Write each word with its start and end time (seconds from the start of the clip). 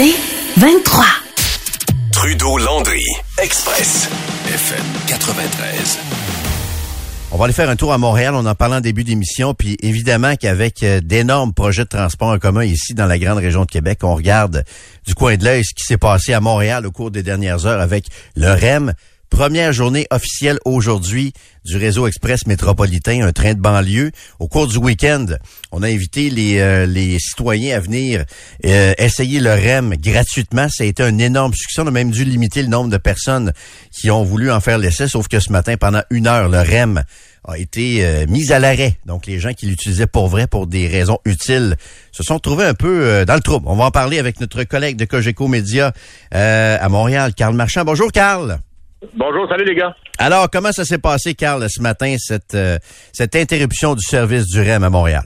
C'est 0.00 0.14
23. 0.60 1.04
Trudeau-Landry, 2.12 3.02
Express, 3.42 4.08
FM 4.46 4.84
93. 5.08 5.98
On 7.32 7.36
va 7.36 7.46
aller 7.46 7.52
faire 7.52 7.68
un 7.68 7.74
tour 7.74 7.92
à 7.92 7.98
Montréal, 7.98 8.36
on 8.36 8.46
en 8.46 8.54
parlait 8.54 8.76
en 8.76 8.80
début 8.80 9.02
d'émission, 9.02 9.54
puis 9.54 9.76
évidemment 9.82 10.36
qu'avec 10.36 10.84
euh, 10.84 11.00
d'énormes 11.00 11.52
projets 11.52 11.82
de 11.82 11.88
transport 11.88 12.28
en 12.28 12.38
commun 12.38 12.62
ici 12.62 12.94
dans 12.94 13.06
la 13.06 13.18
grande 13.18 13.38
région 13.38 13.62
de 13.62 13.70
Québec, 13.72 14.04
on 14.04 14.14
regarde 14.14 14.62
du 15.04 15.16
coin 15.16 15.36
de 15.36 15.42
l'œil 15.42 15.64
ce 15.64 15.74
qui 15.74 15.84
s'est 15.84 15.98
passé 15.98 16.32
à 16.32 16.40
Montréal 16.40 16.86
au 16.86 16.92
cours 16.92 17.10
des 17.10 17.24
dernières 17.24 17.66
heures 17.66 17.80
avec 17.80 18.06
le 18.36 18.52
REM. 18.52 18.92
Première 19.30 19.72
journée 19.72 20.06
officielle 20.10 20.58
aujourd'hui 20.64 21.32
du 21.64 21.76
réseau 21.76 22.06
express 22.06 22.46
métropolitain, 22.46 23.24
un 23.24 23.32
train 23.32 23.54
de 23.54 23.60
banlieue. 23.60 24.10
Au 24.40 24.48
cours 24.48 24.66
du 24.66 24.78
week-end, 24.78 25.26
on 25.70 25.82
a 25.82 25.88
invité 25.88 26.30
les, 26.30 26.58
euh, 26.58 26.86
les 26.86 27.18
citoyens 27.18 27.76
à 27.76 27.80
venir 27.80 28.24
euh, 28.64 28.94
essayer 28.98 29.38
le 29.38 29.52
REM 29.52 29.94
gratuitement. 29.96 30.68
Ça 30.70 30.84
a 30.84 30.86
été 30.86 31.02
un 31.02 31.18
énorme 31.18 31.52
succès. 31.54 31.82
On 31.82 31.86
a 31.86 31.90
même 31.90 32.10
dû 32.10 32.24
limiter 32.24 32.62
le 32.62 32.68
nombre 32.68 32.90
de 32.90 32.96
personnes 32.96 33.52
qui 33.92 34.10
ont 34.10 34.24
voulu 34.24 34.50
en 34.50 34.60
faire 34.60 34.78
l'essai, 34.78 35.08
sauf 35.08 35.28
que 35.28 35.40
ce 35.40 35.52
matin, 35.52 35.76
pendant 35.76 36.02
une 36.10 36.26
heure, 36.26 36.48
le 36.48 36.58
REM 36.58 37.02
a 37.44 37.58
été 37.58 38.04
euh, 38.04 38.26
mis 38.28 38.50
à 38.50 38.58
l'arrêt. 38.58 38.96
Donc, 39.04 39.26
les 39.26 39.38
gens 39.38 39.52
qui 39.52 39.66
l'utilisaient 39.66 40.06
pour 40.06 40.28
vrai, 40.28 40.46
pour 40.46 40.66
des 40.66 40.88
raisons 40.88 41.18
utiles, 41.26 41.76
se 42.12 42.22
sont 42.22 42.38
trouvés 42.38 42.64
un 42.64 42.74
peu 42.74 43.24
dans 43.26 43.34
le 43.34 43.40
trouble. 43.40 43.66
On 43.68 43.76
va 43.76 43.84
en 43.84 43.90
parler 43.90 44.18
avec 44.18 44.40
notre 44.40 44.64
collègue 44.64 44.96
de 44.96 45.04
Cogeco 45.04 45.48
Média 45.48 45.92
à 46.32 46.88
Montréal, 46.88 47.34
Carl 47.34 47.54
Marchand. 47.54 47.84
Bonjour, 47.84 48.10
Carl. 48.10 48.58
Bonjour, 49.14 49.48
salut 49.48 49.64
les 49.64 49.76
gars. 49.76 49.94
Alors, 50.18 50.48
comment 50.50 50.72
ça 50.72 50.84
s'est 50.84 50.98
passé, 50.98 51.34
Carl, 51.34 51.64
ce 51.68 51.80
matin, 51.80 52.16
cette, 52.18 52.54
euh, 52.54 52.78
cette 53.12 53.36
interruption 53.36 53.94
du 53.94 54.02
service 54.02 54.46
du 54.46 54.60
REM 54.60 54.82
à 54.82 54.90
Montréal? 54.90 55.22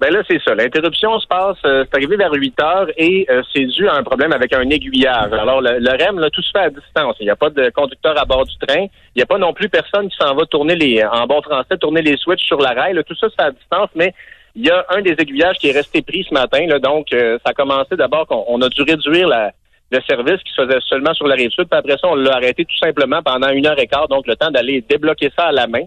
Ben 0.00 0.12
là, 0.12 0.22
c'est 0.28 0.40
ça. 0.44 0.54
L'interruption 0.54 1.18
se 1.20 1.26
passe, 1.28 1.58
euh, 1.64 1.84
c'est 1.84 1.96
arrivé 1.96 2.16
vers 2.16 2.32
8 2.32 2.60
heures 2.60 2.86
et 2.96 3.26
euh, 3.30 3.42
c'est 3.52 3.64
dû 3.66 3.88
à 3.88 3.94
un 3.94 4.02
problème 4.02 4.32
avec 4.32 4.52
un 4.52 4.68
aiguillage. 4.70 5.32
Alors, 5.32 5.60
le, 5.60 5.90
REM, 5.90 6.18
là, 6.18 6.28
tout 6.30 6.42
se 6.42 6.50
fait 6.50 6.64
à 6.64 6.70
distance. 6.70 7.16
Il 7.20 7.24
n'y 7.24 7.30
a 7.30 7.36
pas 7.36 7.50
de 7.50 7.70
conducteur 7.70 8.20
à 8.20 8.24
bord 8.24 8.44
du 8.44 8.56
train. 8.66 8.86
Il 9.14 9.18
n'y 9.18 9.22
a 9.22 9.26
pas 9.26 9.38
non 9.38 9.52
plus 9.52 9.68
personne 9.68 10.08
qui 10.08 10.16
s'en 10.16 10.34
va 10.34 10.44
tourner 10.46 10.74
les, 10.74 11.04
en 11.04 11.26
bon 11.26 11.40
français, 11.42 11.76
tourner 11.78 12.02
les 12.02 12.16
switches 12.16 12.46
sur 12.46 12.58
la 12.60 12.70
rail. 12.70 13.00
Tout 13.06 13.16
ça 13.16 13.28
se 13.28 13.34
fait 13.34 13.46
à 13.46 13.52
distance, 13.52 13.90
mais 13.94 14.12
il 14.56 14.66
y 14.66 14.70
a 14.70 14.84
un 14.90 15.02
des 15.02 15.14
aiguillages 15.18 15.58
qui 15.58 15.68
est 15.68 15.76
resté 15.76 16.02
pris 16.02 16.26
ce 16.28 16.34
matin. 16.34 16.66
Là, 16.66 16.80
donc, 16.80 17.08
ça 17.10 17.50
a 17.50 17.52
commencé 17.52 17.94
d'abord 17.94 18.26
qu'on 18.26 18.60
a 18.60 18.68
dû 18.68 18.82
réduire 18.82 19.28
la, 19.28 19.52
le 19.90 20.00
service 20.08 20.42
qui 20.42 20.52
se 20.52 20.62
faisait 20.62 20.78
seulement 20.88 21.14
sur 21.14 21.26
la 21.26 21.34
rive 21.34 21.50
sud. 21.50 21.68
Puis 21.68 21.78
après 21.78 21.96
ça, 21.98 22.08
on 22.08 22.14
l'a 22.14 22.34
arrêté 22.34 22.64
tout 22.64 22.76
simplement 22.76 23.22
pendant 23.22 23.48
une 23.50 23.66
heure 23.66 23.78
et 23.78 23.86
quart, 23.86 24.08
donc 24.08 24.26
le 24.26 24.36
temps 24.36 24.50
d'aller 24.50 24.82
débloquer 24.82 25.30
ça 25.36 25.46
à 25.46 25.52
la 25.52 25.66
main. 25.66 25.84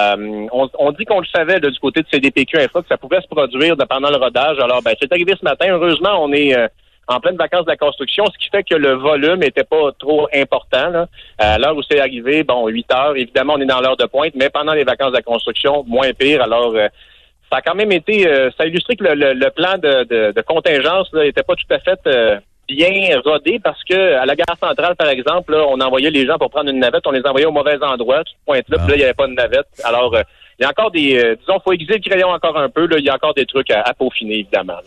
Euh, 0.00 0.46
on, 0.52 0.92
dit 0.92 1.04
qu'on 1.04 1.20
le 1.20 1.26
savait 1.26 1.60
du 1.60 1.78
côté 1.78 2.00
de 2.00 2.06
CDPQ 2.10 2.58
Info 2.58 2.80
que 2.80 2.88
ça 2.88 2.96
pouvait 2.96 3.20
se 3.20 3.28
produire 3.28 3.76
pendant 3.88 4.08
le 4.08 4.16
rodage. 4.16 4.58
Alors, 4.58 4.80
ben, 4.82 4.94
c'est 4.98 5.12
arrivé 5.12 5.34
ce 5.38 5.44
matin. 5.44 5.66
Heureusement, 5.68 6.24
on 6.24 6.32
est 6.32 6.56
euh, 6.56 6.66
en 7.08 7.20
pleine 7.20 7.36
vacances 7.36 7.66
de 7.66 7.70
la 7.70 7.76
construction, 7.76 8.24
ce 8.26 8.38
qui 8.38 8.48
fait 8.48 8.62
que 8.62 8.74
le 8.74 8.94
volume 8.94 9.40
n'était 9.40 9.64
pas 9.64 9.92
trop 9.98 10.28
important. 10.34 10.88
Là. 10.88 11.06
À 11.36 11.58
l'heure 11.58 11.76
où 11.76 11.82
c'est 11.82 12.00
arrivé, 12.00 12.42
bon, 12.42 12.68
8 12.68 12.92
heures, 12.94 13.16
évidemment, 13.16 13.54
on 13.58 13.60
est 13.60 13.66
dans 13.66 13.80
l'heure 13.80 13.98
de 13.98 14.06
pointe, 14.06 14.32
mais 14.34 14.48
pendant 14.48 14.72
les 14.72 14.84
vacances 14.84 15.10
de 15.10 15.16
la 15.16 15.22
construction, 15.22 15.84
moins 15.86 16.12
pire. 16.14 16.42
Alors, 16.42 16.74
euh, 16.74 16.88
ça 17.50 17.58
a 17.58 17.60
quand 17.60 17.74
même 17.74 17.92
été, 17.92 18.22
ça 18.56 18.64
a 18.64 18.66
illustré 18.66 18.96
que 18.96 19.04
le, 19.04 19.50
plan 19.50 19.76
de, 19.76 20.32
de, 20.32 20.40
contingence 20.40 21.12
n'était 21.12 21.42
pas 21.42 21.54
tout 21.54 21.66
à 21.68 21.80
fait 21.80 22.00
bien 22.74 23.20
rodé 23.24 23.60
parce 23.62 23.82
que 23.84 24.14
à 24.14 24.26
la 24.26 24.34
gare 24.34 24.56
centrale, 24.60 24.96
par 24.96 25.08
exemple, 25.08 25.54
on 25.54 25.80
envoyait 25.80 26.10
les 26.10 26.26
gens 26.26 26.38
pour 26.38 26.50
prendre 26.50 26.70
une 26.70 26.80
navette, 26.80 27.06
on 27.06 27.10
les 27.10 27.24
envoyait 27.24 27.46
au 27.46 27.52
mauvais 27.52 27.76
endroit, 27.82 28.22
ce 28.26 28.32
point-là, 28.46 28.62
puis 28.66 28.76
là, 28.76 28.94
il 28.94 28.98
n'y 28.98 29.04
avait 29.04 29.14
pas 29.14 29.26
de 29.26 29.34
navette. 29.34 29.68
Alors, 29.84 30.14
euh, 30.14 30.22
il 30.58 30.62
y 30.62 30.66
a 30.66 30.70
encore 30.70 30.90
des, 30.90 31.16
euh, 31.16 31.36
disons, 31.36 31.58
faut 31.64 31.72
aiguiser 31.72 31.94
le 31.94 32.10
crayon 32.10 32.28
encore 32.28 32.56
un 32.58 32.68
peu, 32.68 32.86
là, 32.86 32.96
il 32.98 33.04
y 33.04 33.08
a 33.08 33.14
encore 33.14 33.34
des 33.34 33.46
trucs 33.46 33.70
à, 33.70 33.92
peaufiner, 33.94 34.40
évidemment. 34.40 34.78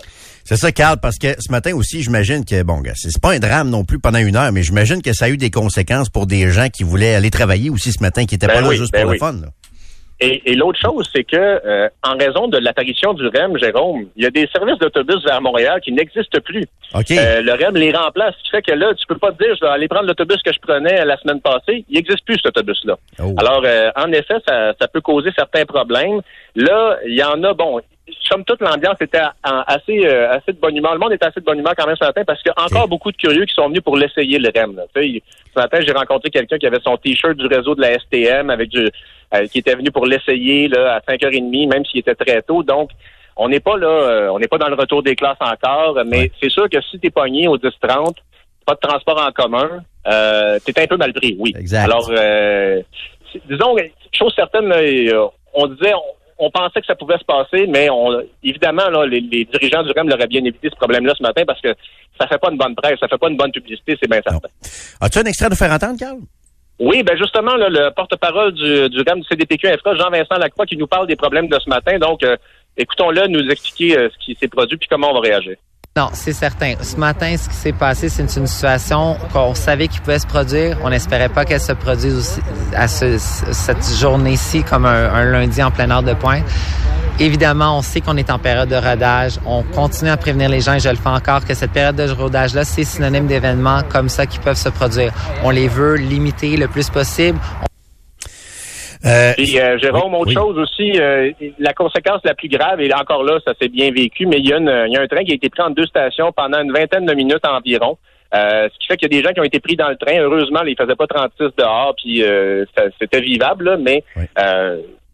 C'est 0.44 0.58
ça, 0.58 0.72
Carl, 0.72 1.00
parce 1.02 1.17
que 1.17 1.33
ce 1.39 1.52
matin 1.52 1.73
aussi, 1.75 2.03
j'imagine 2.03 2.45
que, 2.45 2.61
bon, 2.64 2.81
c'est 2.94 3.19
pas 3.19 3.31
un 3.31 3.39
drame 3.39 3.69
non 3.69 3.83
plus 3.83 3.99
pendant 3.99 4.20
une 4.20 4.36
heure, 4.36 4.52
mais 4.52 4.61
j'imagine 4.61 5.02
que 5.02 5.11
ça 5.11 5.25
a 5.25 5.30
eu 5.30 5.38
des 5.38 5.49
conséquences 5.49 6.09
pour 6.09 6.27
des 6.27 6.52
gens 6.52 6.67
qui 6.70 6.83
voulaient 6.83 7.16
aller 7.16 7.31
travailler 7.31 7.70
aussi 7.70 7.92
ce 7.92 8.02
matin, 8.02 8.25
qui 8.25 8.36
n'étaient 8.36 8.47
ben 8.47 8.61
pas 8.61 8.61
là 8.61 8.76
juste 8.76 8.93
pour 8.93 9.05
ben 9.05 9.11
le 9.11 9.17
fun. 9.17 9.33
Là. 9.33 9.48
Et, 10.21 10.55
l'autre 10.55 10.80
chose, 10.80 11.09
c'est 11.14 11.26
que 11.26 11.36
euh, 11.36 11.89
en 12.02 12.17
raison 12.17 12.48
de 12.48 12.58
l'apparition 12.58 13.14
du 13.14 13.27
REM, 13.27 13.58
Jérôme, 13.58 14.08
il 14.15 14.23
y 14.23 14.26
a 14.26 14.30
des 14.30 14.48
services 14.48 14.77
d'autobus 14.80 15.21
vers 15.26 15.42
Montréal 15.42 15.81
qui 15.81 15.92
n'existent 15.92 16.39
plus. 16.39 16.64
Euh, 16.93 17.42
le 17.42 17.52
REM 17.52 17.76
les 17.76 17.92
remplace. 17.92 18.33
Ce 18.37 18.43
qui 18.43 18.49
fait 18.52 18.61
que 18.61 18.71
là, 18.71 18.93
tu 18.93 19.05
peux 19.08 19.17
pas 19.17 19.33
te 19.33 19.43
dire, 19.43 19.53
je 19.55 19.65
vais 19.65 19.71
aller 19.71 19.89
prendre 19.89 20.08
l'autobus 20.08 20.42
que 20.42 20.53
je 20.53 20.59
prenais 20.59 21.03
la 21.03 21.17
semaine 21.17 21.42
passée. 21.42 21.83
Il 21.89 21.95
n'existe 21.95 22.23
plus 22.23 22.36
cet 22.36 22.48
autobus-là. 22.48 22.98
Oh. 23.20 23.33
Alors, 23.37 23.64
euh, 23.65 23.92
en 23.98 24.09
effet, 24.14 24.36
ça, 24.48 24.73
ça 24.80 24.87
peut 24.87 25.02
causer 25.02 25.31
certains 25.36 25.65
problèmes. 25.65 26.21
Là, 26.55 26.97
il 27.05 27.15
y 27.15 27.23
en 27.23 27.43
a, 27.43 27.53
bon, 27.53 27.82
somme 28.21 28.43
toute, 28.43 28.61
l'ambiance 28.61 28.97
était 29.02 29.21
assez, 29.43 30.05
euh, 30.05 30.32
assez 30.32 30.53
de 30.53 30.59
bonne 30.59 30.77
humeur. 30.77 30.93
Le 30.93 30.99
monde 30.99 31.14
était 31.14 31.26
assez 31.26 31.39
de 31.39 31.45
bonne 31.45 31.59
humeur 31.59 31.73
quand 31.77 31.87
même 31.87 31.95
ce 31.99 32.05
matin 32.05 32.23
parce 32.26 32.42
qu'il 32.42 32.52
y 32.55 32.61
a 32.61 32.64
encore 32.64 32.87
beaucoup 32.87 33.11
de 33.11 33.17
curieux 33.17 33.45
qui 33.45 33.53
sont 33.53 33.67
venus 33.67 33.82
pour 33.82 33.97
l'essayer, 33.97 34.39
le 34.39 34.49
REM. 34.55 34.80
Ce 35.55 35.60
matin, 35.61 35.80
j'ai 35.82 35.93
rencontré 35.93 36.30
quelqu'un 36.30 36.58
qui 36.58 36.67
avait 36.67 36.82
son 36.83 36.98
T-shirt 36.98 37.38
du 37.38 37.48
réseau 37.48 37.76
de 37.76 37.82
la 37.82 37.98
STM 37.98 38.49
avec 38.49 38.70
du, 38.70 38.89
euh, 39.33 39.48
qui 39.48 39.60
était 39.60 39.76
venu 39.76 39.89
pour 39.89 40.05
l'essayer 40.05 40.67
là, 40.67 40.95
à 40.95 40.99
5h30, 40.99 41.70
même 41.70 41.86
s'il 41.86 42.02
était 42.02 42.16
très 42.16 42.42
tôt. 42.42 42.61
Donc, 42.61 42.89
on 43.38 43.48
n'est 43.48 43.61
pas 43.61 43.77
là, 43.77 43.88
euh, 43.88 44.30
on 44.30 44.39
n'est 44.39 44.48
pas 44.48 44.58
dans 44.58 44.67
le 44.67 44.76
retour 44.76 45.02
des 45.02 45.15
classes 45.15 45.38
encore, 45.39 45.98
mais 46.05 46.30
c'est 46.42 46.49
sûr 46.49 46.70
que 46.70 46.82
si 46.82 46.99
tu 46.99 47.08
es 47.08 47.10
pogné 47.10 47.48
au 47.48 47.58
10-30, 47.58 48.15
pas 48.65 48.73
de 48.73 48.80
transport 48.80 49.21
en 49.21 49.32
commun, 49.32 49.82
euh, 50.08 50.60
t'es 50.65 50.82
un 50.82 50.88
peu 50.88 50.98
mal 50.98 51.14
pris, 51.14 51.38
oui. 51.39 51.54
Exact. 51.58 51.86
Alors, 51.86 52.11
disons, 53.49 53.76
chose 54.11 54.33
certaine, 54.36 54.73
on 55.54 55.67
disait, 55.67 55.94
on 55.94 56.24
pensait 56.51 56.81
que 56.81 56.85
ça 56.85 56.95
pouvait 56.95 57.17
se 57.17 57.23
passer, 57.23 57.65
mais 57.67 57.89
on, 57.89 58.21
évidemment, 58.43 58.89
là, 58.89 59.05
les, 59.05 59.21
dirigeants 59.21 59.83
du 59.83 59.91
REM 59.91 60.09
l'auraient 60.09 60.27
bien 60.27 60.43
évité 60.43 60.69
ce 60.69 60.75
problème-là 60.75 61.13
ce 61.17 61.23
matin 61.23 61.43
parce 61.45 61.61
que 61.61 61.73
ça 62.19 62.27
fait 62.27 62.37
pas 62.37 62.49
une 62.51 62.57
bonne 62.57 62.75
presse, 62.75 62.99
ça 62.99 63.07
fait 63.07 63.17
pas 63.17 63.29
une 63.29 63.37
bonne 63.37 63.51
publicité, 63.51 63.97
c'est 64.01 64.09
bien 64.09 64.21
certain. 64.21 64.49
As-tu 65.01 65.19
un 65.19 65.23
extrait 65.23 65.49
de 65.49 65.55
faire 65.55 65.71
entendre, 65.71 65.97
Carl? 65.97 66.19
Oui, 66.77 67.03
ben 67.03 67.17
justement, 67.17 67.55
le 67.55 67.89
porte-parole 67.91 68.51
du, 68.51 68.89
du 68.89 69.01
REM 69.07 69.21
du 69.21 69.27
CDPQ 69.27 69.69
Infra, 69.69 69.95
Jean-Vincent 69.95 70.35
Lacroix, 70.37 70.65
qui 70.65 70.75
nous 70.75 70.87
parle 70.87 71.07
des 71.07 71.15
problèmes 71.15 71.47
de 71.47 71.57
ce 71.57 71.69
matin. 71.69 71.97
Donc, 71.99 72.21
euh, 72.23 72.35
écoutons-le 72.75 73.27
nous 73.27 73.49
expliquer 73.49 73.97
euh, 73.97 74.09
ce 74.09 74.25
qui 74.25 74.35
s'est 74.35 74.49
produit 74.49 74.77
puis 74.77 74.89
comment 74.89 75.11
on 75.11 75.13
va 75.13 75.21
réagir. 75.21 75.55
Non, 75.98 76.10
c'est 76.11 76.33
certain. 76.33 76.73
Ce 76.82 76.98
matin, 76.98 77.38
ce 77.38 77.48
qui 77.48 77.56
s'est 77.56 77.72
passé, 77.72 78.10
c'est 78.10 78.23
une, 78.36 78.48
situation 78.48 79.16
qu'on 79.32 79.56
savait 79.56 79.88
qu'il 79.88 80.02
pouvait 80.02 80.20
se 80.20 80.28
produire. 80.28 80.78
On 80.83 80.89
n'espérait 80.89 81.30
pas 81.30 81.45
qu'elle 81.45 81.61
se 81.61 81.72
produise 81.72 82.17
aussi 82.17 82.42
à 82.76 82.89
cette 82.89 83.98
journée-ci 83.98 84.64
comme 84.64 84.86
un, 84.86 85.23
lundi 85.23 85.64
en 85.64 85.72
plein 85.72 85.89
heure 85.89 86.04
de 86.04 86.14
pointe. 86.14 86.44
Évidemment, 87.17 87.78
on 87.78 87.82
sait 87.82 88.02
qu'on 88.02 88.17
est 88.17 88.30
en 88.30 88.39
période 88.39 88.67
de 88.67 88.76
rodage. 88.76 89.39
On 89.45 89.64
continue 89.64 90.11
à 90.11 90.17
prévenir 90.17 90.50
les 90.50 90.60
gens 90.60 90.73
et 90.73 90.82
je 90.82 90.89
le 90.89 90.98
fais 90.98 91.08
encore 91.08 91.45
que 91.45 91.54
cette 91.54 91.72
période 91.72 91.95
de 91.95 92.12
rodage-là, 92.12 92.66
c'est 92.66 92.83
synonyme 92.83 93.27
d'événements 93.27 93.82
comme 93.88 94.10
ça 94.10 94.26
qui 94.26 94.39
peuvent 94.39 94.58
se 94.58 94.67
produire. 94.67 95.14
On 95.45 95.50
les 95.50 95.70
veut 95.70 95.95
limiter 95.95 96.58
le 96.58 96.67
plus 96.67 96.89
possible. 96.89 97.39
Euh, 99.05 99.33
euh, 99.38 99.77
Jérôme, 99.77 100.16
autre 100.16 100.32
chose 100.32 100.58
aussi, 100.58 100.93
euh, 100.99 101.32
la 101.60 101.73
conséquence 101.73 102.21
la 102.23 102.33
plus 102.33 102.49
grave, 102.49 102.82
et 102.82 102.92
encore 102.93 103.23
là, 103.23 103.39
ça 103.45 103.54
s'est 103.60 103.67
bien 103.67 103.92
vécu, 103.92 104.26
mais 104.26 104.39
il 104.39 104.48
y, 104.48 104.54
a 104.54 104.58
il 104.58 104.93
y 104.93 104.98
a 104.98 105.02
un 105.02 105.08
train 105.08 105.23
qui 105.23 105.32
a 105.32 105.36
été 105.36 105.49
pris 105.49 105.61
en 105.61 105.70
deux 105.70 105.86
stations 105.86 106.32
pendant 106.32 106.61
une 106.61 106.71
vingtaine 106.71 107.05
de 107.05 107.14
minutes 107.14 107.45
environ. 107.45 107.98
ce 108.33 108.77
qui 108.80 108.88
fait 108.88 108.98
qu'il 108.98 109.14
y 109.14 109.15
a 109.15 109.21
des 109.21 109.27
gens 109.27 109.33
qui 109.33 109.39
ont 109.39 109.44
été 109.44 109.60
pris 109.60 109.76
dans 109.76 109.89
le 109.89 109.98
train. 109.98 110.20
Heureusement, 110.20 110.64
ils 110.64 110.76
faisaient 110.76 110.95
pas 110.95 111.08
36 111.08 111.55
dehors, 111.58 111.94
puis 111.95 112.23
c'était 112.99 113.21
vivable, 113.21 113.77
mais 113.80 114.04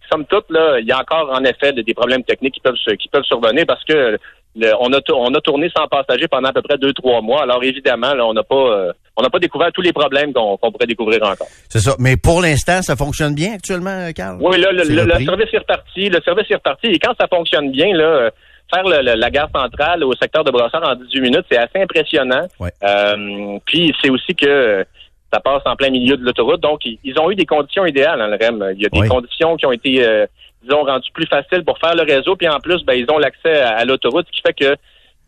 somme 0.10 0.26
toute, 0.26 0.50
là, 0.50 0.80
il 0.80 0.86
y 0.86 0.92
a 0.92 1.00
encore 1.00 1.30
en 1.34 1.44
effet 1.44 1.74
des 1.74 1.94
problèmes 1.94 2.24
techniques 2.24 2.56
qui 2.56 2.60
peuvent 2.62 2.76
qui 3.00 3.10
peuvent 3.10 3.24
survenir 3.24 3.66
parce 3.66 3.84
que 3.84 4.18
on, 4.56 4.94
a, 4.94 5.00
on 5.14 5.34
a 5.34 5.42
tourné 5.42 5.70
sans 5.76 5.88
passager 5.88 6.28
pendant 6.28 6.50
à 6.50 6.54
peu 6.54 6.62
près 6.62 6.78
deux, 6.78 6.94
trois 6.94 7.22
mois. 7.22 7.44
Alors 7.44 7.64
évidemment, 7.64 8.14
là, 8.14 8.26
on 8.26 8.34
n'a 8.34 8.44
pas 8.44 8.56
euh, 8.56 8.92
on 9.18 9.24
n'a 9.24 9.30
pas 9.30 9.40
découvert 9.40 9.72
tous 9.74 9.82
les 9.82 9.94
problèmes 9.94 10.34
qu'on 10.34 10.58
pourrait 10.58 10.88
découvrir 10.88 11.24
encore. 11.24 11.48
C'est 11.70 11.80
ça. 11.80 11.96
Mais 12.00 12.18
pour 12.18 12.42
l'instant, 12.42 12.82
ça 12.82 12.96
fonctionne 12.96 13.36
bien 13.36 13.54
actuellement, 13.54 14.10
Carl? 14.16 14.38
Oui, 14.42 14.60
là, 14.60 14.72
le, 14.72 14.84
service 14.84 15.54
est 15.54 15.58
reparti. 15.58 16.10
Le 16.10 16.22
service 16.22 16.46
est 16.50 16.56
reparti. 16.56 16.88
Et 16.88 17.00
quand 17.00 17.14
ça 17.20 17.28
fonctionne 17.28 17.72
bien, 17.72 17.94
là, 17.94 18.32
faire 18.74 18.84
la 18.86 19.30
gare 19.30 19.50
centrale 19.54 20.04
au 20.04 20.14
secteur 20.14 20.44
de 20.44 20.52
Brossard 20.52 20.84
en 20.84 20.96
18 20.96 21.22
minutes, 21.22 21.46
c'est 21.52 21.58
assez 21.58 21.82
impressionnant. 21.82 22.48
Euh, 22.62 23.58
puis 23.66 23.94
c'est 24.02 24.10
aussi 24.10 24.34
que 24.34 24.86
ça 25.34 25.40
passe 25.40 25.62
en 25.66 25.76
plein 25.76 25.90
milieu 25.90 26.18
de 26.18 26.24
l'autoroute. 26.24 26.62
Donc, 26.62 26.82
ils 26.86 27.20
ont 27.20 27.32
eu 27.32 27.36
des 27.36 27.46
conditions 27.46 27.86
idéales, 27.86 28.20
dans 28.20 28.28
le 28.28 28.38
REM. 28.38 28.74
Il 28.76 28.82
y 28.82 28.86
a 28.86 28.90
des 28.90 29.08
conditions 29.08 29.56
qui 29.56 29.66
ont 29.66 29.72
été 29.72 30.06
euh, 30.06 30.26
ont 30.70 30.84
rendu 30.84 31.10
plus 31.12 31.28
facile 31.28 31.64
pour 31.64 31.78
faire 31.80 31.96
le 31.96 32.04
réseau. 32.04 32.36
Puis 32.36 32.48
en 32.48 32.60
plus, 32.60 32.84
ben, 32.84 32.94
ils 32.94 33.10
ont 33.10 33.18
l'accès 33.18 33.62
à, 33.62 33.84
l'autoroute, 33.86 34.28
ce 34.28 34.32
qui 34.32 34.42
fait 34.42 34.54
que 34.54 34.80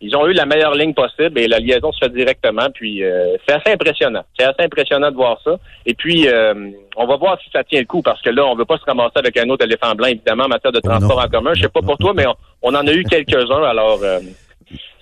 ils 0.02 0.16
ont 0.18 0.28
eu 0.28 0.34
la 0.34 0.46
meilleure 0.46 0.76
ligne 0.76 0.94
possible 0.94 1.40
et 1.40 1.48
la 1.48 1.60
liaison 1.60 1.92
se 1.94 2.00
fait 2.00 2.10
directement. 2.10 2.68
Puis 2.74 3.04
euh, 3.04 3.38
c'est 3.48 3.56
assez 3.56 3.72
impressionnant. 3.72 4.24
C'est 4.38 4.46
assez 4.46 4.62
impressionnant 4.64 5.10
de 5.10 5.16
voir 5.16 5.40
ça. 5.44 5.56
Et 5.86 5.94
puis 5.94 6.28
euh, 6.28 6.72
on 6.98 7.08
va 7.08 7.16
voir 7.16 7.40
si 7.42 7.50
ça 7.52 7.64
tient 7.64 7.80
le 7.80 7.86
coup 7.86 8.02
parce 8.02 8.22
que 8.22 8.30
là, 8.30 8.46
on 8.46 8.56
veut 8.56 8.66
pas 8.66 8.78
se 8.78 8.84
ramasser 8.84 9.16
avec 9.16 9.38
un 9.38 9.50
autre 9.50 9.66
éléphant 9.66 9.96
blanc, 9.96 10.08
évidemment, 10.08 10.44
en 10.44 10.50
matière 10.50 10.74
de 10.74 10.82
oh 10.84 10.88
transport 10.90 11.20
en 11.20 11.30
commun. 11.30 11.52
Je 11.56 11.62
sais 11.62 11.70
pas 11.70 11.82
pour 11.82 11.98
toi, 11.98 12.12
mais 12.14 12.26
on, 12.62 12.76
en 12.76 12.86
a 12.86 12.92
eu 12.92 13.04
quelques-uns. 13.10 13.64
Alors 13.64 14.00
euh, 14.04 14.20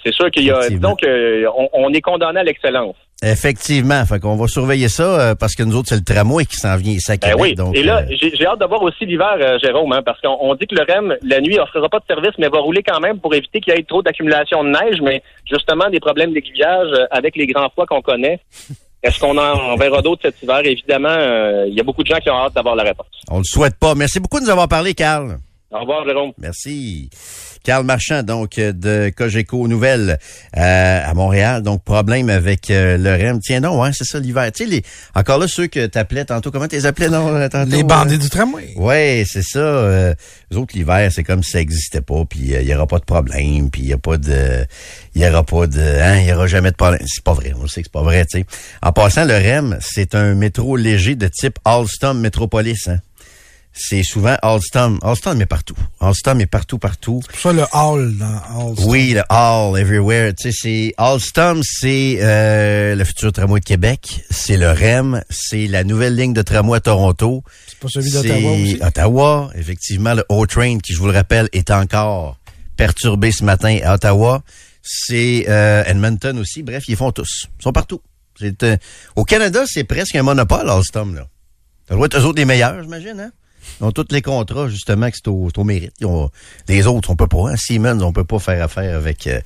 C'est 0.06 0.14
sûr 0.14 0.30
qu'il 0.30 0.44
y 0.44 0.52
a, 0.52 0.70
donc, 0.70 1.00
on, 1.04 1.70
on 1.74 1.94
est 1.94 2.02
condamné 2.02 2.42
à 2.42 2.44
l'excellence. 2.44 2.96
Effectivement, 3.24 4.04
fait 4.08 4.20
qu'on 4.20 4.36
va 4.36 4.48
surveiller 4.48 4.90
ça 4.90 5.04
euh, 5.04 5.36
parce 5.36 5.54
que 5.54 5.62
nous 5.62 5.76
autres 5.76 5.90
c'est 5.90 5.96
le 5.96 6.04
tramway 6.04 6.44
qui 6.46 6.56
s'en 6.56 6.76
vient 6.76 6.94
ici 6.94 7.12
à 7.12 7.18
ben 7.18 7.36
oui. 7.38 7.54
Donc, 7.54 7.78
Et 7.78 7.84
là, 7.84 8.00
euh, 8.02 8.16
j'ai 8.20 8.48
hâte 8.48 8.60
de 8.60 8.66
voir 8.66 8.82
aussi 8.82 9.06
l'hiver, 9.06 9.36
euh, 9.40 9.60
Jérôme, 9.60 9.94
hein, 9.94 10.02
parce 10.04 10.20
qu'on 10.22 10.56
dit 10.56 10.66
que 10.66 10.74
le 10.74 10.92
REM 10.92 11.16
la 11.22 11.40
nuit 11.40 11.60
offrira 11.60 11.88
pas 11.88 12.00
de 12.00 12.06
service, 12.08 12.32
mais 12.40 12.48
va 12.48 12.58
rouler 12.58 12.82
quand 12.82 13.00
même 13.00 13.20
pour 13.20 13.36
éviter 13.36 13.62
qu'il 13.62 13.76
y 13.76 13.78
ait 13.78 13.84
trop 13.84 14.02
d'accumulation 14.02 14.64
de 14.64 14.70
neige, 14.70 15.02
mais 15.04 15.22
justement 15.48 15.88
des 15.92 16.00
problèmes 16.00 16.34
d'aiguillage 16.34 16.90
avec 17.12 17.36
les 17.36 17.46
grands 17.46 17.70
froids 17.70 17.86
qu'on 17.86 18.02
connaît. 18.02 18.40
Est-ce 19.04 19.20
qu'on 19.20 19.38
en 19.38 19.76
verra 19.76 20.02
d'autres 20.02 20.24
cet 20.24 20.42
hiver? 20.42 20.62
Évidemment, 20.64 21.66
il 21.68 21.74
y 21.74 21.80
a 21.80 21.84
beaucoup 21.84 22.04
de 22.04 22.08
gens 22.08 22.20
qui 22.20 22.30
ont 22.30 22.38
hâte 22.38 22.54
d'avoir 22.54 22.76
la 22.76 22.84
réponse. 22.84 23.08
On 23.30 23.40
le 23.40 23.44
souhaite 23.44 23.76
pas. 23.80 23.94
Merci 23.94 24.20
beaucoup 24.20 24.40
de 24.40 24.46
nous 24.46 24.52
avoir 24.52 24.68
parlé, 24.68 24.94
Carl. 24.96 25.38
Au 25.72 25.80
revoir, 25.80 26.06
Jérôme. 26.06 26.34
Merci. 26.38 27.10
Carl 27.64 27.86
Marchand, 27.86 28.24
donc, 28.24 28.58
euh, 28.58 28.74
de 28.74 29.12
Cogeco 29.16 29.68
Nouvelles 29.68 30.18
euh, 30.58 31.00
à 31.06 31.14
Montréal. 31.14 31.62
Donc, 31.62 31.84
problème 31.84 32.30
avec 32.30 32.72
euh, 32.72 32.98
le 32.98 33.12
REM. 33.12 33.40
Tiens 33.40 33.60
non, 33.60 33.84
hein, 33.84 33.92
c'est 33.94 34.04
ça 34.04 34.20
l'hiver. 34.20 34.52
Tu 34.52 34.64
sais, 34.64 34.70
les, 34.70 34.84
encore 35.16 35.38
là, 35.38 35.48
ceux 35.48 35.68
que 35.68 35.86
t'appelais 35.86 36.26
tantôt, 36.26 36.52
comment 36.52 36.68
t'es 36.68 36.86
appelais 36.86 37.10
non, 37.10 37.48
tantôt? 37.50 37.70
Les 37.70 37.84
bandits 37.84 38.18
du 38.18 38.30
tramway. 38.30 38.74
Ouais, 38.76 39.24
c'est 39.28 39.44
ça. 39.44 39.60
Euh, 39.60 40.14
les 40.50 40.58
autres, 40.58 40.76
l'hiver, 40.76 41.10
c'est 41.14 41.24
comme 41.24 41.44
si 41.44 41.52
ça 41.52 41.62
existait 41.62 42.02
pas, 42.02 42.26
puis 42.26 42.40
il 42.40 42.68
y 42.68 42.76
aura 42.76 42.88
pas 42.88 43.00
de 43.00 43.06
problème, 43.06 43.70
puis 43.70 43.84
il 43.84 43.88
y 43.90 43.94
a 43.94 43.98
pas 43.98 44.18
de... 44.18 44.66
Il 45.14 45.22
y 45.22 45.28
aura 45.28 45.44
pas 45.44 45.68
de... 45.68 45.80
Hein, 45.80 46.20
il 46.22 46.28
y 46.28 46.34
aura 46.34 46.48
jamais 46.48 46.72
de 46.72 46.76
problème. 46.76 47.02
C'est 47.06 47.24
pas 47.24 47.34
vrai, 47.34 47.54
on 47.56 47.68
sait 47.68 47.82
que 47.82 47.88
c'est 47.88 47.94
pas 47.94 48.04
vrai, 48.04 48.26
tu 48.26 48.40
sais. 48.40 48.46
En 48.82 48.92
passant, 48.92 49.24
le 49.24 49.36
REM, 49.36 49.78
c'est 49.82 50.16
un 50.16 50.34
métro 50.34 50.76
léger 50.76 51.16
de 51.16 51.28
type 51.28 51.60
Alstom 51.64 52.20
Metropolis, 52.20 52.88
hein 52.88 52.98
c'est 53.74 54.04
souvent 54.04 54.36
Alstom. 54.42 55.00
Alstom 55.02 55.42
est 55.42 55.46
partout. 55.46 55.78
Alstom 56.00 56.42
est 56.42 56.46
partout, 56.46 56.78
partout. 56.78 57.22
C'est 57.32 57.40
ça 57.40 57.54
le 57.54 57.64
Hall 57.74 58.18
dans 58.18 58.70
Alstom. 58.70 58.86
Oui, 58.88 59.14
le 59.14 59.24
Hall, 59.30 59.80
everywhere. 59.80 60.34
Tu 60.36 60.52
sais, 60.52 60.58
c'est 60.62 60.94
Alstom, 60.98 61.62
c'est 61.64 62.18
euh, 62.22 62.96
le 62.96 63.04
futur 63.06 63.32
tramway 63.32 63.60
de 63.60 63.66
Québec. 63.66 64.24
C'est 64.30 64.58
le 64.58 64.72
REM. 64.72 65.22
C'est 65.30 65.68
la 65.68 65.84
nouvelle 65.84 66.16
ligne 66.16 66.34
de 66.34 66.42
tramway 66.42 66.78
à 66.78 66.82
Toronto. 66.82 67.44
C'est 67.68 67.80
pas 67.80 67.88
celui 67.90 68.12
d'Ottawa 68.12 68.52
aussi? 68.52 68.80
Ottawa, 68.82 69.52
effectivement. 69.56 70.14
Le 70.14 70.26
O-Train, 70.30 70.80
qui, 70.80 70.94
je 70.94 71.00
vous 71.00 71.08
le 71.08 71.14
rappelle, 71.14 71.48
est 71.54 71.72
encore 71.72 72.38
perturbé 72.76 73.32
ce 73.32 73.44
matin 73.44 73.80
à 73.84 73.96
Ottawa. 73.96 74.42
C'est 74.84 75.46
euh, 75.48 75.84
Edmonton 75.86 76.38
aussi. 76.40 76.64
Bref, 76.64 76.84
ils 76.88 76.96
font 76.96 77.12
tous. 77.12 77.48
Ils 77.60 77.64
sont 77.64 77.72
partout. 77.72 78.02
Euh, 78.42 78.78
au 79.16 79.24
Canada, 79.24 79.64
c'est 79.66 79.84
presque 79.84 80.16
un 80.16 80.24
monopole, 80.24 80.70
Alstom, 80.70 81.16
là. 81.16 81.28
Ça 81.88 81.96
doit 81.96 82.06
être 82.08 82.18
eux 82.18 82.26
autres 82.26 82.38
les 82.38 82.46
meilleurs, 82.46 82.82
j'imagine, 82.82 83.20
hein? 83.20 83.32
Ils 83.80 83.86
ont 83.86 83.92
tous 83.92 84.08
les 84.12 84.22
contrats, 84.22 84.68
justement, 84.68 85.10
que 85.10 85.18
c'est 85.18 85.30
au, 85.30 85.64
mérite. 85.64 85.94
les 86.68 86.88
autres, 86.88 87.10
on 87.10 87.16
peut 87.16 87.28
pas. 87.28 87.56
Siemens, 87.58 88.02
on 88.02 88.14
peut 88.14 88.24
pas 88.24 88.40
faire 88.40 88.64
affaire 88.64 88.96
avec 88.96 89.28
euh, 89.28 89.40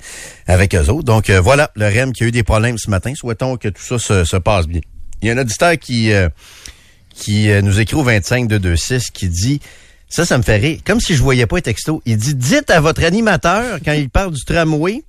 avec 0.46 0.74
eux 0.74 0.88
autres. 0.88 1.04
Donc, 1.04 1.30
euh, 1.30 1.40
voilà, 1.40 1.70
le 1.74 1.86
REM 1.86 2.12
qui 2.12 2.24
a 2.24 2.26
eu 2.26 2.30
des 2.30 2.42
problèmes 2.42 2.78
ce 2.78 2.90
matin. 2.90 3.12
Souhaitons 3.14 3.56
que 3.56 3.68
tout 3.68 3.82
ça 3.82 3.98
se, 3.98 4.24
se 4.24 4.36
passe 4.36 4.66
bien. 4.66 4.80
Il 5.22 5.28
y 5.28 5.30
a 5.30 5.34
un 5.34 5.38
auditeur 5.38 5.76
qui, 5.78 6.12
euh, 6.12 6.28
qui 7.14 7.48
nous 7.62 7.80
écrit 7.80 7.96
au 7.96 8.02
25 8.02 8.48
de 8.48 8.68
26 8.68 9.10
qui 9.10 9.28
dit... 9.28 9.60
Ça, 10.08 10.24
ça 10.24 10.38
me 10.38 10.44
fait 10.44 10.58
rire. 10.58 10.78
Comme 10.84 11.00
si 11.00 11.16
je 11.16 11.22
voyais 11.22 11.46
pas 11.46 11.58
un 11.58 11.60
texto. 11.60 12.00
Il 12.06 12.16
dit, 12.16 12.36
dites 12.36 12.70
à 12.70 12.80
votre 12.80 13.02
animateur, 13.02 13.80
quand 13.84 13.92
il 13.92 14.08
parle 14.08 14.32
du 14.32 14.44
tramway, 14.44 15.02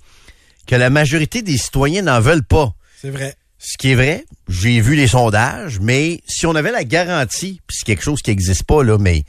que 0.66 0.74
la 0.74 0.90
majorité 0.90 1.40
des 1.40 1.56
citoyens 1.56 2.02
n'en 2.02 2.20
veulent 2.20 2.44
pas. 2.44 2.74
C'est 3.00 3.10
vrai. 3.10 3.36
Ce 3.58 3.76
qui 3.76 3.90
est 3.90 3.94
vrai, 3.96 4.24
j'ai 4.48 4.80
vu 4.80 4.94
les 4.94 5.08
sondages, 5.08 5.80
mais 5.80 6.20
si 6.26 6.46
on 6.46 6.54
avait 6.54 6.70
la 6.70 6.84
garantie, 6.84 7.60
puis 7.66 7.76
c'est 7.76 7.84
quelque 7.84 8.04
chose 8.04 8.22
qui 8.22 8.30
n'existe 8.30 8.62
pas, 8.62 8.84
là, 8.84 8.98
mais 8.98 9.24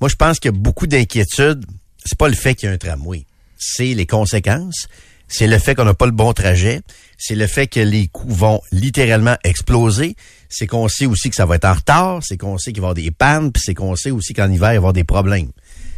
moi, 0.00 0.08
je 0.10 0.16
pense 0.16 0.38
qu'il 0.38 0.50
y 0.50 0.54
a 0.54 0.58
beaucoup 0.58 0.86
d'inquiétudes. 0.86 1.64
C'est 2.04 2.18
pas 2.18 2.28
le 2.28 2.34
fait 2.34 2.54
qu'il 2.54 2.68
y 2.68 2.72
a 2.72 2.74
un 2.74 2.78
tramway. 2.78 3.24
C'est 3.58 3.94
les 3.94 4.04
conséquences. 4.04 4.86
C'est 5.28 5.46
le 5.46 5.58
fait 5.58 5.74
qu'on 5.74 5.86
n'a 5.86 5.94
pas 5.94 6.04
le 6.04 6.12
bon 6.12 6.34
trajet. 6.34 6.82
C'est 7.16 7.34
le 7.34 7.46
fait 7.46 7.66
que 7.66 7.80
les 7.80 8.08
coûts 8.08 8.28
vont 8.28 8.60
littéralement 8.70 9.36
exploser. 9.44 10.14
C'est 10.50 10.66
qu'on 10.66 10.88
sait 10.88 11.06
aussi 11.06 11.30
que 11.30 11.36
ça 11.36 11.46
va 11.46 11.54
être 11.56 11.64
en 11.64 11.72
retard. 11.72 12.20
C'est 12.22 12.36
qu'on 12.36 12.58
sait 12.58 12.72
qu'il 12.72 12.82
va 12.82 12.88
y 12.88 12.90
avoir 12.90 12.94
des 12.94 13.10
pannes. 13.10 13.50
Puis 13.50 13.62
c'est 13.64 13.74
qu'on 13.74 13.96
sait 13.96 14.10
aussi 14.10 14.34
qu'en 14.34 14.50
hiver, 14.50 14.56
il 14.56 14.58
va 14.58 14.74
y 14.74 14.76
avoir 14.76 14.92
des 14.92 15.04
problèmes. 15.04 15.50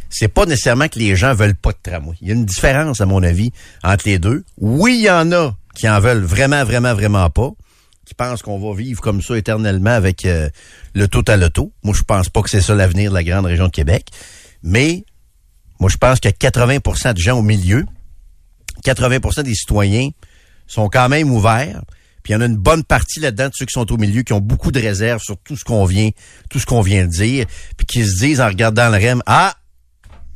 C'est 0.09 0.29
pas 0.29 0.45
nécessairement 0.45 0.87
que 0.87 0.99
les 0.99 1.17
gens 1.17 1.33
veulent 1.33 1.55
pas 1.55 1.71
de 1.71 1.77
tramway. 1.83 2.15
Il 2.21 2.29
y 2.29 2.31
a 2.31 2.33
une 2.33 2.45
différence, 2.45 3.01
à 3.01 3.05
mon 3.05 3.21
avis, 3.23 3.51
entre 3.83 4.07
les 4.07 4.19
deux. 4.19 4.45
Oui, 4.57 4.99
il 4.99 5.05
y 5.05 5.09
en 5.09 5.33
a 5.33 5.53
qui 5.77 5.87
en 5.87 5.99
veulent 5.99 6.23
vraiment, 6.23 6.63
vraiment, 6.63 6.93
vraiment 6.93 7.29
pas, 7.29 7.51
qui 8.05 8.15
pensent 8.15 8.41
qu'on 8.41 8.59
va 8.59 8.75
vivre 8.75 8.99
comme 8.99 9.21
ça 9.21 9.37
éternellement 9.37 9.91
avec 9.91 10.25
euh, 10.25 10.49
le 10.95 11.07
tout 11.07 11.23
à 11.27 11.37
l'auto. 11.37 11.71
Moi, 11.83 11.93
je 11.95 12.03
pense 12.03 12.29
pas 12.29 12.41
que 12.41 12.49
c'est 12.49 12.61
ça 12.61 12.73
l'avenir 12.73 13.11
de 13.11 13.15
la 13.15 13.23
grande 13.23 13.45
région 13.45 13.67
de 13.67 13.71
Québec. 13.71 14.07
Mais 14.63 15.05
moi, 15.79 15.89
je 15.89 15.97
pense 15.97 16.19
que 16.19 16.29
80% 16.29 17.13
de 17.13 17.19
gens 17.19 17.37
au 17.37 17.43
milieu, 17.43 17.85
80% 18.83 19.43
des 19.43 19.53
citoyens 19.53 20.09
sont 20.65 20.89
quand 20.89 21.09
même 21.09 21.31
ouverts. 21.31 21.81
Puis 22.23 22.33
il 22.33 22.35
y 22.35 22.35
en 22.35 22.41
a 22.41 22.45
une 22.45 22.57
bonne 22.57 22.83
partie 22.83 23.19
là-dedans 23.19 23.49
de 23.49 23.53
ceux 23.53 23.65
qui 23.65 23.73
sont 23.73 23.91
au 23.91 23.97
milieu 23.97 24.23
qui 24.23 24.33
ont 24.33 24.41
beaucoup 24.41 24.71
de 24.71 24.79
réserves 24.79 25.21
sur 25.21 25.37
tout 25.37 25.55
ce 25.55 25.63
qu'on 25.63 25.85
vient, 25.85 26.09
tout 26.49 26.59
ce 26.59 26.65
qu'on 26.65 26.81
vient 26.81 27.05
de 27.05 27.11
dire, 27.11 27.45
puis 27.77 27.85
qui 27.85 28.03
se 28.03 28.17
disent 28.19 28.41
en 28.41 28.47
regardant 28.47 28.89
le 28.89 28.97
REM, 28.97 29.21
ah, 29.27 29.55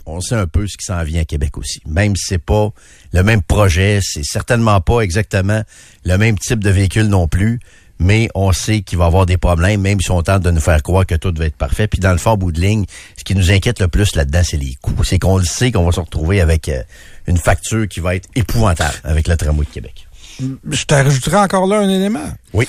on 0.05 0.21
sait 0.21 0.35
un 0.35 0.47
peu 0.47 0.67
ce 0.67 0.77
qui 0.77 0.85
s'en 0.85 1.03
vient 1.03 1.21
à 1.21 1.25
Québec 1.25 1.57
aussi. 1.57 1.81
Même 1.85 2.15
si 2.15 2.25
c'est 2.27 2.43
pas 2.43 2.69
le 3.13 3.23
même 3.23 3.41
projet, 3.41 3.99
c'est 4.01 4.23
certainement 4.23 4.81
pas 4.81 5.01
exactement 5.01 5.63
le 6.05 6.17
même 6.17 6.37
type 6.37 6.63
de 6.63 6.69
véhicule 6.69 7.07
non 7.07 7.27
plus, 7.27 7.59
mais 7.99 8.29
on 8.33 8.51
sait 8.51 8.81
qu'il 8.81 8.97
va 8.97 9.05
y 9.05 9.07
avoir 9.07 9.25
des 9.27 9.37
problèmes, 9.37 9.81
même 9.81 10.01
si 10.01 10.09
on 10.09 10.23
tente 10.23 10.41
de 10.41 10.49
nous 10.49 10.59
faire 10.59 10.81
croire 10.81 11.05
que 11.05 11.15
tout 11.15 11.31
va 11.37 11.45
être 11.45 11.55
parfait. 11.55 11.87
Puis 11.87 11.99
dans 11.99 12.11
le 12.11 12.17
fond, 12.17 12.35
bout 12.35 12.51
de 12.51 12.59
ligne, 12.59 12.85
ce 13.15 13.23
qui 13.23 13.35
nous 13.35 13.51
inquiète 13.51 13.79
le 13.79 13.87
plus 13.87 14.15
là-dedans, 14.15 14.41
c'est 14.43 14.57
les 14.57 14.75
coûts. 14.81 15.03
C'est 15.03 15.19
qu'on 15.19 15.37
le 15.37 15.45
sait 15.45 15.71
qu'on 15.71 15.85
va 15.85 15.91
se 15.91 15.99
retrouver 15.99 16.41
avec 16.41 16.67
euh, 16.67 16.81
une 17.27 17.37
facture 17.37 17.87
qui 17.87 17.99
va 17.99 18.15
être 18.15 18.27
épouvantable 18.35 18.95
avec 19.03 19.27
le 19.27 19.37
tramway 19.37 19.65
de 19.65 19.69
Québec. 19.69 20.07
Je 20.39 20.83
t'ajouterai 20.85 21.37
encore 21.37 21.67
là 21.67 21.77
un 21.77 21.89
élément. 21.89 22.33
Oui. 22.53 22.67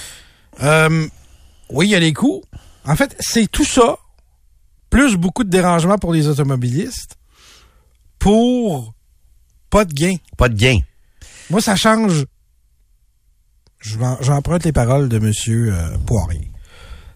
Euh, 0.63 1.07
oui, 1.71 1.87
il 1.87 1.91
y 1.91 1.95
a 1.95 1.99
les 1.99 2.13
coûts. 2.13 2.43
En 2.85 2.97
fait, 2.97 3.17
c'est 3.19 3.51
tout 3.51 3.65
ça, 3.65 3.97
plus 4.91 5.17
beaucoup 5.17 5.45
de 5.45 5.51
dérangements 5.51 5.97
pour 5.97 6.13
les 6.13 6.29
automobilistes, 6.29 7.17
pour 8.23 8.95
pas 9.69 9.85
de 9.85 9.93
gain. 9.93 10.17
Pas 10.37 10.49
de 10.49 10.55
gain. 10.55 10.79
Moi, 11.51 11.61
ça 11.61 11.75
change. 11.75 12.25
J'emprunte 13.81 14.65
les 14.65 14.73
paroles 14.73 15.09
de 15.09 15.17
M. 15.17 15.33
Euh, 15.49 15.99
Poirier. 16.07 16.51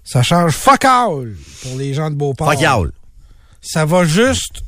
Ça 0.02 0.22
change 0.22 0.52
fuck 0.52 0.84
all 0.84 1.36
pour 1.62 1.76
les 1.78 1.94
gens 1.94 2.10
de 2.10 2.16
Beauport. 2.16 2.52
Fuck 2.52 2.62
all. 2.62 2.92
Ça 3.60 3.84
va 3.84 4.04
juste 4.04 4.62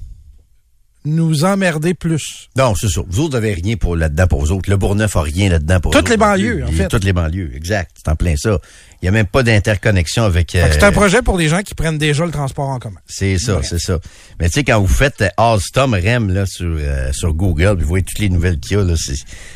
nous 1.05 1.45
emmerder 1.45 1.95
plus. 1.95 2.49
Non, 2.57 2.75
c'est 2.75 2.89
ça. 2.89 3.01
Vous 3.09 3.21
autres 3.21 3.35
n'avez 3.35 3.55
rien 3.55 3.77
pour 3.77 3.97
là-dedans 3.97 4.27
pour 4.27 4.41
vous 4.41 4.53
autres. 4.53 4.69
Le 4.69 4.77
Bourgneuf 4.77 5.17
a 5.17 5.23
rien 5.23 5.49
là-dedans 5.49 5.81
pour 5.81 5.93
Toutes 5.93 6.09
les 6.09 6.17
banlieues, 6.17 6.65
en 6.67 6.73
fait. 6.73 6.89
Toutes 6.89 7.05
les 7.05 7.13
banlieues, 7.13 7.55
exact. 7.55 7.93
C'est 7.97 8.11
en 8.11 8.17
plein 8.17 8.37
ça. 8.37 8.59
Il 9.01 9.05
n'y 9.05 9.09
a 9.09 9.13
même 9.13 9.27
pas 9.27 9.43
d'interconnexion 9.43 10.25
avec... 10.25 10.51
c'est 10.53 10.83
un 10.83 10.89
euh, 10.89 10.91
projet 10.91 11.23
pour 11.23 11.39
les 11.39 11.49
gens 11.49 11.63
qui 11.63 11.75
prennent 11.75 11.99
déjà 11.99 12.27
le 12.27 12.33
transport 12.33 12.69
en 12.69 12.79
commun. 12.79 13.01
C'est 13.07 13.39
ça, 13.39 13.61
c'est 13.63 13.79
ça. 13.79 13.99
Mais 14.41 14.49
tu 14.49 14.55
sais, 14.55 14.65
quand 14.65 14.81
vous 14.81 14.89
faites 14.89 15.25
Alstom 15.37 15.95
REM 15.95 16.31
là, 16.31 16.47
sur, 16.47 16.67
euh, 16.67 17.13
sur 17.13 17.33
Google, 17.33 17.77
puis 17.77 17.85
vous 17.85 17.89
voyez 17.89 18.05
toutes 18.05 18.19
les 18.19 18.29
nouvelles 18.29 18.59
qu'il 18.59 18.77
y 18.77 18.81
a, 18.81 18.85
là, 18.85 18.97
ça 18.97 19.13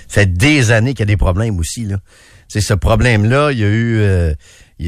fait 0.09 0.33
des 0.33 0.71
années 0.71 0.95
qu'il 0.95 1.01
y 1.01 1.03
a 1.03 1.07
des 1.07 1.17
problèmes 1.17 1.59
aussi. 1.59 1.85
Là. 1.85 1.97
C'est 2.47 2.61
ce 2.61 2.75
problème-là, 2.75 3.53
il 3.53 3.59
y 3.59 3.65
a 3.65 3.69
eu... 3.69 4.01
Euh, 4.01 4.35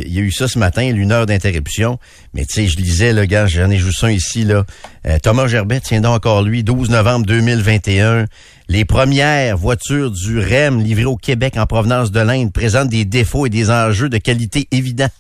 il 0.02 0.12
y 0.12 0.18
a 0.18 0.22
eu 0.22 0.32
ça 0.32 0.48
ce 0.48 0.58
matin, 0.58 0.82
une 0.82 1.12
heure 1.12 1.26
d'interruption. 1.26 1.98
Mais 2.32 2.44
tu 2.44 2.54
sais, 2.54 2.66
je 2.66 2.76
lisais, 2.76 3.12
le 3.12 3.24
gars, 3.24 3.46
j'en 3.46 3.70
ai 3.70 3.78
juste 3.78 4.02
un 4.02 4.10
ici, 4.10 4.44
là. 4.44 4.64
Euh, 5.06 5.18
Thomas 5.22 5.46
Gerbet, 5.46 5.80
tiens 5.80 6.00
donc 6.00 6.16
encore 6.16 6.42
lui, 6.42 6.62
12 6.64 6.90
novembre 6.90 7.26
2021. 7.26 8.26
Les 8.68 8.84
premières 8.84 9.56
voitures 9.56 10.10
du 10.10 10.40
REM 10.40 10.80
livrées 10.80 11.04
au 11.04 11.16
Québec 11.16 11.54
en 11.56 11.66
provenance 11.66 12.10
de 12.10 12.20
l'Inde 12.20 12.52
présentent 12.52 12.88
des 12.88 13.04
défauts 13.04 13.46
et 13.46 13.50
des 13.50 13.70
enjeux 13.70 14.08
de 14.08 14.18
qualité 14.18 14.66
évidents. 14.70 15.10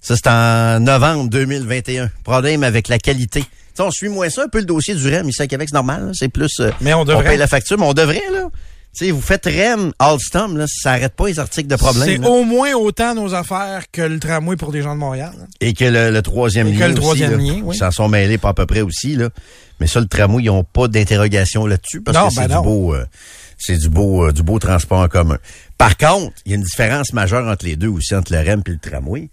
Ça, 0.00 0.14
c'est 0.16 0.28
en 0.28 0.80
novembre 0.80 1.28
2021. 1.28 2.10
Problème 2.22 2.62
avec 2.62 2.88
la 2.88 2.98
qualité. 2.98 3.44
sais, 3.74 3.82
on 3.82 3.90
suit 3.90 4.08
moins 4.08 4.30
ça, 4.30 4.44
un 4.44 4.48
peu 4.48 4.58
le 4.58 4.64
dossier 4.64 4.94
du 4.94 5.08
REM 5.08 5.28
ici 5.28 5.42
à 5.42 5.46
Québec, 5.46 5.68
c'est 5.70 5.74
normal. 5.74 6.12
C'est 6.14 6.28
plus... 6.28 6.60
Euh, 6.60 6.70
mais 6.80 6.94
on 6.94 7.04
devrait. 7.04 7.24
On 7.24 7.28
paye 7.30 7.38
la 7.38 7.46
facture, 7.46 7.78
mais 7.78 7.86
on 7.86 7.94
devrait, 7.94 8.22
là 8.32 8.48
sais, 8.92 9.10
vous 9.10 9.20
faites 9.20 9.44
REM, 9.46 9.92
Alstom, 9.98 10.56
là, 10.56 10.66
ça 10.68 10.92
n'arrête 10.92 11.14
pas 11.14 11.28
les 11.28 11.38
articles 11.38 11.68
de 11.68 11.76
problème. 11.76 12.22
C'est 12.22 12.28
au 12.28 12.44
moins 12.44 12.72
autant 12.74 13.14
nos 13.14 13.34
affaires 13.34 13.84
que 13.92 14.02
le 14.02 14.18
tramway 14.18 14.56
pour 14.56 14.72
des 14.72 14.82
gens 14.82 14.94
de 14.94 15.00
Montréal. 15.00 15.32
Et 15.60 15.72
que 15.72 15.84
le, 15.84 16.20
troisième 16.22 16.72
lien. 16.72 16.78
Que 16.78 16.90
le 16.90 16.94
troisième 16.94 17.38
lien, 17.38 17.60
oui. 17.62 17.76
Ils 17.76 17.78
s'en 17.78 17.90
sont 17.90 18.08
mêlés 18.08 18.38
pas 18.38 18.50
à 18.50 18.54
peu 18.54 18.66
près 18.66 18.80
aussi, 18.80 19.16
là. 19.16 19.30
Mais 19.80 19.86
ça, 19.86 20.00
le 20.00 20.06
tramway, 20.06 20.42
ils 20.44 20.46
n'ont 20.46 20.64
pas 20.64 20.88
d'interrogation 20.88 21.66
là-dessus 21.66 22.00
parce 22.00 22.18
que 22.18 22.34
c'est 22.34 22.48
ben 22.48 22.56
du 22.56 22.64
beau, 22.64 22.94
euh, 22.94 23.06
c'est 23.58 23.76
du 23.76 23.88
beau, 23.88 24.26
euh, 24.26 24.32
du 24.32 24.42
beau 24.42 24.58
transport 24.58 25.00
en 25.00 25.08
commun. 25.08 25.38
Par 25.76 25.96
contre, 25.96 26.34
il 26.44 26.50
y 26.50 26.54
a 26.54 26.56
une 26.56 26.64
différence 26.64 27.12
majeure 27.12 27.46
entre 27.46 27.64
les 27.64 27.76
deux 27.76 27.88
aussi, 27.88 28.14
entre 28.14 28.32
le 28.32 28.38
REM 28.38 28.62
et 28.66 28.70
le 28.70 28.78
tramway 28.78 29.30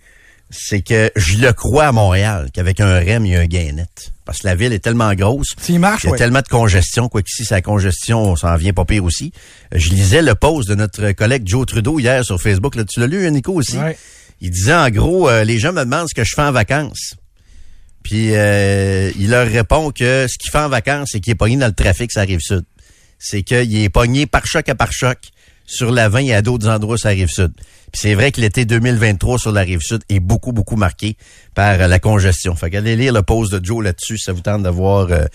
c'est 0.49 0.81
que 0.81 1.11
je 1.15 1.37
le 1.37 1.53
crois 1.53 1.87
à 1.87 1.91
Montréal, 1.91 2.49
qu'avec 2.53 2.79
un 2.79 2.99
REM, 2.99 3.25
il 3.25 3.31
y 3.31 3.35
a 3.35 3.41
un 3.41 3.45
gain 3.45 3.73
net. 3.73 4.11
Parce 4.25 4.39
que 4.39 4.47
la 4.47 4.55
ville 4.55 4.73
est 4.73 4.79
tellement 4.79 5.13
grosse. 5.13 5.55
il 5.69 5.79
marche, 5.79 6.03
y 6.05 6.07
a 6.07 6.11
tellement 6.13 6.41
de 6.41 6.47
congestion. 6.47 7.09
Quoi 7.09 7.21
qu'ici, 7.21 7.45
sa 7.45 7.61
congestion, 7.61 8.23
on 8.23 8.35
s'en 8.35 8.55
vient 8.55 8.73
pas 8.73 8.85
pire 8.85 9.03
aussi. 9.03 9.31
Je 9.71 9.89
lisais 9.89 10.21
le 10.21 10.33
post 10.33 10.67
de 10.67 10.75
notre 10.75 11.11
collègue 11.11 11.43
Joe 11.45 11.65
Trudeau 11.65 11.99
hier 11.99 12.23
sur 12.25 12.41
Facebook. 12.41 12.75
Là, 12.75 12.85
tu 12.85 12.99
l'as 12.99 13.07
lu, 13.07 13.29
Nico, 13.31 13.53
aussi? 13.53 13.77
Il 14.41 14.49
disait, 14.49 14.73
en 14.73 14.89
gros, 14.89 15.29
euh, 15.29 15.43
les 15.43 15.59
gens 15.59 15.73
me 15.73 15.83
demandent 15.83 16.09
ce 16.09 16.15
que 16.15 16.23
je 16.23 16.33
fais 16.35 16.41
en 16.41 16.51
vacances. 16.51 17.15
Puis, 18.03 18.35
euh, 18.35 19.11
il 19.17 19.29
leur 19.29 19.47
répond 19.47 19.91
que 19.91 20.27
ce 20.27 20.37
qu'il 20.37 20.51
fait 20.51 20.59
en 20.59 20.69
vacances, 20.69 21.09
c'est 21.11 21.19
qu'il 21.19 21.31
est 21.31 21.35
pogné 21.35 21.57
dans 21.57 21.67
le 21.67 21.73
trafic, 21.73 22.11
ça 22.11 22.21
arrive 22.21 22.39
sud. 22.39 22.63
c'est 23.17 23.43
qu'il 23.43 23.77
est 23.77 23.89
pogné 23.89 24.25
par 24.25 24.45
choc 24.45 24.67
à 24.69 24.75
par 24.75 24.91
choc 24.91 25.17
sur 25.65 25.91
la 25.91 26.09
20 26.09 26.19
et 26.19 26.33
à 26.33 26.41
d'autres 26.41 26.69
endroits 26.69 26.97
sur 26.97 27.09
la 27.09 27.15
rive 27.15 27.29
sud. 27.29 27.53
Puis 27.91 28.01
c'est 28.01 28.13
vrai 28.13 28.31
que 28.31 28.41
l'été 28.41 28.65
2023 28.65 29.39
sur 29.39 29.51
la 29.51 29.61
rive 29.61 29.81
sud 29.81 30.01
est 30.09 30.19
beaucoup, 30.19 30.51
beaucoup 30.51 30.75
marqué 30.75 31.17
par 31.53 31.79
euh, 31.79 31.87
la 31.87 31.99
congestion. 31.99 32.55
Fait 32.55 32.69
qu'allez 32.69 32.95
lire 32.95 33.13
le 33.13 33.23
post 33.23 33.51
de 33.51 33.65
Joe 33.65 33.83
là-dessus, 33.83 34.17
ça 34.17 34.33
vous 34.33 34.41
tente 34.41 34.63
d'avoir 34.63 35.11
euh, 35.11 35.25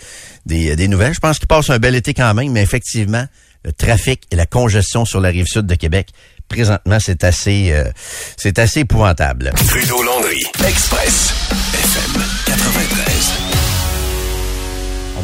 des, 0.45 0.75
des 0.75 0.87
nouvelles. 0.87 1.13
Je 1.13 1.19
pense 1.19 1.39
qu'il 1.39 1.47
passe 1.47 1.69
un 1.69 1.79
bel 1.79 1.95
été 1.95 2.13
quand 2.13 2.33
même, 2.33 2.51
mais 2.51 2.61
effectivement, 2.61 3.25
le 3.63 3.71
trafic 3.73 4.23
et 4.31 4.35
la 4.35 4.45
congestion 4.45 5.05
sur 5.05 5.19
la 5.19 5.29
rive 5.29 5.45
sud 5.47 5.65
de 5.65 5.75
Québec, 5.75 6.09
présentement, 6.47 6.97
c'est 6.99 7.23
assez, 7.23 7.71
euh, 7.71 7.85
c'est 8.37 8.59
assez 8.59 8.81
épouvantable. 8.81 9.51
Trudeau 9.67 10.03
Landry, 10.03 10.43
Express, 10.67 11.33
FM 11.73 12.23
93. 12.45 13.40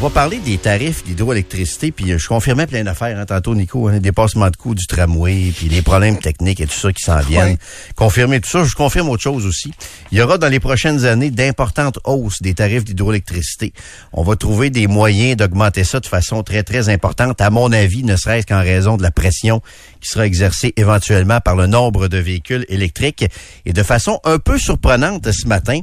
va 0.00 0.10
parler 0.10 0.38
des 0.38 0.58
tarifs 0.58 1.02
d'hydroélectricité, 1.02 1.90
puis 1.90 2.16
je 2.16 2.28
confirmais 2.28 2.68
plein 2.68 2.84
d'affaires 2.84 3.18
hein, 3.18 3.26
tantôt, 3.26 3.56
Nico, 3.56 3.88
hein, 3.88 3.94
les 3.94 3.98
dépassements 3.98 4.48
de 4.48 4.54
coûts 4.54 4.76
du 4.76 4.86
tramway, 4.86 5.52
puis 5.52 5.68
les 5.68 5.82
problèmes 5.82 6.20
techniques 6.20 6.60
et 6.60 6.68
tout 6.68 6.78
ça 6.78 6.92
qui 6.92 7.02
s'en 7.02 7.18
viennent. 7.18 7.56
Confirmer 7.96 8.40
tout 8.40 8.48
ça, 8.48 8.62
je 8.62 8.76
confirme 8.76 9.08
autre 9.08 9.24
chose 9.24 9.44
aussi. 9.44 9.72
Il 10.12 10.18
y 10.18 10.22
aura 10.22 10.38
dans 10.38 10.46
les 10.46 10.60
prochaines 10.60 11.04
années 11.04 11.32
d'importantes 11.32 11.98
hausses 12.04 12.40
des 12.40 12.54
tarifs 12.54 12.84
d'hydroélectricité. 12.84 13.72
On 14.12 14.22
va 14.22 14.36
trouver 14.36 14.70
des 14.70 14.86
moyens 14.86 15.36
d'augmenter 15.36 15.82
ça 15.82 15.98
de 15.98 16.06
façon 16.06 16.44
très, 16.44 16.62
très 16.62 16.90
importante, 16.90 17.40
à 17.40 17.50
mon 17.50 17.72
avis, 17.72 18.04
ne 18.04 18.14
serait-ce 18.14 18.46
qu'en 18.46 18.60
raison 18.60 18.98
de 18.98 19.02
la 19.02 19.10
pression 19.10 19.62
qui 20.00 20.10
sera 20.10 20.26
exercée 20.26 20.74
éventuellement 20.76 21.40
par 21.40 21.56
le 21.56 21.66
nombre 21.66 22.06
de 22.06 22.18
véhicules 22.18 22.64
électriques. 22.68 23.24
Et 23.66 23.72
de 23.72 23.82
façon 23.82 24.20
un 24.22 24.38
peu 24.38 24.58
surprenante 24.58 25.28
ce 25.32 25.48
matin, 25.48 25.80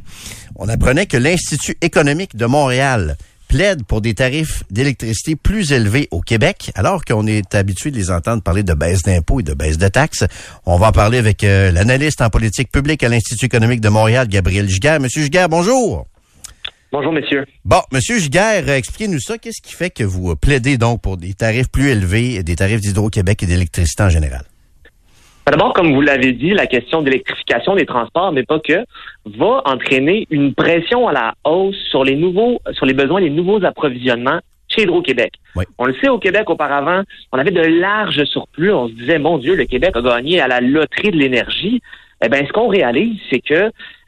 on 0.55 0.69
apprenait 0.69 1.05
que 1.05 1.17
l'Institut 1.17 1.75
économique 1.81 2.37
de 2.37 2.45
Montréal 2.45 3.17
plaide 3.55 3.85
pour 3.85 4.01
des 4.01 4.13
tarifs 4.13 4.63
d'électricité 4.69 5.37
plus 5.37 5.71
élevés 5.71 6.09
au 6.11 6.19
Québec, 6.19 6.71
alors 6.75 7.05
qu'on 7.05 7.25
est 7.25 7.55
habitué 7.55 7.89
de 7.89 7.95
les 7.95 8.11
entendre 8.11 8.43
parler 8.43 8.63
de 8.63 8.73
baisse 8.73 9.01
d'impôts 9.03 9.39
et 9.39 9.43
de 9.43 9.53
baisse 9.53 9.77
de 9.77 9.87
taxes. 9.87 10.25
On 10.65 10.77
va 10.77 10.89
en 10.89 10.91
parler 10.91 11.19
avec 11.19 11.41
euh, 11.45 11.71
l'analyste 11.71 12.21
en 12.21 12.29
politique 12.29 12.69
publique 12.69 13.01
à 13.01 13.07
l'Institut 13.07 13.45
économique 13.45 13.79
de 13.79 13.87
Montréal, 13.87 14.27
Gabriel 14.27 14.67
Giguère. 14.67 14.99
Monsieur 14.99 15.21
Giguère, 15.23 15.47
bonjour. 15.47 16.05
Bonjour, 16.91 17.13
monsieur. 17.13 17.45
Bon, 17.63 17.79
Monsieur 17.93 18.19
Giguère, 18.19 18.65
euh, 18.67 18.75
expliquez-nous 18.75 19.21
ça. 19.21 19.37
Qu'est-ce 19.37 19.61
qui 19.61 19.73
fait 19.73 19.89
que 19.89 20.03
vous 20.03 20.35
plaidez 20.35 20.77
donc 20.77 21.01
pour 21.01 21.15
des 21.15 21.33
tarifs 21.33 21.69
plus 21.69 21.91
élevés, 21.91 22.43
des 22.43 22.57
tarifs 22.57 22.81
d'Hydro-Québec 22.81 23.41
et 23.43 23.45
d'électricité 23.45 24.03
en 24.03 24.09
général? 24.09 24.43
D'abord, 25.47 25.73
comme 25.73 25.93
vous 25.93 26.01
l'avez 26.01 26.31
dit, 26.31 26.51
la 26.51 26.65
question 26.65 27.03
d'électrification 27.03 27.75
des 27.75 27.85
transports, 27.85 28.31
mais 28.31 28.43
pas 28.43 28.59
que, 28.59 28.83
va 29.25 29.61
entraîner 29.65 30.25
une 30.31 30.55
pression 30.55 31.07
à 31.07 31.13
la 31.13 31.35
hausse 31.43 31.77
sur 31.91 32.03
les 32.03 32.15
nouveaux, 32.15 32.59
sur 32.71 32.85
les 32.85 32.93
besoins 32.93 33.21
des 33.21 33.29
nouveaux 33.29 33.63
approvisionnements 33.63 34.39
chez 34.67 34.83
Hydro-Québec. 34.83 35.33
Oui. 35.55 35.65
On 35.77 35.85
le 35.85 35.93
sait 36.01 36.09
au 36.09 36.17
Québec 36.17 36.49
auparavant, 36.49 37.03
on 37.31 37.37
avait 37.37 37.51
de 37.51 37.61
larges 37.61 38.23
surplus. 38.25 38.73
On 38.73 38.87
se 38.87 38.93
disait, 38.93 39.19
mon 39.19 39.37
Dieu, 39.37 39.55
le 39.55 39.65
Québec 39.65 39.91
a 39.95 40.01
gagné 40.01 40.41
à 40.41 40.47
la 40.47 40.61
loterie 40.61 41.11
de 41.11 41.17
l'énergie. 41.17 41.79
Eh 42.23 42.29
bien, 42.29 42.45
ce 42.47 42.51
qu'on 42.51 42.67
réalise, 42.67 43.19
c'est 43.29 43.39
que, 43.39 43.53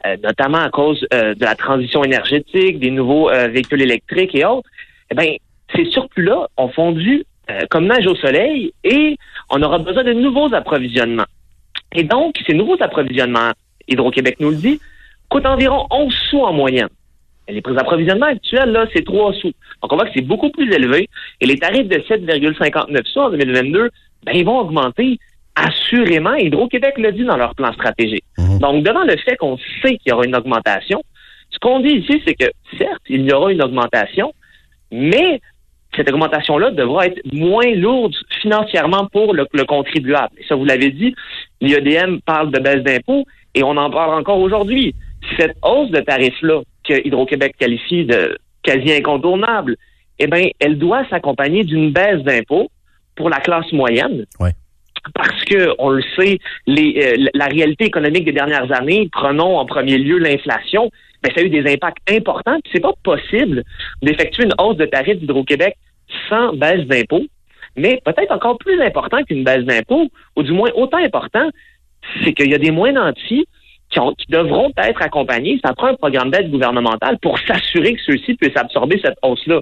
euh, 0.06 0.18
notamment 0.24 0.60
à 0.60 0.70
cause 0.70 1.06
euh, 1.14 1.36
de 1.36 1.44
la 1.44 1.56
transition 1.56 2.04
énergétique, 2.04 2.80
des 2.80 2.90
nouveaux 2.90 3.30
euh, 3.30 3.48
véhicules 3.48 3.82
électriques 3.82 4.34
et 4.34 4.44
autres, 4.44 4.70
eh 5.12 5.16
bien, 5.16 5.36
ces 5.76 5.86
surplus-là 5.86 6.48
ont 6.58 6.70
fondu 6.70 7.26
euh, 7.50 7.62
comme 7.70 7.88
neige 7.88 8.08
au 8.08 8.16
soleil 8.16 8.74
et 8.84 9.18
on 9.50 9.62
aura 9.62 9.80
besoin 9.80 10.04
de 10.04 10.14
nouveaux 10.14 10.54
approvisionnements. 10.54 11.26
Et 11.94 12.04
donc, 12.04 12.36
ces 12.46 12.54
nouveaux 12.54 12.78
approvisionnements, 12.82 13.52
Hydro-Québec 13.88 14.38
nous 14.40 14.50
le 14.50 14.58
dit, 14.58 14.80
coûtent 15.30 15.46
environ 15.46 15.88
11 15.90 16.14
sous 16.30 16.42
en 16.42 16.54
moyenne. 16.54 16.90
Et 17.48 17.54
les 17.54 17.62
prix 17.62 17.74
d'approvisionnement 17.74 18.26
actuels, 18.26 18.72
là, 18.72 18.86
c'est 18.94 19.06
3 19.06 19.34
sous. 19.34 19.54
Donc, 19.82 19.94
on 19.94 19.96
voit 19.96 20.06
que 20.06 20.12
c'est 20.14 20.22
beaucoup 20.22 20.50
plus 20.50 20.72
élevé. 20.74 21.10
Et 21.40 21.46
les 21.46 21.58
tarifs 21.58 21.88
de 21.88 21.98
7,59 22.00 23.06
sous 23.06 23.20
en 23.20 23.30
2022, 23.30 23.90
ben, 24.24 24.32
ils 24.36 24.46
vont 24.46 24.60
augmenter 24.60 25.18
assurément. 25.56 26.36
Hydro-Québec 26.36 26.96
l'a 26.98 27.12
dit 27.12 27.24
dans 27.24 27.38
leur 27.38 27.56
plan 27.56 27.72
stratégique. 27.74 28.26
Donc, 28.60 28.84
devant 28.84 29.04
le 29.04 29.16
fait 29.18 29.38
qu'on 29.38 29.58
sait 29.82 29.98
qu'il 29.98 30.10
y 30.10 30.12
aura 30.12 30.26
une 30.26 30.36
augmentation, 30.36 31.02
ce 31.50 31.60
qu'on 31.60 31.80
dit 31.80 31.94
ici, 31.94 32.22
c'est 32.26 32.36
que, 32.36 32.52
certes, 32.78 33.02
il 33.08 33.24
y 33.24 33.32
aura 33.32 33.52
une 33.52 33.64
augmentation, 33.64 34.34
mais 34.92 35.42
cette 35.96 36.10
augmentation-là 36.10 36.72
devra 36.72 37.08
être 37.08 37.22
moins 37.34 37.74
lourde 37.74 38.14
financièrement 38.42 39.08
pour 39.12 39.34
le, 39.34 39.48
le 39.54 39.64
contribuable. 39.66 40.34
Et 40.38 40.44
ça, 40.46 40.56
vous 40.56 40.66
l'avez 40.66 40.92
dit, 40.92 41.16
l'IEDM 41.62 42.20
parle 42.26 42.52
de 42.52 42.60
baisse 42.60 42.84
d'impôts 42.84 43.26
et 43.56 43.64
on 43.64 43.78
en 43.78 43.90
parle 43.90 44.20
encore 44.20 44.40
aujourd'hui. 44.40 44.94
Cette 45.38 45.58
hausse 45.64 45.90
de 45.90 46.00
tarifs-là 46.00 46.62
que 46.84 47.06
Hydro-Québec 47.06 47.56
qualifie 47.58 48.06
de 48.06 48.38
quasi 48.64 48.92
incontournable, 48.92 49.76
eh 50.20 50.28
bien, 50.28 50.50
elle 50.60 50.78
doit 50.78 51.08
s'accompagner 51.10 51.64
d'une 51.64 51.92
baisse 51.92 52.22
d'impôts 52.24 52.70
pour 53.16 53.30
la 53.30 53.40
classe 53.40 53.72
moyenne. 53.72 54.26
Ouais. 54.40 54.52
Parce 55.14 55.44
que, 55.46 55.74
on 55.80 55.90
le 55.90 56.04
sait, 56.16 56.40
les, 56.66 57.16
euh, 57.18 57.30
la 57.34 57.46
réalité 57.46 57.86
économique 57.86 58.26
des 58.26 58.34
dernières 58.34 58.72
années, 58.72 59.10
prenons 59.12 59.58
en 59.58 59.66
premier 59.66 59.98
lieu 59.98 60.18
l'inflation, 60.18 60.92
ben, 61.28 61.34
ça 61.36 61.42
a 61.42 61.44
eu 61.44 61.50
des 61.50 61.72
impacts 61.72 61.98
importants. 62.12 62.58
C'est 62.72 62.80
pas 62.82 62.94
possible 63.04 63.64
d'effectuer 64.02 64.44
une 64.46 64.54
hausse 64.60 64.78
de 64.78 64.86
tarifs 64.86 65.18
d'Hydro-Québec 65.20 65.76
sans 66.30 66.54
baisse 66.54 66.86
d'impôts. 66.86 67.26
Mais 67.76 68.02
peut-être 68.06 68.32
encore 68.32 68.58
plus 68.58 68.82
important 68.82 69.24
qu'une 69.24 69.44
baisse 69.44 69.64
d'impôts, 69.64 70.10
ou 70.36 70.44
du 70.44 70.52
moins 70.52 70.70
autant 70.76 70.98
important, 70.98 71.50
c'est 72.24 72.34
qu'il 72.34 72.50
y 72.50 72.56
a 72.56 72.58
des 72.58 72.72
moyens 72.72 73.00
nantis 73.04 73.46
qui, 73.92 74.00
ont- 74.00 74.14
qui 74.14 74.26
devront 74.30 74.72
être 74.78 75.02
accompagnés. 75.02 75.60
Ça 75.64 75.74
prend 75.74 75.88
un 75.88 75.96
programme 75.96 76.32
d'aide 76.32 76.50
gouvernementale 76.50 77.18
pour 77.22 77.38
s'assurer 77.40 77.94
que 77.94 78.02
ceux-ci 78.06 78.34
puissent 78.36 78.58
absorber 78.58 79.00
cette 79.04 79.18
hausse-là. 79.22 79.62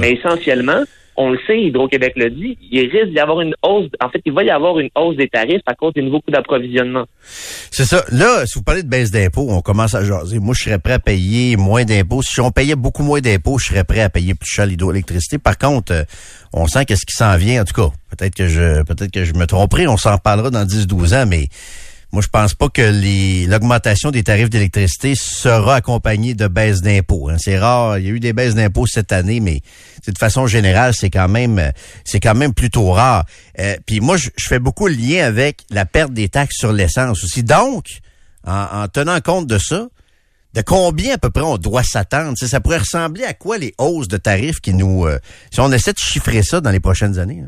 Mais 0.00 0.12
essentiellement, 0.12 0.82
on 1.16 1.30
le 1.30 1.38
sait, 1.46 1.58
Hydro-Québec 1.58 2.12
le 2.16 2.30
dit, 2.30 2.58
il 2.70 2.90
risque 2.90 3.10
d'y 3.10 3.18
avoir 3.18 3.40
une 3.40 3.54
hausse, 3.62 3.88
en 4.02 4.08
fait, 4.10 4.20
il 4.24 4.32
va 4.32 4.44
y 4.44 4.50
avoir 4.50 4.78
une 4.78 4.90
hausse 4.94 5.16
des 5.16 5.28
tarifs 5.28 5.62
à 5.66 5.74
cause 5.74 5.94
des 5.94 6.02
nouveaux 6.02 6.20
coûts 6.20 6.30
d'approvisionnement. 6.30 7.04
C'est 7.22 7.84
ça. 7.84 8.04
Là, 8.12 8.46
si 8.46 8.58
vous 8.58 8.62
parlez 8.62 8.82
de 8.82 8.88
baisse 8.88 9.10
d'impôts, 9.10 9.46
on 9.48 9.60
commence 9.60 9.94
à 9.94 10.04
jaser. 10.04 10.38
Moi, 10.38 10.54
je 10.56 10.64
serais 10.64 10.78
prêt 10.78 10.94
à 10.94 10.98
payer 10.98 11.56
moins 11.56 11.84
d'impôts. 11.84 12.22
Si 12.22 12.40
on 12.40 12.50
payait 12.50 12.76
beaucoup 12.76 13.02
moins 13.02 13.20
d'impôts, 13.20 13.58
je 13.58 13.66
serais 13.66 13.84
prêt 13.84 14.00
à 14.00 14.10
payer 14.10 14.34
plus 14.34 14.48
cher 14.48 14.66
l'hydroélectricité. 14.66 15.38
Par 15.38 15.58
contre, 15.58 15.92
euh, 15.92 16.02
on 16.52 16.66
sent 16.66 16.84
qu'est-ce 16.84 17.06
qui 17.06 17.14
s'en 17.14 17.36
vient. 17.36 17.62
En 17.62 17.64
tout 17.64 17.74
cas, 17.74 17.88
peut-être 18.16 18.34
que 18.34 18.48
je 18.48 18.82
peut-être 18.82 19.10
que 19.10 19.24
je 19.24 19.34
me 19.34 19.46
tromperai. 19.46 19.86
On 19.86 19.96
s'en 19.96 20.16
reparlera 20.16 20.50
dans 20.50 20.64
10-12 20.64 21.14
ans, 21.14 21.26
mais 21.26 21.48
moi, 22.12 22.22
je 22.22 22.28
pense 22.28 22.54
pas 22.54 22.68
que 22.68 23.46
l'augmentation 23.50 24.10
des 24.10 24.22
tarifs 24.22 24.48
d'électricité 24.48 25.14
sera 25.16 25.76
accompagnée 25.76 26.34
de 26.34 26.46
baisse 26.46 26.80
d'impôts. 26.80 27.28
hein. 27.28 27.36
C'est 27.38 27.58
rare. 27.58 27.98
Il 27.98 28.06
y 28.06 28.08
a 28.08 28.12
eu 28.12 28.20
des 28.20 28.32
baisses 28.32 28.54
d'impôts 28.54 28.86
cette 28.86 29.12
année, 29.12 29.40
mais 29.40 29.60
de 30.06 30.16
façon 30.18 30.46
générale, 30.46 30.94
c'est 30.94 31.10
quand 31.10 31.28
même 31.28 31.72
c'est 32.04 32.20
quand 32.20 32.34
même 32.34 32.54
plutôt 32.54 32.90
rare. 32.92 33.24
Euh, 33.58 33.76
Puis 33.86 34.00
moi, 34.00 34.16
je, 34.16 34.30
je 34.36 34.46
fais 34.46 34.58
beaucoup 34.60 34.86
le 34.86 34.94
lien 34.94 35.26
avec 35.26 35.62
la 35.70 35.84
perte 35.84 36.12
des 36.12 36.28
taxes 36.28 36.56
sur 36.58 36.72
l'essence 36.72 37.24
aussi. 37.24 37.42
Donc, 37.42 37.86
en, 38.46 38.66
en 38.82 38.88
tenant 38.88 39.20
compte 39.20 39.46
de 39.46 39.58
ça, 39.58 39.88
de 40.54 40.62
combien 40.62 41.14
à 41.14 41.18
peu 41.18 41.28
près 41.28 41.42
on 41.42 41.58
doit 41.58 41.82
s'attendre? 41.82 42.38
Ça 42.38 42.60
pourrait 42.60 42.78
ressembler 42.78 43.24
à 43.24 43.34
quoi 43.34 43.58
les 43.58 43.74
hausses 43.76 44.08
de 44.08 44.16
tarifs 44.16 44.60
qui 44.60 44.72
nous... 44.72 45.04
euh, 45.06 45.18
si 45.50 45.60
on 45.60 45.70
essaie 45.70 45.92
de 45.92 45.98
chiffrer 45.98 46.42
ça 46.42 46.62
dans 46.62 46.70
les 46.70 46.80
prochaines 46.80 47.18
années? 47.18 47.42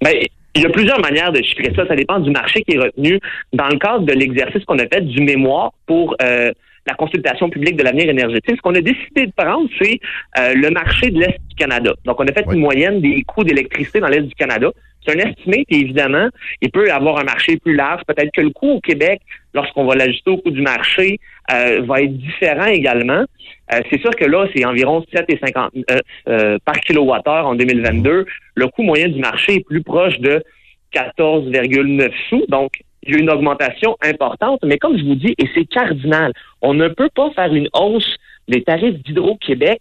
Ben, 0.00 0.14
il 0.54 0.62
y 0.62 0.66
a 0.66 0.70
plusieurs 0.70 1.00
manières 1.00 1.32
de 1.32 1.42
chiffrer 1.42 1.72
ça. 1.76 1.86
Ça 1.86 1.94
dépend 1.96 2.18
du 2.18 2.30
marché 2.30 2.62
qui 2.62 2.76
est 2.76 2.78
retenu 2.78 3.20
dans 3.52 3.68
le 3.68 3.78
cadre 3.78 4.00
de 4.04 4.12
l'exercice 4.12 4.64
qu'on 4.64 4.78
a 4.78 4.86
fait 4.88 5.02
du 5.02 5.22
mémoire 5.22 5.72
pour 5.86 6.16
euh, 6.22 6.52
la 6.86 6.94
consultation 6.94 7.48
publique 7.50 7.76
de 7.76 7.84
l'avenir 7.84 8.08
énergétique. 8.08 8.56
Ce 8.56 8.60
qu'on 8.62 8.74
a 8.74 8.80
décidé 8.80 9.26
de 9.26 9.32
prendre, 9.36 9.68
c'est 9.80 10.00
euh, 10.38 10.54
le 10.54 10.70
marché 10.70 11.10
de 11.10 11.20
l'Est 11.20 11.38
du 11.48 11.56
Canada. 11.56 11.92
Donc, 12.04 12.18
on 12.18 12.24
a 12.24 12.32
fait 12.32 12.44
Oui. 12.46 12.54
une 12.56 12.60
moyenne 12.62 13.00
des 13.00 13.22
coûts 13.22 13.44
d'électricité 13.44 14.00
dans 14.00 14.08
l'Est 14.08 14.22
du 14.22 14.34
Canada. 14.34 14.70
C'est 15.04 15.16
un 15.16 15.30
estimé, 15.30 15.64
évidemment, 15.70 16.28
il 16.60 16.70
peut 16.70 16.90
avoir 16.90 17.18
un 17.18 17.24
marché 17.24 17.56
plus 17.56 17.74
large. 17.74 18.02
Peut-être 18.06 18.32
que 18.32 18.42
le 18.42 18.50
coût 18.50 18.72
au 18.72 18.80
Québec, 18.80 19.20
lorsqu'on 19.54 19.84
va 19.86 19.94
l'ajuster 19.94 20.30
au 20.30 20.36
coût 20.36 20.50
du 20.50 20.60
marché, 20.60 21.18
euh, 21.52 21.80
va 21.82 22.02
être 22.02 22.16
différent 22.16 22.66
également. 22.66 23.24
Euh, 23.72 23.80
c'est 23.90 24.00
sûr 24.00 24.10
que 24.10 24.24
là, 24.24 24.46
c'est 24.54 24.64
environ 24.64 25.04
7,50 25.12 25.84
euh, 25.90 25.98
euh, 26.28 26.58
par 26.64 26.78
kilowattheure 26.80 27.46
en 27.46 27.54
2022. 27.54 28.26
Le 28.54 28.66
coût 28.68 28.82
moyen 28.82 29.08
du 29.08 29.20
marché 29.20 29.56
est 29.56 29.66
plus 29.66 29.82
proche 29.82 30.18
de 30.18 30.42
14,9 30.94 32.10
sous. 32.28 32.44
Donc, 32.48 32.82
il 33.02 33.14
y 33.14 33.16
a 33.16 33.20
une 33.20 33.30
augmentation 33.30 33.96
importante. 34.02 34.60
Mais 34.64 34.78
comme 34.78 34.98
je 34.98 35.04
vous 35.04 35.14
dis, 35.14 35.34
et 35.38 35.48
c'est 35.54 35.64
cardinal, 35.64 36.32
on 36.60 36.74
ne 36.74 36.88
peut 36.88 37.10
pas 37.14 37.30
faire 37.30 37.54
une 37.54 37.68
hausse 37.72 38.16
des 38.48 38.62
tarifs 38.62 39.02
d'Hydro-Québec 39.04 39.80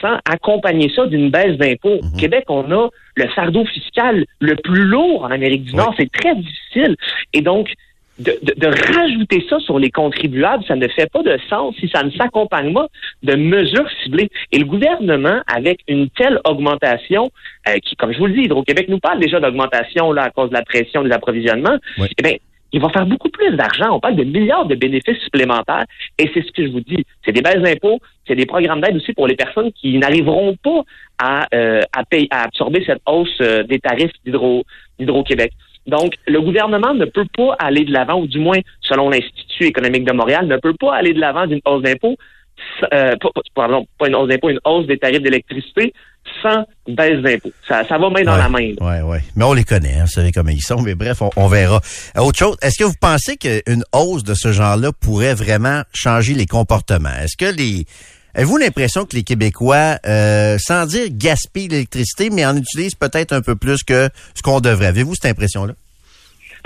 sans 0.00 0.18
accompagner 0.30 0.90
ça 0.94 1.06
d'une 1.06 1.30
baisse 1.30 1.56
d'impôts. 1.58 2.00
Au 2.02 2.16
Québec, 2.18 2.44
on 2.48 2.70
a 2.72 2.88
le 3.16 3.28
fardeau 3.28 3.64
fiscal 3.64 4.24
le 4.40 4.56
plus 4.56 4.84
lourd 4.84 5.24
en 5.24 5.30
Amérique 5.30 5.64
du 5.64 5.74
Nord. 5.74 5.94
C'est 5.98 6.10
très 6.12 6.34
difficile. 6.34 6.96
Et 7.32 7.40
donc, 7.40 7.72
de, 8.18 8.32
de- 8.42 8.54
de 8.58 8.66
rajouter 8.96 9.44
ça 9.50 9.58
sur 9.60 9.78
les 9.78 9.90
contribuables, 9.90 10.64
ça 10.66 10.74
ne 10.74 10.88
fait 10.88 11.10
pas 11.12 11.22
de 11.22 11.38
sens 11.50 11.74
si 11.78 11.86
ça 11.90 12.02
ne 12.02 12.10
s'accompagne 12.12 12.72
pas 12.72 12.86
de 13.22 13.34
mesures 13.34 13.88
ciblées. 14.02 14.30
Et 14.52 14.58
le 14.58 14.64
gouvernement, 14.64 15.42
avec 15.46 15.80
une 15.86 16.08
telle 16.10 16.40
augmentation, 16.46 17.30
euh, 17.68 17.74
qui, 17.84 17.94
comme 17.96 18.12
je 18.12 18.18
vous 18.18 18.26
le 18.26 18.32
dis, 18.32 18.44
Hydro-Québec 18.44 18.88
nous 18.88 19.00
parle 19.00 19.20
déjà 19.20 19.38
d'augmentation 19.38 20.12
là 20.12 20.22
à 20.22 20.30
cause 20.30 20.48
de 20.48 20.54
la 20.54 20.62
pression 20.62 21.02
des 21.02 21.10
approvisionnements, 21.12 21.76
Oui. 21.98 22.08
eh 22.18 22.22
bien, 22.22 22.36
il 22.72 22.80
va 22.80 22.88
faire 22.90 23.06
beaucoup 23.06 23.28
plus 23.28 23.54
d'argent. 23.56 23.96
On 23.96 24.00
parle 24.00 24.16
de 24.16 24.24
milliards 24.24 24.66
de 24.66 24.74
bénéfices 24.74 25.18
supplémentaires. 25.18 25.84
Et 26.18 26.30
c'est 26.34 26.44
ce 26.44 26.52
que 26.52 26.66
je 26.66 26.72
vous 26.72 26.80
dis. 26.80 27.04
C'est 27.24 27.32
des 27.32 27.42
baisses 27.42 27.62
d'impôts, 27.62 28.00
c'est 28.26 28.34
des 28.34 28.46
programmes 28.46 28.80
d'aide 28.80 28.96
aussi 28.96 29.12
pour 29.12 29.26
les 29.26 29.36
personnes 29.36 29.72
qui 29.72 29.98
n'arriveront 29.98 30.56
pas 30.62 30.82
à, 31.18 31.46
euh, 31.54 31.80
à, 31.96 32.04
payer, 32.04 32.28
à 32.30 32.42
absorber 32.42 32.84
cette 32.84 33.00
hausse 33.06 33.28
euh, 33.40 33.62
des 33.62 33.78
tarifs 33.78 34.12
d'Hydro, 34.24 34.64
d'Hydro-Québec. 34.98 35.52
Donc, 35.86 36.14
le 36.26 36.40
gouvernement 36.40 36.94
ne 36.94 37.04
peut 37.04 37.26
pas 37.36 37.54
aller 37.58 37.84
de 37.84 37.92
l'avant, 37.92 38.20
ou 38.20 38.26
du 38.26 38.40
moins, 38.40 38.58
selon 38.80 39.08
l'Institut 39.08 39.64
économique 39.64 40.04
de 40.04 40.12
Montréal, 40.12 40.46
ne 40.46 40.56
peut 40.56 40.74
pas 40.74 40.94
aller 40.94 41.12
de 41.12 41.20
l'avant 41.20 41.46
d'une 41.46 41.60
hausse 41.64 41.82
d'impôts, 41.82 42.16
euh, 42.92 43.14
pardon, 43.54 43.86
pas 43.98 44.08
une 44.08 44.16
hausse 44.16 44.28
d'impôts, 44.28 44.50
une 44.50 44.60
hausse 44.64 44.86
des 44.86 44.98
tarifs 44.98 45.22
d'électricité 45.22 45.92
sans 46.42 46.64
baisse 46.86 47.22
d'impôts. 47.22 47.52
Ça, 47.66 47.82
ça 47.88 47.98
va 47.98 48.10
main 48.10 48.22
dans 48.22 48.36
la 48.36 48.48
main. 48.48 48.72
Oui, 48.80 48.94
oui. 49.04 49.18
Mais 49.34 49.44
on 49.44 49.52
les 49.52 49.64
connaît, 49.64 49.94
hein, 49.94 50.04
vous 50.04 50.10
savez 50.10 50.32
comment 50.32 50.50
ils 50.50 50.62
sont. 50.62 50.82
Mais 50.82 50.94
bref, 50.94 51.22
on, 51.22 51.30
on 51.36 51.48
verra. 51.48 51.80
Euh, 52.16 52.20
autre 52.20 52.38
chose, 52.38 52.56
est-ce 52.62 52.78
que 52.78 52.84
vous 52.84 52.94
pensez 53.00 53.36
qu'une 53.36 53.84
hausse 53.92 54.24
de 54.24 54.34
ce 54.34 54.52
genre-là 54.52 54.92
pourrait 54.92 55.34
vraiment 55.34 55.82
changer 55.94 56.34
les 56.34 56.46
comportements? 56.46 57.14
Est-ce 57.22 57.36
que 57.36 57.54
les... 57.54 57.86
Avez-vous 58.34 58.58
l'impression 58.58 59.06
que 59.06 59.16
les 59.16 59.22
Québécois, 59.22 59.98
euh, 60.06 60.58
sans 60.58 60.84
dire 60.84 61.06
gaspillent 61.10 61.68
l'électricité, 61.68 62.28
mais 62.28 62.44
en 62.44 62.54
utilisent 62.54 62.94
peut-être 62.94 63.32
un 63.32 63.40
peu 63.40 63.56
plus 63.56 63.82
que 63.82 64.10
ce 64.34 64.42
qu'on 64.42 64.60
devrait? 64.60 64.86
Avez-vous 64.86 65.14
cette 65.14 65.30
impression-là? 65.30 65.72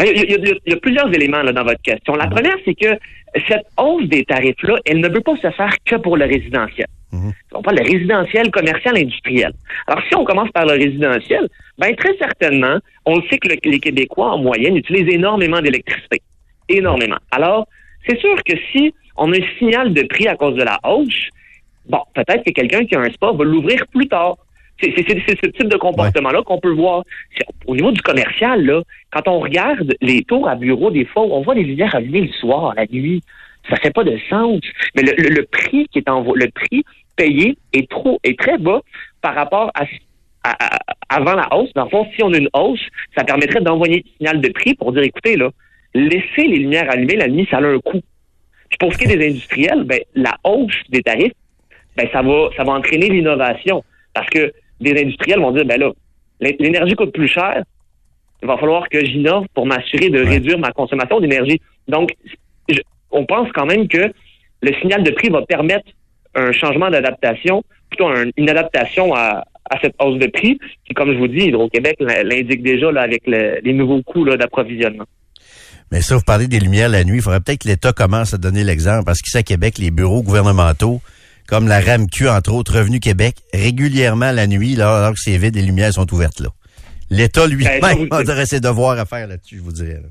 Ben, 0.03 0.13
Il 0.15 0.17
y, 0.17 0.21
a, 0.21 0.25
il 0.25 0.31
y 0.31 0.51
a- 0.51 0.55
il 0.67 0.73
y 0.73 0.77
a 0.77 0.79
plusieurs 0.79 1.09
éléments 1.15 1.43
là, 1.43 1.53
dans 1.53 1.65
votre 1.65 1.83
question. 1.83 2.15
La 2.15 2.27
première, 2.27 2.57
c'est 2.65 2.75
que 2.75 2.99
cette 3.49 3.67
hausse 3.79 4.05
des 4.09 4.25
tarifs-là, 4.25 4.77
elle 4.87 5.01
ne 5.01 5.09
peut 5.09 5.21
pas 5.21 5.37
se 5.37 5.51
faire 5.51 5.75
que 5.85 5.97
pour 5.97 6.17
le 6.17 6.25
résidentiel. 6.27 6.87
On 7.53 7.61
parle 7.63 7.79
de 7.79 7.83
résidentiel, 7.93 8.51
commercial, 8.53 8.97
industriel. 8.97 9.53
Alors, 9.89 10.03
si 10.09 10.15
on 10.17 10.25
commence 10.25 10.51
par 10.53 10.65
le 10.67 10.73
résidentiel, 10.75 11.49
ben 11.79 11.95
très 11.97 12.17
certainement, 12.19 12.79
on 13.05 13.17
le 13.17 13.23
sait 13.29 13.39
que 13.39 13.49
le- 13.49 13.57
les 13.65 13.81
Québécois, 13.81 14.31
en 14.33 14.39
moyenne, 14.39 14.77
utilisent 14.77 15.13
énormément 15.13 15.61
d'électricité. 15.61 16.23
Énormément. 16.69 17.17
Alors, 17.33 17.67
c'est 18.07 18.19
sûr 18.21 18.37
que 18.45 18.53
si 18.73 18.95
on 19.17 19.33
a 19.33 19.37
un 19.37 19.47
signal 19.59 19.93
de 19.93 20.03
prix 20.05 20.29
à 20.29 20.37
cause 20.37 20.55
de 20.55 20.63
la 20.63 20.79
hausse, 20.85 21.29
bon, 21.89 21.99
peut-être 22.15 22.45
que 22.45 22.53
quelqu'un 22.53 22.85
qui 22.85 22.95
a 22.95 23.01
un 23.01 23.11
spa 23.11 23.33
va 23.33 23.45
l'ouvrir 23.45 23.85
plus 23.93 24.07
tard. 24.07 24.37
C'est 24.81 24.93
ce 24.97 25.47
type 25.51 25.69
de 25.69 25.77
comportement-là 25.77 26.43
qu'on 26.43 26.59
peut 26.59 26.73
voir. 26.73 27.05
Au 27.67 27.75
niveau 27.77 27.93
du 27.93 28.01
commercial, 28.03 28.65
là, 28.65 28.83
quand 29.11 29.29
on 29.29 29.41
regarde 29.41 29.95
les 30.01 30.23
tours 30.25 30.49
à 30.49 30.55
bureau, 30.55 30.91
des 30.91 31.05
fois, 31.05 31.23
on 31.23 31.43
voit 31.43 31.55
les 31.55 31.65
lumières 31.65 31.95
allumées 31.95 32.23
le 32.23 32.33
soir, 32.33 32.73
la 32.77 32.87
nuit. 32.87 33.23
Ça 33.69 33.77
fait 33.77 33.91
pas 33.93 34.05
de 34.05 34.17
sens. 34.31 34.61
Mais 34.97 35.03
le, 35.03 35.13
le- 35.29 35.45
prix 35.45 35.87
qui 35.93 35.99
est 35.99 36.09
en 36.09 36.23
le 36.35 36.49
prix 36.51 36.83
payé 37.17 37.57
est 37.75 37.89
trop 37.91 38.19
est 38.25 38.39
très 38.39 38.57
bas 38.57 38.81
par 39.21 39.35
rapport 39.35 39.71
à- 39.75 39.85
avant 41.11 41.35
la 41.35 41.55
hausse. 41.55 41.73
Dans 41.75 41.85
le 41.85 41.91
fond, 41.91 42.07
si 42.17 42.23
on 42.23 42.33
a 42.33 42.39
une 42.39 42.49
hausse, 42.55 42.81
ça 43.17 43.25
permettrait 43.25 43.61
d'envoyer 43.61 44.03
un 44.07 44.17
signal 44.17 44.41
de 44.41 44.49
prix 44.49 44.75
pour 44.75 44.93
dire 44.93 45.03
écoutez, 45.03 45.37
là, 45.37 45.51
laissez 45.95 46.47
les 46.47 46.59
lumières 46.59 46.91
allumées 46.91 47.17
la 47.17 47.29
nuit, 47.29 47.47
ça 47.51 47.59
a 47.59 47.63
un 47.63 47.79
coût. 47.81 48.01
Puis 48.71 48.79
pour 48.79 48.93
ce 48.95 48.99
qui 48.99 49.05
est 49.05 49.17
des 49.17 49.29
industriels, 49.29 49.85
ben, 49.85 50.01
la 50.15 50.35
hausse 50.45 50.73
des 50.89 51.03
tarifs, 51.03 51.33
ben, 51.97 52.09
ça 52.13 52.23
va, 52.23 52.49
ça 52.57 52.65
va 52.65 52.73
entraîner 52.73 53.09
l'innovation. 53.11 53.85
Parce 54.15 54.31
que 54.31 54.53
des 54.81 54.93
industriels 55.01 55.41
vont 55.41 55.53
dire, 55.53 55.65
ben 55.65 55.79
là, 55.81 55.91
l'é- 56.41 56.57
l'énergie 56.59 56.95
coûte 56.95 57.13
plus 57.13 57.29
cher, 57.29 57.63
il 58.43 58.49
va 58.49 58.57
falloir 58.57 58.89
que 58.89 59.05
j'innove 59.05 59.47
pour 59.55 59.67
m'assurer 59.67 60.09
de 60.11 60.25
réduire 60.25 60.59
ma 60.59 60.73
consommation 60.73 61.21
d'énergie. 61.21 61.61
Donc, 61.89 62.11
je- 62.69 62.81
on 63.11 63.27
pense 63.27 63.49
quand 63.53 63.67
même 63.67 63.87
que 63.89 64.13
le 64.63 64.73
signal 64.81 65.03
de 65.03 65.11
prix 65.11 65.29
va 65.29 65.43
permettre 65.43 65.87
un 66.35 66.53
changement 66.53 66.91
d'adaptation, 66.91 67.63
plutôt 67.91 68.09
un- 68.09 68.31
une 68.37 68.49
adaptation 68.49 69.15
à, 69.15 69.45
à 69.71 69.79
cette 69.83 69.95
hausse 70.01 70.19
de 70.19 70.27
prix. 70.27 70.59
Puis 70.85 70.95
comme 70.95 71.13
je 71.13 71.19
vous 71.19 71.29
dis, 71.29 71.47
Hydro-Québec 71.47 71.97
l'indique 72.01 72.63
déjà 72.63 72.91
là, 72.93 73.03
avec 73.03 73.23
le- 73.27 73.59
les 73.63 73.73
nouveaux 73.73 74.03
coûts 74.03 74.25
d'approvisionnement. 74.25 75.05
Mais 75.93 76.01
ça, 76.03 76.15
vous 76.17 76.23
parlez 76.25 76.47
des 76.47 76.61
lumières 76.61 76.89
la 76.89 77.03
nuit. 77.03 77.17
Il 77.17 77.23
faudrait 77.23 77.41
peut-être 77.41 77.63
que 77.63 77.69
l'État 77.69 77.93
commence 77.93 78.33
à 78.33 78.39
donner 78.39 78.63
l'exemple. 78.63 79.05
Parce 79.05 79.21
qu'ici 79.21 79.37
à 79.39 79.43
Québec, 79.43 79.77
les 79.79 79.91
bureaux 79.91 80.23
gouvernementaux, 80.23 81.01
comme 81.49 81.67
la 81.69 81.81
RAMQ, 81.81 82.29
entre 82.29 82.53
autres, 82.55 82.79
Revenu 82.79 83.01
Québec, 83.01 83.35
régulièrement 83.53 84.33
la 84.33 84.47
nuit, 84.47 84.75
là, 84.75 84.97
alors 84.97 85.13
que 85.15 85.19
c'est 85.21 85.37
vide, 85.37 85.57
les 85.57 85.63
lumières 85.63 85.93
sont 85.93 86.13
ouvertes 86.13 86.41
là. 86.41 86.49
L'État 87.11 87.47
Ben, 87.49 87.55
lui-même 87.57 88.09
vous- 88.09 88.09
aurait 88.31 88.47
ses 88.47 88.61
devoirs 88.61 88.99
à 88.99 89.05
faire 89.05 89.27
là-dessus, 89.27 89.57
je 89.57 89.63
vous 89.63 89.73
dirais. 89.73 90.01
là. 90.03 90.09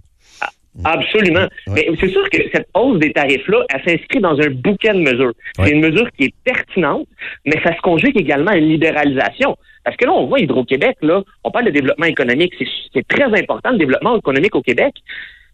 Absolument. 0.85 1.47
Ouais. 1.67 1.73
Mais 1.73 1.87
c'est 1.99 2.09
sûr 2.09 2.29
que 2.29 2.37
cette 2.53 2.67
hausse 2.73 2.99
des 2.99 3.11
tarifs-là, 3.11 3.65
elle 3.73 3.81
s'inscrit 3.83 4.19
dans 4.21 4.39
un 4.39 4.49
bouquet 4.49 4.93
de 4.93 4.99
mesures. 4.99 5.33
Ouais. 5.57 5.65
C'est 5.65 5.71
une 5.71 5.81
mesure 5.81 6.09
qui 6.17 6.25
est 6.25 6.33
pertinente, 6.43 7.07
mais 7.45 7.55
ça 7.63 7.75
se 7.75 7.81
conjugue 7.81 8.17
également 8.17 8.51
à 8.51 8.55
une 8.57 8.67
libéralisation. 8.69 9.57
Parce 9.83 9.97
que 9.97 10.05
là, 10.05 10.11
on 10.13 10.27
voit 10.27 10.39
Hydro-Québec, 10.39 10.97
là, 11.01 11.21
on 11.43 11.51
parle 11.51 11.65
de 11.65 11.71
développement 11.71 12.05
économique. 12.05 12.53
C'est 12.93 13.07
très 13.07 13.25
important, 13.25 13.71
le 13.71 13.77
développement 13.77 14.17
économique 14.17 14.55
au 14.55 14.61
Québec. 14.61 14.93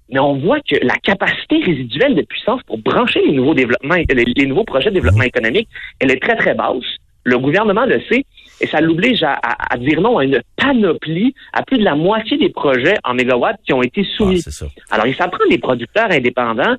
Mais 0.10 0.20
on 0.20 0.36
voit 0.38 0.60
que 0.62 0.76
la 0.84 0.96
capacité 0.96 1.58
résiduelle 1.64 2.16
de 2.16 2.22
puissance 2.22 2.62
pour 2.68 2.78
brancher 2.78 3.22
les 3.26 3.32
nouveaux 3.34 3.56
développements, 3.56 3.96
les, 3.96 4.26
les 4.36 4.46
nouveaux 4.46 4.64
projets 4.64 4.90
de 4.90 4.96
développement 4.96 5.24
économique, 5.24 5.68
elle 6.00 6.12
est 6.12 6.22
très, 6.22 6.36
très 6.36 6.54
basse. 6.54 6.84
Le 7.24 7.40
gouvernement 7.40 7.86
le 7.86 8.00
sait 8.08 8.24
et 8.62 8.68
ça 8.68 8.82
l'oblige 8.82 9.24
à, 9.24 9.32
à- 9.34 9.74
à 9.74 9.78
dire 9.78 10.00
non 10.00 10.20
à 10.20 10.24
une 10.26 10.42
panoplie 10.58 11.34
à 11.54 11.64
plus 11.64 11.80
de 11.80 11.84
la 11.84 11.96
moitié 11.96 12.38
des 12.38 12.50
projets 12.50 12.94
en 13.04 13.16
mégawatts 13.16 13.60
qui 13.66 13.74
ont 13.74 13.82
été 13.82 14.02
Ah, 14.06 14.16
soumis. 14.18 14.42
ça. 14.42 14.68
Alors, 14.92 15.08
il 15.08 15.16
s'apprend 15.16 15.44
des 15.50 15.58
producteurs 15.58 16.12
indépendants 16.12 16.76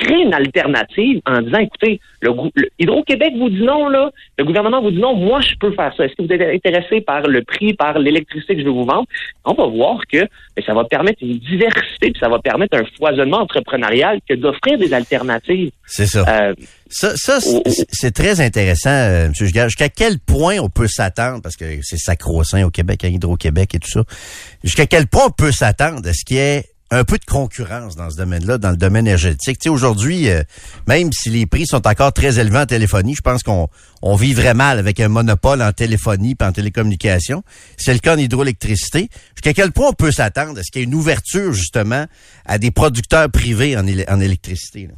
créent 0.00 0.22
une 0.22 0.34
alternative 0.34 1.20
en 1.26 1.40
disant, 1.42 1.58
écoutez, 1.58 2.00
le, 2.20 2.30
le- 2.54 2.68
Hydro-Québec 2.78 3.32
vous 3.38 3.50
dit 3.50 3.62
non, 3.62 3.88
là, 3.88 4.10
le 4.38 4.44
gouvernement 4.44 4.80
vous 4.82 4.90
dit 4.90 4.98
non, 4.98 5.14
moi, 5.16 5.40
je 5.40 5.54
peux 5.58 5.72
faire 5.72 5.92
ça. 5.96 6.04
Est-ce 6.04 6.14
que 6.14 6.22
vous 6.26 6.32
êtes 6.32 6.54
intéressé 6.54 7.00
par 7.00 7.22
le 7.22 7.42
prix, 7.42 7.74
par 7.74 7.98
l'électricité 7.98 8.54
que 8.54 8.60
je 8.60 8.66
vais 8.66 8.72
vous 8.72 8.84
vendre? 8.84 9.06
On 9.44 9.54
va 9.54 9.66
voir 9.66 10.00
que 10.10 10.18
ben, 10.18 10.64
ça 10.64 10.74
va 10.74 10.84
permettre 10.84 11.18
une 11.22 11.38
diversité, 11.38 12.10
puis 12.10 12.18
ça 12.20 12.28
va 12.28 12.38
permettre 12.38 12.76
un 12.78 12.84
foisonnement 12.98 13.38
entrepreneurial 13.38 14.18
que 14.28 14.34
d'offrir 14.34 14.78
des 14.78 14.92
alternatives. 14.92 15.70
C'est 15.86 16.06
ça. 16.06 16.24
Euh, 16.28 16.54
Ça, 16.88 17.16
ça 17.16 17.38
c'est 17.90 18.12
très 18.14 18.40
intéressant, 18.40 18.90
euh, 18.90 19.26
M. 19.26 19.32
Gigard. 19.34 19.68
Jusqu'à 19.68 19.88
quel 19.88 20.18
point 20.18 20.58
on 20.60 20.68
peut 20.68 20.86
s'attendre, 20.86 21.42
parce 21.42 21.56
que 21.56 21.64
c'est 21.82 21.96
sacro-saint 21.98 22.64
au 22.64 22.70
Québec, 22.70 23.04
à 23.04 23.08
Hydro-Québec 23.08 23.74
et 23.74 23.78
tout 23.78 23.90
ça, 23.90 24.02
jusqu'à 24.62 24.86
quel 24.86 25.06
point 25.06 25.24
on 25.26 25.30
peut 25.30 25.52
s'attendre 25.52 26.06
à 26.08 26.12
ce 26.12 26.24
qu'il 26.24 26.36
y 26.36 26.40
ait 26.40 26.64
un 26.90 27.04
peu 27.04 27.18
de 27.18 27.24
concurrence 27.24 27.96
dans 27.96 28.10
ce 28.10 28.16
domaine-là, 28.16 28.58
dans 28.58 28.70
le 28.70 28.76
domaine 28.76 29.06
énergétique. 29.06 29.58
Tu 29.58 29.64
sais, 29.64 29.68
aujourd'hui, 29.68 30.28
euh, 30.30 30.42
même 30.86 31.10
si 31.12 31.30
les 31.30 31.46
prix 31.46 31.66
sont 31.66 31.86
encore 31.86 32.12
très 32.12 32.38
élevés 32.38 32.58
en 32.58 32.66
téléphonie, 32.66 33.14
je 33.16 33.22
pense 33.22 33.42
qu'on 33.42 33.68
on 34.02 34.14
vivrait 34.14 34.54
mal 34.54 34.78
avec 34.78 35.00
un 35.00 35.08
monopole 35.08 35.62
en 35.62 35.72
téléphonie 35.72 36.36
et 36.40 36.44
en 36.44 36.52
télécommunication. 36.52 37.42
C'est 37.76 37.92
le 37.92 37.98
cas 37.98 38.14
en 38.14 38.18
hydroélectricité. 38.18 39.08
Jusqu'à 39.34 39.52
quel 39.52 39.72
point 39.72 39.88
on 39.88 39.92
peut 39.94 40.12
s'attendre 40.12 40.60
à 40.60 40.62
ce 40.62 40.70
qu'il 40.70 40.82
y 40.82 40.84
ait 40.84 40.86
une 40.86 40.94
ouverture, 40.94 41.52
justement, 41.52 42.06
à 42.44 42.58
des 42.58 42.70
producteurs 42.70 43.30
privés 43.30 43.76
en, 43.76 43.84
éle- 43.84 44.08
en 44.08 44.20
électricité? 44.20 44.88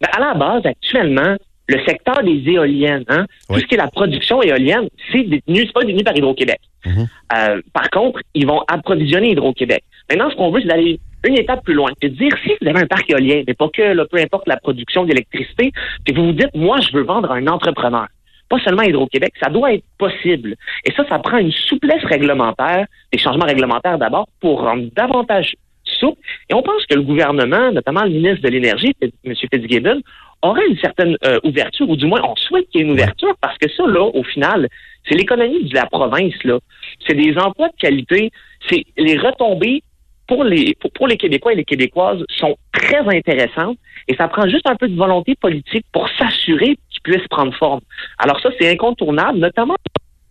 Ben, 0.00 0.08
à 0.14 0.20
la 0.20 0.34
base, 0.34 0.62
actuellement, 0.64 1.36
le 1.68 1.84
secteur 1.84 2.22
des 2.22 2.42
éoliennes, 2.46 3.04
hein, 3.08 3.26
Oui. 3.48 3.56
tout 3.56 3.60
ce 3.62 3.66
qui 3.66 3.74
est 3.74 3.78
la 3.78 3.88
production 3.88 4.42
éolienne, 4.42 4.88
c'est 5.10 5.24
détenu, 5.24 5.66
c'est 5.66 5.72
pas 5.72 5.84
détenu 5.84 6.04
par 6.04 6.16
Hydro-Québec. 6.16 6.60
Mhm. 6.84 7.08
Euh, 7.36 7.60
par 7.72 7.90
contre, 7.90 8.20
ils 8.34 8.46
vont 8.46 8.62
approvisionner 8.68 9.32
Hydro-Québec. 9.32 9.82
Maintenant, 10.08 10.30
ce 10.30 10.36
qu'on 10.36 10.50
veut, 10.52 10.60
c'est 10.60 10.68
d'aller 10.68 11.00
une 11.26 11.38
étape 11.38 11.64
plus 11.64 11.74
loin. 11.74 11.90
C'est 12.00 12.10
de 12.10 12.14
dire, 12.14 12.30
si 12.44 12.52
vous 12.60 12.68
avez 12.68 12.80
un 12.80 12.86
parc 12.86 13.10
éolien, 13.10 13.42
mais 13.46 13.54
pas 13.54 13.68
que, 13.68 13.82
là, 13.82 14.04
peu 14.08 14.18
importe 14.18 14.46
la 14.46 14.56
production 14.56 15.04
d'électricité, 15.04 15.72
puis 16.04 16.14
vous 16.14 16.26
vous 16.26 16.32
dites, 16.32 16.54
moi, 16.54 16.78
je 16.80 16.96
veux 16.96 17.02
vendre 17.02 17.32
à 17.32 17.34
un 17.34 17.46
entrepreneur. 17.48 18.06
Pas 18.48 18.60
seulement 18.60 18.82
Hydro-Québec, 18.82 19.32
ça 19.42 19.50
doit 19.50 19.74
être 19.74 19.82
possible. 19.98 20.54
Et 20.84 20.92
ça, 20.92 21.04
ça 21.08 21.18
prend 21.18 21.38
une 21.38 21.50
souplesse 21.50 22.04
réglementaire, 22.04 22.86
des 23.12 23.18
changements 23.18 23.46
réglementaires 23.46 23.98
d'abord, 23.98 24.28
pour 24.40 24.60
rendre 24.60 24.84
davantage 24.94 25.56
souple. 25.84 26.20
Et 26.48 26.54
on 26.54 26.62
pense 26.62 26.84
que 26.86 26.94
le 26.94 27.02
gouvernement, 27.02 27.72
notamment 27.72 28.04
le 28.04 28.10
ministre 28.10 28.42
de 28.42 28.48
l'Énergie, 28.48 28.94
M. 29.00 29.34
Fitzgibbon, 29.34 30.00
aurait 30.42 30.66
une 30.68 30.78
certaine 30.78 31.16
euh, 31.24 31.38
ouverture, 31.44 31.88
ou 31.88 31.96
du 31.96 32.06
moins 32.06 32.20
on 32.22 32.36
souhaite 32.36 32.68
qu'il 32.70 32.80
y 32.80 32.84
ait 32.84 32.86
une 32.86 32.92
ouverture, 32.92 33.34
parce 33.40 33.56
que 33.58 33.68
ça, 33.70 33.86
là, 33.86 34.02
au 34.02 34.22
final, 34.22 34.68
c'est 35.08 35.14
l'économie 35.14 35.64
de 35.64 35.74
la 35.74 35.86
province, 35.86 36.34
là. 36.44 36.58
C'est 37.06 37.14
des 37.14 37.36
emplois 37.38 37.68
de 37.68 37.76
qualité, 37.78 38.30
c'est 38.68 38.84
les 38.96 39.18
retombées 39.18 39.82
pour 40.26 40.44
les 40.44 40.74
pour, 40.80 40.90
pour 40.92 41.06
les 41.06 41.16
Québécois 41.16 41.52
et 41.52 41.56
les 41.56 41.64
Québécoises 41.64 42.24
sont 42.36 42.56
très 42.72 42.98
intéressantes 42.98 43.78
et 44.08 44.16
ça 44.16 44.28
prend 44.28 44.48
juste 44.48 44.68
un 44.68 44.76
peu 44.76 44.88
de 44.88 44.96
volonté 44.96 45.34
politique 45.36 45.86
pour 45.92 46.08
s'assurer 46.18 46.76
qu'ils 46.90 47.02
puissent 47.02 47.28
prendre 47.28 47.54
forme. 47.54 47.80
Alors 48.18 48.40
ça, 48.40 48.50
c'est 48.58 48.68
incontournable, 48.68 49.38
notamment 49.38 49.76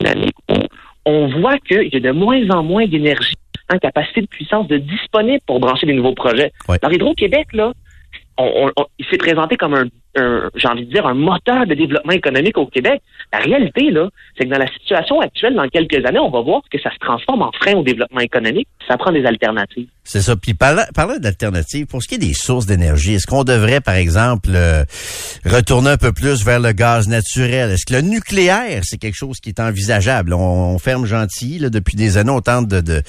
dans 0.02 0.22
où 0.50 0.60
on 1.06 1.28
voit 1.40 1.58
qu'il 1.60 1.94
y 1.94 1.98
a 1.98 2.00
de 2.00 2.12
moins 2.12 2.50
en 2.50 2.64
moins 2.64 2.88
d'énergie 2.88 3.36
en 3.74 3.80
capacité 3.80 4.22
de 4.22 4.28
puissance 4.28 4.68
de 4.68 4.78
disponible 4.78 5.42
pour 5.46 5.60
brancher 5.60 5.88
des 5.88 5.94
nouveaux 5.94 6.14
projets. 6.14 6.52
Ouais. 6.68 6.78
Alors 6.82 6.94
Hydro-Québec, 6.94 7.48
là, 7.54 7.74
on- 8.38 8.72
on- 8.78 8.86
il 9.00 9.06
s'est 9.08 9.18
présenté 9.18 9.58
comme 9.58 9.74
un 9.74 9.86
j'ai 10.16 10.68
envie 10.68 10.86
de 10.86 10.92
dire, 10.92 11.06
un 11.06 11.14
moteur 11.14 11.66
de 11.66 11.74
développement 11.74 12.14
économique 12.14 12.58
au 12.58 12.68
Québec. 12.68 13.02
La 13.34 13.40
réalité, 13.40 13.92
là, 13.92 14.10
c'est 14.38 14.46
que 14.46 14.50
dans 14.50 14.60
la 14.60 14.68
situation 14.68 15.20
actuelle, 15.20 15.56
dans 15.56 15.68
quelques 15.68 16.06
années, 16.06 16.20
on 16.20 16.30
va 16.30 16.42
voir 16.42 16.62
que 16.72 16.80
ça 16.80 16.92
se 16.92 16.98
transforme 17.00 17.42
en 17.42 17.52
frein 17.52 17.74
au 17.74 17.84
développement 17.84 18.22
économique. 18.22 18.68
Ça 18.88 18.98
prend 18.98 19.12
des 19.12 19.26
alternatives. 19.26 19.88
C'est 20.04 20.22
ça. 20.22 20.36
Puis 20.36 20.54
parlant, 20.54 20.84
d'alternatives, 21.20 21.88
pour 21.88 22.04
ce 22.04 22.08
qui 22.08 22.16
est 22.16 22.20
des 22.20 22.34
sources 22.34 22.68
d'énergie, 22.68 23.16
est-ce 23.16 23.26
qu'on 23.26 23.44
devrait, 23.44 23.82
par 23.82 23.96
exemple, 23.96 24.50
euh, 24.54 24.84
retourner 25.46 25.90
un 25.90 25.98
peu 25.98 26.14
plus 26.14 26.46
vers 26.46 26.60
le 26.60 26.74
gaz 26.74 27.08
naturel? 27.08 27.72
Est-ce 27.72 27.86
que 27.86 27.96
le 27.96 28.02
nucléaire, 28.02 28.82
c'est 28.84 28.98
quelque 28.98 29.16
chose 29.16 29.40
qui 29.40 29.50
est 29.50 29.60
envisageable? 29.60 30.34
On, 30.34 30.78
ferme 30.78 31.06
gentil, 31.06 31.58
là, 31.58 31.70
depuis 31.70 31.96
des 31.96 32.18
années, 32.18 32.30
on 32.30 32.42
tente 32.42 32.68
de, 32.68 32.82
de, 32.82 33.02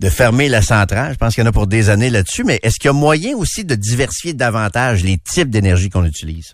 de 0.00 0.08
fermer 0.08 0.48
la 0.48 0.62
centrale. 0.62 1.12
Je 1.12 1.18
pense 1.18 1.34
qu'il 1.34 1.44
y 1.44 1.46
en 1.46 1.50
a 1.50 1.52
pour 1.52 1.68
des 1.68 1.88
années 1.88 2.10
là-dessus, 2.10 2.42
mais 2.42 2.58
est-ce 2.62 2.80
qu'il 2.80 2.88
y 2.88 2.90
a 2.90 2.94
moyen 2.94 3.36
aussi 3.36 3.64
de 3.64 3.76
diversifier 3.76 4.32
davantage 4.32 5.04
les 5.04 5.18
types 5.18 5.50
d'énergie 5.50 5.88
qu'on 5.88 6.04
utilise? 6.04 6.49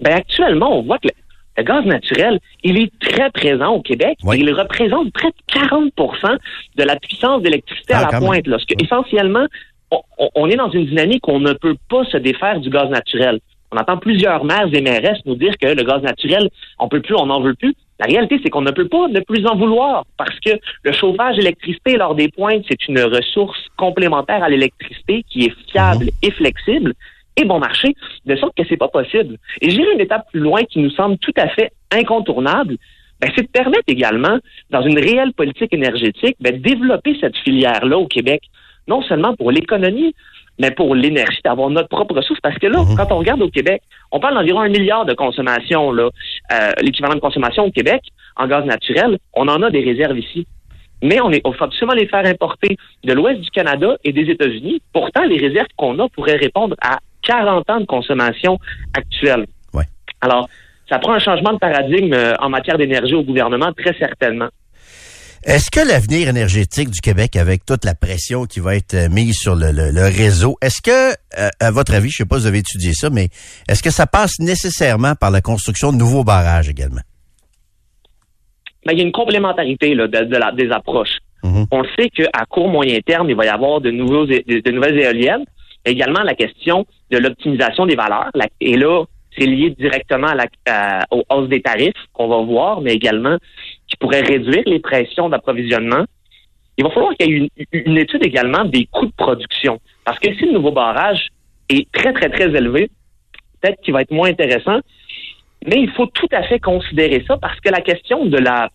Ben, 0.00 0.14
actuellement, 0.14 0.78
on 0.78 0.82
voit 0.82 0.98
que 0.98 1.08
le, 1.56 1.62
gaz 1.62 1.84
naturel, 1.84 2.40
il 2.64 2.78
est 2.78 2.90
très 3.00 3.30
présent 3.30 3.74
au 3.74 3.82
Québec. 3.82 4.18
Il 4.34 4.52
représente 4.52 5.12
près 5.12 5.28
de 5.28 5.60
40% 5.60 6.38
de 6.76 6.82
la 6.82 6.96
puissance 6.96 7.42
d'électricité 7.42 7.94
à 7.94 8.06
ah, 8.06 8.08
la 8.12 8.18
pointe. 8.18 8.46
Là, 8.46 8.56
essentiellement, 8.82 9.46
on, 10.34 10.48
est 10.48 10.56
dans 10.56 10.70
une 10.70 10.86
dynamique 10.86 11.26
où 11.28 11.32
on 11.32 11.40
ne 11.40 11.52
peut 11.52 11.76
pas 11.88 12.04
se 12.04 12.16
défaire 12.16 12.60
du 12.60 12.70
gaz 12.70 12.88
naturel. 12.88 13.40
On 13.72 13.76
entend 13.76 13.98
plusieurs 13.98 14.44
maires 14.44 14.68
et 14.72 14.80
mairesses 14.80 15.20
nous 15.26 15.36
dire 15.36 15.56
que 15.60 15.66
le 15.66 15.82
gaz 15.82 16.02
naturel, 16.02 16.48
on 16.78 16.88
peut 16.88 17.00
plus, 17.00 17.14
on 17.14 17.26
n'en 17.26 17.40
veut 17.40 17.54
plus. 17.54 17.74
La 18.00 18.06
réalité, 18.06 18.40
c'est 18.42 18.50
qu'on 18.50 18.62
ne 18.62 18.70
peut 18.70 18.88
pas 18.88 19.08
ne 19.08 19.20
plus 19.20 19.46
en 19.46 19.56
vouloir 19.56 20.04
parce 20.16 20.38
que 20.40 20.52
le 20.82 20.92
chauffage 20.92 21.38
électricité 21.38 21.96
lors 21.96 22.14
des 22.14 22.28
pointes, 22.28 22.64
c'est 22.68 22.88
une 22.88 23.00
ressource 23.00 23.58
complémentaire 23.76 24.42
à 24.42 24.48
l'électricité 24.48 25.24
qui 25.28 25.44
est 25.44 25.70
fiable 25.70 26.06
mhm. 26.06 26.10
et 26.22 26.30
flexible 26.32 26.94
et 27.40 27.44
bon 27.44 27.58
marché, 27.58 27.94
de 28.26 28.36
sorte 28.36 28.56
que 28.56 28.62
c'est 28.68 28.76
pas 28.76 28.88
possible. 28.88 29.36
Et 29.60 29.70
j'irai 29.70 29.92
une 29.94 30.00
étape 30.00 30.26
plus 30.30 30.40
loin 30.40 30.62
qui 30.64 30.78
nous 30.80 30.90
semble 30.90 31.18
tout 31.18 31.32
à 31.36 31.48
fait 31.48 31.72
incontournable, 31.90 32.76
ben, 33.20 33.30
c'est 33.36 33.42
de 33.42 33.48
permettre 33.48 33.84
également, 33.86 34.38
dans 34.70 34.82
une 34.82 34.98
réelle 34.98 35.32
politique 35.32 35.72
énergétique, 35.74 36.36
ben, 36.40 36.56
de 36.56 36.62
développer 36.62 37.16
cette 37.20 37.36
filière-là 37.38 37.98
au 37.98 38.06
Québec, 38.06 38.42
non 38.88 39.02
seulement 39.02 39.34
pour 39.36 39.50
l'économie, 39.50 40.14
mais 40.58 40.70
pour 40.70 40.94
l'énergie, 40.94 41.40
d'avoir 41.44 41.70
notre 41.70 41.88
propre 41.88 42.14
ressource. 42.14 42.40
Parce 42.42 42.58
que 42.58 42.66
là, 42.66 42.82
mhm. 42.82 42.96
quand 42.96 43.12
on 43.12 43.18
regarde 43.18 43.42
au 43.42 43.50
Québec, 43.50 43.82
on 44.10 44.20
parle 44.20 44.34
d'environ 44.34 44.60
un 44.60 44.68
milliard 44.68 45.04
de 45.04 45.14
consommation, 45.14 45.92
là, 45.92 46.10
euh, 46.52 46.72
l'équivalent 46.82 47.14
de 47.14 47.20
consommation 47.20 47.64
au 47.64 47.70
Québec 47.70 48.02
en 48.36 48.46
gaz 48.46 48.64
naturel. 48.64 49.18
On 49.34 49.48
en 49.48 49.62
a 49.62 49.70
des 49.70 49.82
réserves 49.82 50.18
ici. 50.18 50.46
Mais 51.02 51.20
on, 51.20 51.30
est, 51.30 51.40
on 51.44 51.52
faut 51.52 51.64
absolument 51.64 51.94
les 51.94 52.06
faire 52.06 52.26
importer 52.26 52.76
de 53.04 53.12
l'ouest 53.14 53.40
du 53.40 53.50
Canada 53.50 53.96
et 54.04 54.12
des 54.12 54.30
États-Unis. 54.30 54.82
Pourtant, 54.92 55.24
les 55.24 55.38
réserves 55.38 55.68
qu'on 55.76 55.98
a 55.98 56.08
pourraient 56.10 56.36
répondre 56.36 56.76
à 56.82 56.98
40 57.22 57.70
ans 57.70 57.80
de 57.80 57.86
consommation 57.86 58.58
actuelle. 58.94 59.46
Ouais. 59.72 59.84
Alors, 60.20 60.48
ça 60.90 60.98
prend 60.98 61.12
un 61.12 61.20
changement 61.20 61.52
de 61.52 61.58
paradigme 61.58 62.12
euh, 62.12 62.34
en 62.40 62.50
matière 62.50 62.76
d'énergie 62.76 63.14
au 63.14 63.22
gouvernement, 63.22 63.72
très 63.72 63.96
certainement. 63.98 64.48
Est-ce 65.44 65.70
que 65.70 65.80
l'avenir 65.80 66.28
énergétique 66.28 66.90
du 66.90 67.00
Québec, 67.00 67.36
avec 67.36 67.64
toute 67.64 67.86
la 67.86 67.94
pression 67.94 68.44
qui 68.44 68.60
va 68.60 68.76
être 68.76 68.94
euh, 68.94 69.08
mise 69.08 69.36
sur 69.36 69.54
le, 69.54 69.70
réseau, 70.04 70.58
est-ce 70.60 70.82
que, 70.82 71.12
euh, 71.38 71.48
à 71.60 71.70
votre 71.70 71.94
avis, 71.94 72.10
je 72.10 72.16
sais 72.18 72.24
pas 72.26 72.36
si 72.36 72.42
vous 72.42 72.48
avez 72.48 72.58
étudié 72.58 72.92
ça, 72.92 73.08
mais 73.08 73.28
est-ce 73.68 73.82
que 73.82 73.90
ça 73.90 74.06
passe 74.06 74.38
nécessairement 74.40 75.14
par 75.14 75.30
la 75.30 75.40
construction 75.40 75.92
de 75.92 75.96
nouveaux 75.96 76.24
barrages 76.24 76.68
également? 76.68 77.00
Ben, 78.84 78.92
il 78.92 78.98
y 78.98 79.02
a 79.02 79.04
une 79.04 79.12
complémentarité 79.12 79.94
là, 79.94 80.08
de, 80.08 80.56
des 80.56 80.72
approches. 80.72 81.18
Mm-hmm. 81.44 81.66
On 81.70 81.84
sait 81.96 82.10
qu'à 82.10 82.44
court, 82.46 82.68
moyen 82.68 82.98
terme, 83.00 83.30
il 83.30 83.36
va 83.36 83.46
y 83.46 83.48
avoir 83.48 83.80
de, 83.80 83.90
nouveaux, 83.90 84.26
de 84.26 84.70
nouvelles 84.70 84.98
éoliennes 84.98 85.44
également 85.84 86.22
la 86.22 86.34
question 86.34 86.86
de 87.10 87.18
l'optimisation 87.18 87.86
des 87.86 87.96
valeurs. 87.96 88.30
Et 88.60 88.76
là, 88.76 89.04
c'est 89.36 89.46
lié 89.46 89.70
directement 89.70 90.28
à 90.28 90.34
la, 90.34 91.06
aux 91.10 91.24
hausses 91.30 91.48
des 91.48 91.62
tarifs 91.62 91.94
qu'on 92.12 92.28
va 92.28 92.38
voir, 92.38 92.80
mais 92.80 92.94
également 92.94 93.36
qui 93.86 93.96
pourrait 93.96 94.22
réduire 94.22 94.62
les 94.66 94.80
pressions 94.80 95.28
d'approvisionnement. 95.28 96.04
Il 96.76 96.84
va 96.84 96.90
falloir 96.90 97.14
qu'il 97.16 97.30
y 97.30 97.44
ait 97.44 97.50
une, 97.72 97.98
étude 97.98 98.24
également 98.24 98.64
des 98.64 98.86
coûts 98.86 99.06
de 99.06 99.12
production. 99.12 99.80
Parce 100.04 100.18
que 100.18 100.34
si 100.34 100.46
le 100.46 100.52
nouveau 100.52 100.72
barrage 100.72 101.28
est 101.68 101.90
très, 101.92 102.12
très, 102.12 102.30
très 102.30 102.46
élevé, 102.56 102.90
peut-être 103.60 103.80
qu'il 103.82 103.92
va 103.92 104.02
être 104.02 104.12
moins 104.12 104.30
intéressant. 104.30 104.80
Mais 105.66 105.80
il 105.80 105.90
faut 105.90 106.06
tout 106.06 106.28
à 106.32 106.42
fait 106.44 106.58
considérer 106.58 107.22
ça 107.26 107.36
parce 107.36 107.60
que 107.60 107.68
la 107.68 107.82
question 107.82 108.24
de 108.24 108.38
la... 108.38 108.70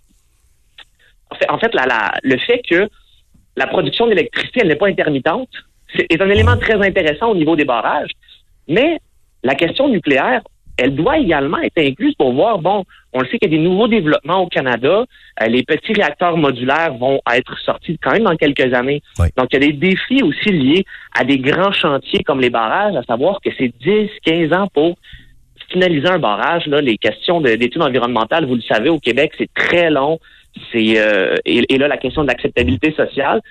En 1.49 1.57
fait, 1.57 1.71
le 2.23 2.37
fait 2.37 2.61
que 2.69 2.87
la 3.57 3.67
production 3.67 4.07
d'électricité, 4.07 4.59
elle 4.61 4.67
n'est 4.67 4.75
pas 4.75 4.87
intermittente, 4.87 5.49
c'est 5.97 6.21
un 6.21 6.29
élément 6.29 6.57
très 6.57 6.75
intéressant 6.75 7.29
au 7.29 7.35
niveau 7.35 7.55
des 7.55 7.65
barrages. 7.65 8.11
Mais 8.67 8.99
la 9.43 9.55
question 9.55 9.87
nucléaire, 9.87 10.41
elle 10.77 10.95
doit 10.95 11.17
également 11.17 11.59
être 11.59 11.77
incluse 11.77 12.15
pour 12.15 12.33
voir, 12.33 12.59
bon, 12.59 12.83
on 13.13 13.21
le 13.21 13.27
sait 13.27 13.37
qu'il 13.37 13.51
y 13.51 13.55
a 13.55 13.57
des 13.57 13.63
nouveaux 13.63 13.87
développements 13.87 14.41
au 14.41 14.47
Canada. 14.47 15.05
Euh, 15.41 15.45
les 15.47 15.63
petits 15.63 15.93
réacteurs 15.93 16.35
modulaires 16.35 16.93
vont 16.95 17.21
être 17.33 17.57
sortis 17.59 17.97
quand 18.01 18.11
même 18.11 18.23
dans 18.23 18.35
quelques 18.35 18.73
années. 18.73 19.01
Donc, 19.37 19.47
il 19.51 19.53
y 19.53 19.63
a 19.63 19.67
des 19.67 19.73
défis 19.73 20.21
aussi 20.21 20.51
liés 20.51 20.85
à 21.17 21.23
des 21.23 21.37
grands 21.37 21.71
chantiers 21.71 22.23
comme 22.23 22.41
les 22.41 22.49
barrages, 22.49 22.95
à 22.95 23.03
savoir 23.03 23.39
que 23.41 23.49
c'est 23.57 23.71
10, 23.79 24.09
15 24.25 24.53
ans 24.53 24.67
pour 24.73 24.97
finaliser 25.69 26.07
un 26.07 26.19
barrage. 26.19 26.67
Là, 26.67 26.81
les 26.81 26.97
questions 26.97 27.39
d'études 27.39 27.81
environnementales, 27.81 28.45
vous 28.45 28.55
le 28.55 28.61
savez, 28.61 28.89
au 28.89 28.99
Québec, 28.99 29.31
c'est 29.37 29.53
très 29.53 29.89
long. 29.89 30.19
C'est 30.71 30.95
euh, 30.97 31.35
et, 31.45 31.77
là, 31.77 31.87
la 31.87 31.97
question 31.97 32.23
de 32.23 32.27
l'acceptabilité 32.27 32.93
sociale. 32.93 33.41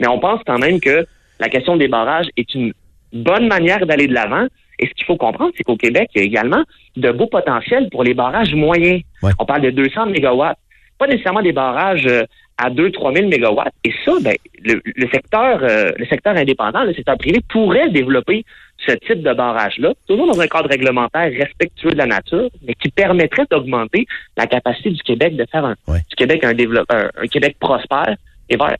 Mais 0.00 0.08
on 0.08 0.18
pense 0.18 0.40
quand 0.46 0.58
même 0.58 0.80
que 0.80 1.06
la 1.40 1.48
question 1.48 1.76
des 1.76 1.88
barrages 1.88 2.28
est 2.36 2.54
une 2.54 2.72
bonne 3.12 3.46
manière 3.46 3.86
d'aller 3.86 4.06
de 4.06 4.14
l'avant. 4.14 4.46
Et 4.78 4.86
ce 4.86 4.92
qu'il 4.94 5.06
faut 5.06 5.16
comprendre, 5.16 5.52
c'est 5.56 5.62
qu'au 5.62 5.76
Québec, 5.76 6.10
il 6.14 6.20
y 6.20 6.22
a 6.22 6.26
également 6.26 6.64
de 6.96 7.10
beaux 7.12 7.28
potentiels 7.28 7.88
pour 7.90 8.02
les 8.02 8.14
barrages 8.14 8.54
moyens. 8.54 9.02
On 9.38 9.44
parle 9.44 9.62
de 9.62 9.70
200 9.70 10.06
mégawatts. 10.06 10.58
Pas 10.98 11.06
nécessairement 11.06 11.42
des 11.42 11.52
barrages 11.52 12.06
euh, 12.06 12.24
à 12.58 12.70
2-3 12.70 13.16
000 13.16 13.28
mégawatts. 13.28 13.72
Et 13.84 13.92
ça, 14.04 14.12
ben, 14.20 14.34
le, 14.64 14.80
secteur 15.12 15.60
euh, 15.62 15.90
le 15.96 16.06
secteur 16.06 16.36
indépendant, 16.36 16.84
le 16.84 16.94
secteur 16.94 17.16
privé 17.18 17.40
pourrait 17.48 17.88
développer 17.90 18.44
ce 18.78 18.92
type 18.92 19.22
de 19.22 19.32
barrage-là, 19.32 19.92
toujours 20.06 20.26
dans 20.26 20.40
un 20.40 20.46
cadre 20.46 20.68
réglementaire 20.68 21.30
respectueux 21.30 21.92
de 21.92 21.96
la 21.96 22.06
nature, 22.06 22.48
mais 22.66 22.74
qui 22.74 22.90
permettrait 22.90 23.46
d'augmenter 23.50 24.06
la 24.36 24.46
capacité 24.46 24.90
du 24.90 25.02
Québec 25.02 25.36
de 25.36 25.46
faire 25.50 25.64
un, 25.64 25.74
du 25.88 26.16
Québec 26.16 26.44
un, 26.44 26.52
un 26.52 27.26
Québec 27.26 27.56
prospère 27.60 28.16
et 28.48 28.56
vert. 28.56 28.76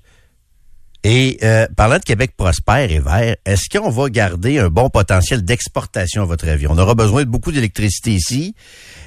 Et 1.06 1.36
euh, 1.42 1.66
parlant 1.76 1.98
de 1.98 2.02
Québec 2.02 2.32
prospère 2.34 2.90
et 2.90 2.98
vert, 2.98 3.36
est-ce 3.44 3.68
qu'on 3.68 3.90
va 3.90 4.08
garder 4.08 4.58
un 4.58 4.70
bon 4.70 4.88
potentiel 4.88 5.44
d'exportation 5.44 6.22
à 6.22 6.24
votre 6.24 6.48
avis? 6.48 6.66
On 6.66 6.78
aura 6.78 6.94
besoin 6.94 7.24
de 7.24 7.28
beaucoup 7.28 7.52
d'électricité 7.52 8.12
ici. 8.12 8.54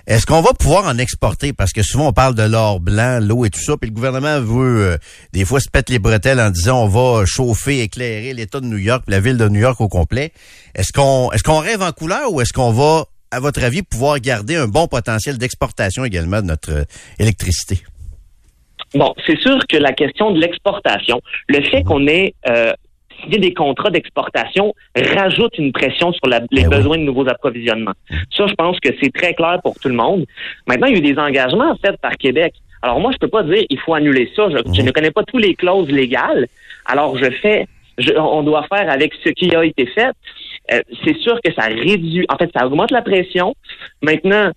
Est-ce 0.05 0.27
qu'on 0.27 0.41
va 0.41 0.53
pouvoir 0.53 0.85
en 0.85 0.99
exporter? 0.99 1.53
Parce 1.53 1.73
que 1.73 1.81
souvent 1.81 2.09
on 2.09 2.13
parle 2.13 2.35
de 2.35 2.43
l'or 2.43 2.79
blanc, 2.79 3.19
l'eau 3.19 3.45
et 3.45 3.49
tout 3.49 3.59
ça, 3.59 3.77
puis 3.77 3.89
le 3.89 3.95
gouvernement 3.95 4.39
veut 4.39 4.91
euh, 4.91 4.97
des 5.33 5.43
fois 5.43 5.59
se 5.59 5.69
pète 5.71 5.89
les 5.89 5.97
bretelles 5.97 6.39
en 6.39 6.51
disant 6.51 6.83
on 6.83 6.87
va 6.87 7.25
chauffer, 7.25 7.81
éclairer 7.81 8.35
l'État 8.35 8.59
de 8.59 8.67
New 8.67 8.77
York, 8.77 9.03
la 9.07 9.19
ville 9.19 9.37
de 9.37 9.49
New 9.49 9.61
York 9.61 9.81
au 9.81 9.87
complet. 9.87 10.33
Est-ce 10.75 10.93
qu'on 10.93 11.31
est-ce 11.31 11.41
qu'on 11.41 11.57
rêve 11.57 11.81
en 11.81 11.93
couleur 11.93 12.31
ou 12.31 12.41
est-ce 12.41 12.53
qu'on 12.53 12.73
va, 12.73 13.05
à 13.31 13.39
votre 13.39 13.63
avis, 13.63 13.81
pouvoir 13.81 14.19
garder 14.19 14.55
un 14.55 14.67
bon 14.67 14.87
potentiel 14.87 15.39
d'exportation 15.39 16.05
également 16.05 16.43
de 16.43 16.47
notre 16.47 16.71
euh, 16.71 16.83
électricité? 17.17 17.81
Bon, 18.93 19.13
c'est 19.25 19.39
sûr 19.39 19.59
que 19.67 19.77
la 19.77 19.93
question 19.93 20.31
de 20.31 20.39
l'exportation, 20.39 21.21
le 21.49 21.61
fait 21.61 21.83
qu'on 21.83 22.07
ait 22.07 22.33
euh, 22.47 22.71
signé 23.21 23.37
des 23.39 23.53
contrats 23.53 23.89
d'exportation 23.89 24.73
rajoute 24.95 25.57
une 25.57 25.71
pression 25.71 26.13
sur 26.13 26.27
la, 26.27 26.41
les 26.51 26.63
eh 26.63 26.67
besoins 26.67 26.97
de 26.97 27.03
nouveaux 27.03 27.27
approvisionnements. 27.27 27.93
Ça, 28.35 28.47
je 28.47 28.53
pense 28.53 28.79
que 28.79 28.89
c'est 29.01 29.11
très 29.13 29.33
clair 29.33 29.59
pour 29.63 29.75
tout 29.79 29.89
le 29.89 29.95
monde. 29.95 30.25
Maintenant, 30.67 30.87
il 30.87 30.93
y 30.93 30.95
a 30.95 30.99
eu 30.99 31.13
des 31.13 31.19
engagements 31.19 31.75
faits 31.77 31.99
par 32.01 32.17
Québec. 32.17 32.53
Alors 32.81 32.99
moi, 32.99 33.11
je 33.11 33.17
peux 33.17 33.27
pas 33.27 33.43
dire 33.43 33.63
il 33.69 33.79
faut 33.79 33.93
annuler 33.93 34.31
ça. 34.35 34.49
Je, 34.49 34.57
je 34.57 34.81
mhm. 34.81 34.87
ne 34.87 34.91
connais 34.91 35.11
pas 35.11 35.23
tous 35.23 35.39
les 35.39 35.55
clauses 35.55 35.89
légales. 35.89 36.47
Alors 36.85 37.17
je 37.17 37.29
fais, 37.41 37.67
je, 37.97 38.13
on 38.17 38.43
doit 38.43 38.65
faire 38.67 38.89
avec 38.89 39.13
ce 39.23 39.29
qui 39.29 39.55
a 39.55 39.63
été 39.65 39.85
fait. 39.87 40.11
Euh, 40.71 40.81
c'est 41.03 41.17
sûr 41.17 41.39
que 41.43 41.53
ça 41.53 41.63
réduit, 41.63 42.25
en 42.29 42.37
fait, 42.37 42.49
ça 42.55 42.65
augmente 42.65 42.91
la 42.91 43.01
pression. 43.01 43.55
Maintenant, 44.01 44.51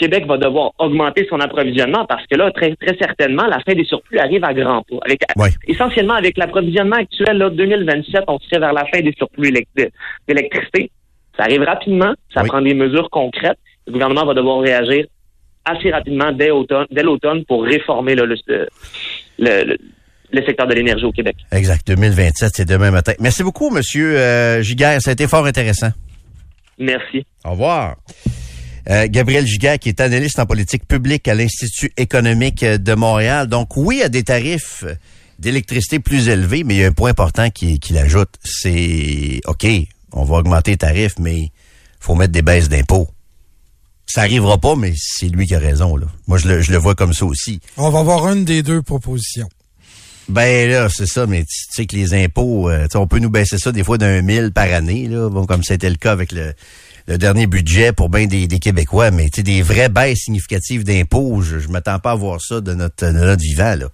Québec 0.00 0.26
va 0.26 0.38
devoir 0.38 0.72
augmenter 0.78 1.26
son 1.28 1.38
approvisionnement 1.40 2.06
parce 2.06 2.26
que 2.26 2.36
là, 2.36 2.50
très, 2.50 2.74
très 2.76 2.96
certainement, 2.96 3.46
la 3.46 3.60
fin 3.60 3.74
des 3.74 3.84
surplus 3.84 4.18
arrive 4.18 4.42
à 4.44 4.54
grands 4.54 4.82
pas. 4.82 4.96
Avec, 5.04 5.20
Essentiellement, 5.68 6.14
avec 6.14 6.38
l'approvisionnement 6.38 6.96
actuel, 6.96 7.36
là, 7.36 7.50
2027, 7.50 8.24
on 8.26 8.38
serait 8.38 8.60
vers 8.60 8.72
la 8.72 8.86
fin 8.86 9.02
des 9.02 9.12
surplus 9.16 9.52
d'électricité. 10.26 10.90
Ça 11.36 11.44
arrive 11.44 11.62
rapidement, 11.62 12.14
ça 12.34 12.42
prend 12.44 12.62
des 12.62 12.74
mesures 12.74 13.10
concrètes. 13.10 13.58
Le 13.86 13.92
gouvernement 13.92 14.24
va 14.24 14.34
devoir 14.34 14.60
réagir 14.60 15.04
assez 15.64 15.90
rapidement 15.90 16.32
dès 16.32 16.48
l'automne 16.48 16.86
dès 16.90 17.44
pour 17.46 17.64
réformer 17.64 18.14
le, 18.14 18.24
le, 18.26 19.76
le, 20.32 20.46
secteur 20.46 20.66
de 20.66 20.74
l'énergie 20.74 21.04
au 21.04 21.12
Québec. 21.12 21.36
Exact. 21.52 21.86
2027, 21.86 22.52
c'est 22.54 22.68
demain 22.68 22.90
matin. 22.90 23.12
Merci 23.20 23.42
beaucoup, 23.42 23.70
Monsieur 23.70 24.16
euh, 24.18 24.62
Giguère. 24.62 25.00
Ça 25.00 25.10
a 25.10 25.12
été 25.12 25.28
fort 25.28 25.44
intéressant. 25.44 25.90
Merci. 26.78 27.26
Au 27.44 27.50
revoir. 27.50 27.96
Euh, 28.90 29.06
Gabriel 29.08 29.46
Giguet, 29.46 29.78
qui 29.78 29.88
est 29.88 30.00
analyste 30.00 30.40
en 30.40 30.46
politique 30.46 30.86
publique 30.86 31.28
à 31.28 31.34
l'Institut 31.34 31.92
économique 31.96 32.64
de 32.64 32.94
Montréal. 32.94 33.46
Donc 33.46 33.76
oui, 33.76 33.96
il 33.96 34.00
y 34.00 34.02
a 34.02 34.08
des 34.08 34.24
tarifs 34.24 34.84
d'électricité 35.38 36.00
plus 36.00 36.28
élevés, 36.28 36.64
mais 36.64 36.74
il 36.74 36.80
y 36.80 36.84
a 36.84 36.88
un 36.88 36.92
point 36.92 37.10
important 37.10 37.50
qu'il 37.50 37.78
qui 37.78 37.96
ajoute, 37.96 38.30
c'est 38.44 39.40
OK, 39.46 39.66
on 40.12 40.24
va 40.24 40.38
augmenter 40.38 40.72
les 40.72 40.76
tarifs, 40.76 41.18
mais 41.18 41.50
faut 42.00 42.16
mettre 42.16 42.32
des 42.32 42.42
baisses 42.42 42.68
d'impôts. 42.68 43.08
Ça 44.06 44.22
arrivera 44.22 44.58
pas, 44.58 44.74
mais 44.74 44.92
c'est 44.96 45.28
lui 45.28 45.46
qui 45.46 45.54
a 45.54 45.60
raison. 45.60 45.96
Là. 45.96 46.06
Moi, 46.26 46.38
je 46.38 46.48
le, 46.48 46.60
je 46.60 46.72
le 46.72 46.78
vois 46.78 46.96
comme 46.96 47.14
ça 47.14 47.24
aussi. 47.26 47.60
On 47.76 47.90
va 47.90 48.02
voir 48.02 48.26
une 48.32 48.44
des 48.44 48.64
deux 48.64 48.82
propositions. 48.82 49.48
Ben 50.28 50.68
là, 50.68 50.88
c'est 50.88 51.06
ça, 51.06 51.26
mais 51.26 51.42
tu 51.44 51.64
sais 51.70 51.86
que 51.86 51.94
les 51.94 52.12
impôts, 52.14 52.68
euh, 52.68 52.86
on 52.94 53.06
peut 53.06 53.18
nous 53.18 53.30
baisser 53.30 53.58
ça 53.58 53.72
des 53.72 53.84
fois 53.84 53.98
d'un 53.98 54.22
mille 54.22 54.52
par 54.52 54.72
année, 54.72 55.08
là, 55.08 55.28
bon, 55.28 55.46
comme 55.46 55.62
c'était 55.62 55.90
le 55.90 55.96
cas 55.96 56.12
avec 56.12 56.32
le, 56.32 56.54
le 57.06 57.18
dernier 57.18 57.46
budget 57.46 57.92
pour 57.92 58.08
bien 58.08 58.26
des, 58.26 58.46
des 58.46 58.58
Québécois, 58.58 59.10
mais 59.10 59.28
des 59.28 59.62
vraies 59.62 59.88
baisses 59.88 60.20
significatives 60.24 60.84
d'impôts, 60.84 61.42
je, 61.42 61.58
je 61.58 61.68
m'attends 61.68 61.98
pas 61.98 62.12
à 62.12 62.14
voir 62.14 62.40
ça 62.40 62.60
de 62.60 62.74
notre, 62.74 63.06
de 63.06 63.12
notre 63.12 63.42
vivant, 63.42 63.74
là. 63.76 63.88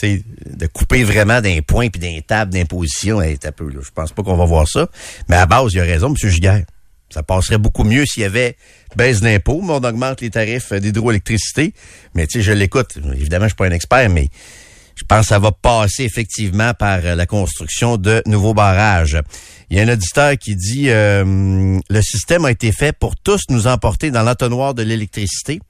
Tu 0.00 0.06
sais, 0.06 0.22
de 0.46 0.66
couper 0.68 1.02
vraiment 1.02 1.40
d'un 1.40 1.58
point 1.60 1.88
puis 1.88 2.00
d'un 2.00 2.20
table 2.24 2.52
d'imposition, 2.52 3.20
hey, 3.20 3.36
un 3.44 3.52
peu. 3.52 3.68
Je 3.70 3.90
pense 3.92 4.12
pas 4.12 4.22
qu'on 4.22 4.36
va 4.36 4.44
voir 4.44 4.68
ça. 4.68 4.88
Mais 5.28 5.34
à 5.34 5.46
base, 5.46 5.72
il 5.74 5.80
a 5.80 5.82
raison, 5.82 6.08
M. 6.08 6.30
Giguère. 6.30 6.64
Ça 7.10 7.24
passerait 7.24 7.58
beaucoup 7.58 7.82
mieux 7.84 8.04
s'il 8.06 8.22
y 8.22 8.26
avait 8.26 8.56
baisse 8.94 9.20
d'impôts, 9.20 9.60
mais 9.60 9.72
on 9.72 9.82
augmente 9.82 10.20
les 10.20 10.30
tarifs 10.30 10.72
d'hydroélectricité. 10.72 11.72
Mais 12.14 12.28
tu 12.28 12.38
sais, 12.38 12.42
je 12.42 12.52
l'écoute. 12.52 12.96
Évidemment, 13.14 13.46
je 13.46 13.50
suis 13.50 13.56
pas 13.56 13.66
un 13.66 13.72
expert, 13.72 14.08
mais 14.08 14.28
je 14.98 15.04
pense 15.04 15.20
que 15.20 15.26
ça 15.26 15.38
va 15.38 15.52
passer 15.52 16.02
effectivement 16.02 16.74
par 16.74 16.98
euh, 17.04 17.14
la 17.14 17.24
construction 17.24 17.96
de 17.96 18.20
nouveaux 18.26 18.52
barrages. 18.52 19.18
Il 19.70 19.76
y 19.76 19.80
a 19.80 19.84
un 19.84 19.88
auditeur 19.88 20.36
qui 20.36 20.56
dit 20.56 20.90
euh, 20.90 21.78
le 21.88 22.02
système 22.02 22.44
a 22.44 22.50
été 22.50 22.72
fait 22.72 22.92
pour 22.92 23.14
tous 23.14 23.42
nous 23.48 23.68
emporter 23.68 24.10
dans 24.10 24.24
l'entonnoir 24.24 24.74
de 24.74 24.82
l'électricité. 24.82 25.60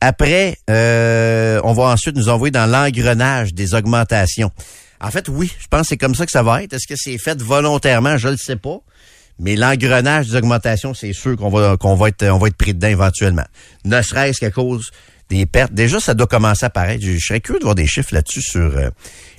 Après, 0.00 0.56
euh, 0.70 1.60
on 1.64 1.72
va 1.72 1.84
ensuite 1.84 2.16
nous 2.16 2.28
envoyer 2.28 2.52
dans 2.52 2.66
l'engrenage 2.66 3.54
des 3.54 3.74
augmentations. 3.74 4.52
En 5.00 5.10
fait, 5.10 5.28
oui, 5.28 5.52
je 5.58 5.66
pense 5.66 5.82
que 5.82 5.86
c'est 5.88 5.96
comme 5.96 6.14
ça 6.14 6.24
que 6.24 6.32
ça 6.32 6.44
va 6.44 6.62
être. 6.62 6.72
Est-ce 6.72 6.86
que 6.86 6.94
c'est 6.96 7.18
fait 7.18 7.42
volontairement? 7.42 8.18
Je 8.18 8.28
ne 8.28 8.32
le 8.32 8.38
sais 8.38 8.56
pas. 8.56 8.78
Mais 9.40 9.56
l'engrenage 9.56 10.28
des 10.28 10.36
augmentations, 10.36 10.94
c'est 10.94 11.12
sûr 11.12 11.36
qu'on 11.36 11.48
va 11.48 11.76
qu'on 11.76 11.96
va 11.96 12.08
être 12.08 12.24
va 12.24 12.46
être 12.46 12.56
pris 12.56 12.74
dedans 12.74 12.88
éventuellement. 12.88 13.46
Ne 13.84 14.00
serait-ce 14.00 14.38
qu'à 14.38 14.50
cause 14.50 14.90
des 15.30 15.46
pertes. 15.46 15.72
Déjà, 15.72 16.00
ça 16.00 16.12
doit 16.12 16.26
commencer 16.26 16.64
à 16.64 16.66
apparaître. 16.66 17.02
Je, 17.02 17.16
serais 17.18 17.40
curieux 17.40 17.60
de 17.60 17.64
voir 17.64 17.74
des 17.74 17.86
chiffres 17.86 18.12
là-dessus 18.12 18.42
sur 18.42 18.76
euh, 18.76 18.90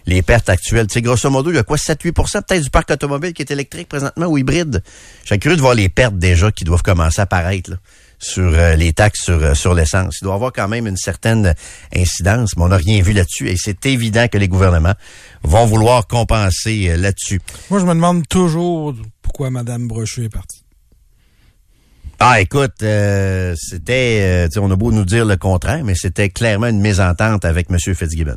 les 0.06 0.22
pertes 0.22 0.50
actuelles. 0.50 0.88
Tu 0.88 0.94
sais, 0.94 1.02
grosso 1.02 1.30
modo, 1.30 1.52
il 1.52 1.58
y 1.58 1.60
a 1.60 1.64
quoi, 1.64 1.78
7-8 1.78 2.14
peut-être 2.14 2.64
du 2.64 2.70
parc 2.70 2.90
automobile 2.90 3.34
qui 3.34 3.42
est 3.44 3.52
électrique 3.52 3.90
présentement 3.90 4.26
ou 4.26 4.38
hybride? 4.38 4.82
Je 5.24 5.28
serais 5.28 5.40
curieux 5.40 5.58
de 5.58 5.62
voir 5.62 5.76
les 5.76 5.90
pertes 5.90 6.18
déjà 6.18 6.52
qui 6.52 6.64
doivent 6.64 6.82
commencer 6.82 7.20
à 7.20 7.24
apparaître 7.24 7.72
là, 7.72 7.78
sur 8.18 8.54
euh, 8.54 8.76
les 8.76 8.94
taxes 8.94 9.24
sur, 9.24 9.44
euh, 9.44 9.54
sur 9.54 9.74
l'essence. 9.74 10.18
Il 10.22 10.24
doit 10.24 10.34
y 10.34 10.36
avoir 10.36 10.54
quand 10.54 10.70
même 10.70 10.88
une 10.88 10.98
certaine 10.98 11.54
incidence, 11.96 12.56
mais 12.56 12.64
on 12.64 12.70
n'a 12.70 12.78
rien 12.78 13.02
vu 13.02 13.12
là-dessus 13.12 13.50
et 13.50 13.58
c'est 13.58 13.86
évident 13.86 14.28
que 14.28 14.38
les 14.38 14.48
gouvernements 14.48 14.96
vont 15.44 15.66
vouloir 15.66 16.08
compenser 16.08 16.96
là-dessus. 16.96 17.42
Moi, 17.70 17.80
je 17.80 17.86
me 17.86 17.94
demande 17.94 18.28
toujours 18.28 18.96
pourquoi 19.22 19.50
Mme 19.50 19.88
Brochu 19.88 20.24
est 20.24 20.30
partie. 20.30 20.61
Ah, 22.24 22.40
écoute, 22.40 22.84
euh, 22.84 23.56
c'était, 23.58 24.48
euh, 24.56 24.62
on 24.62 24.70
a 24.70 24.76
beau 24.76 24.92
nous 24.92 25.06
dire 25.06 25.26
le 25.26 25.38
contraire, 25.38 25.84
mais 25.84 25.96
c'était 25.96 26.30
clairement 26.30 26.68
une 26.68 26.80
mésentente 26.80 27.46
avec 27.46 27.66
M. 27.72 27.78
Fitzgibbon. 27.96 28.36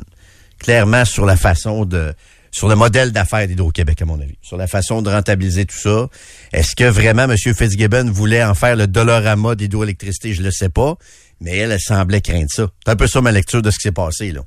Clairement 0.57 1.05
sur 1.05 1.23
la 1.23 1.37
façon 1.37 1.85
de, 1.85 2.11
sur 2.49 2.67
le 2.67 2.75
modèle 2.75 3.11
d'affaires 3.11 3.47
d'Hydro-Québec, 3.47 4.01
à 4.01 4.05
mon 4.05 4.19
avis. 4.19 4.39
Sur 4.41 4.57
la 4.57 4.65
façon 4.65 5.03
de 5.03 5.11
rentabiliser 5.11 5.65
tout 5.65 5.77
ça. 5.77 6.07
Est-ce 6.51 6.75
que 6.75 6.85
vraiment 6.85 7.25
M. 7.25 7.37
Fitzgibbon 7.37 8.09
voulait 8.11 8.43
en 8.43 8.55
faire 8.55 8.75
le 8.75 8.87
dollarama 8.87 9.53
d'hydroélectricité? 9.53 10.33
Je 10.33 10.41
le 10.41 10.49
sais 10.49 10.69
pas. 10.69 10.95
Mais 11.39 11.55
elle, 11.55 11.71
elle 11.71 11.79
semblait 11.79 12.21
craindre 12.21 12.49
ça. 12.49 12.67
C'est 12.83 12.91
un 12.91 12.95
peu 12.95 13.05
ça 13.05 13.21
ma 13.21 13.31
lecture 13.31 13.61
de 13.61 13.69
ce 13.69 13.77
qui 13.77 13.83
s'est 13.83 13.91
passé, 13.91 14.31
là. 14.31 14.41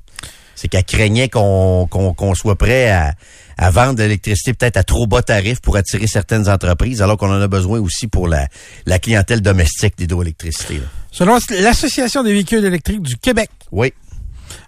C'est 0.61 0.67
qu'elle 0.67 0.83
craignait 0.83 1.29
qu'on 1.29 1.87
soit 2.35 2.57
prêt 2.57 2.89
à, 2.89 3.13
à 3.57 3.71
vendre 3.71 3.95
de 3.95 4.03
l'électricité 4.03 4.53
peut-être 4.53 4.75
à 4.75 4.83
trop 4.83 5.07
bas 5.07 5.21
tarif 5.21 5.61
pour 5.61 5.77
attirer 5.77 6.05
certaines 6.05 6.49
entreprises, 6.49 7.01
alors 7.01 7.15
qu'on 7.17 7.29
en 7.31 7.39
a 7.41 7.47
besoin 7.47 7.79
aussi 7.79 8.07
pour 8.07 8.27
la, 8.27 8.45
la 8.85 8.99
clientèle 8.99 9.39
domestique 9.39 9.97
d'hydroélectricité. 9.97 10.81
Selon 11.11 11.37
l'Association 11.61 12.23
des 12.23 12.33
véhicules 12.33 12.65
électriques 12.65 13.01
du 13.01 13.15
Québec, 13.15 13.49
Oui. 13.71 13.93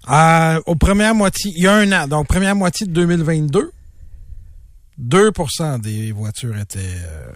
euh, 0.09 0.61
aux 0.65 0.75
premières 0.75 1.13
moitiés, 1.13 1.51
il 1.57 1.63
y 1.63 1.67
a 1.67 1.73
un 1.73 1.91
an, 1.91 2.07
donc 2.07 2.27
première 2.27 2.55
moitié 2.55 2.87
de 2.87 2.93
2022, 2.93 3.71
2% 5.01 5.81
des 5.81 6.11
voitures 6.13 6.57
étaient 6.57 6.79
euh, 6.79 7.33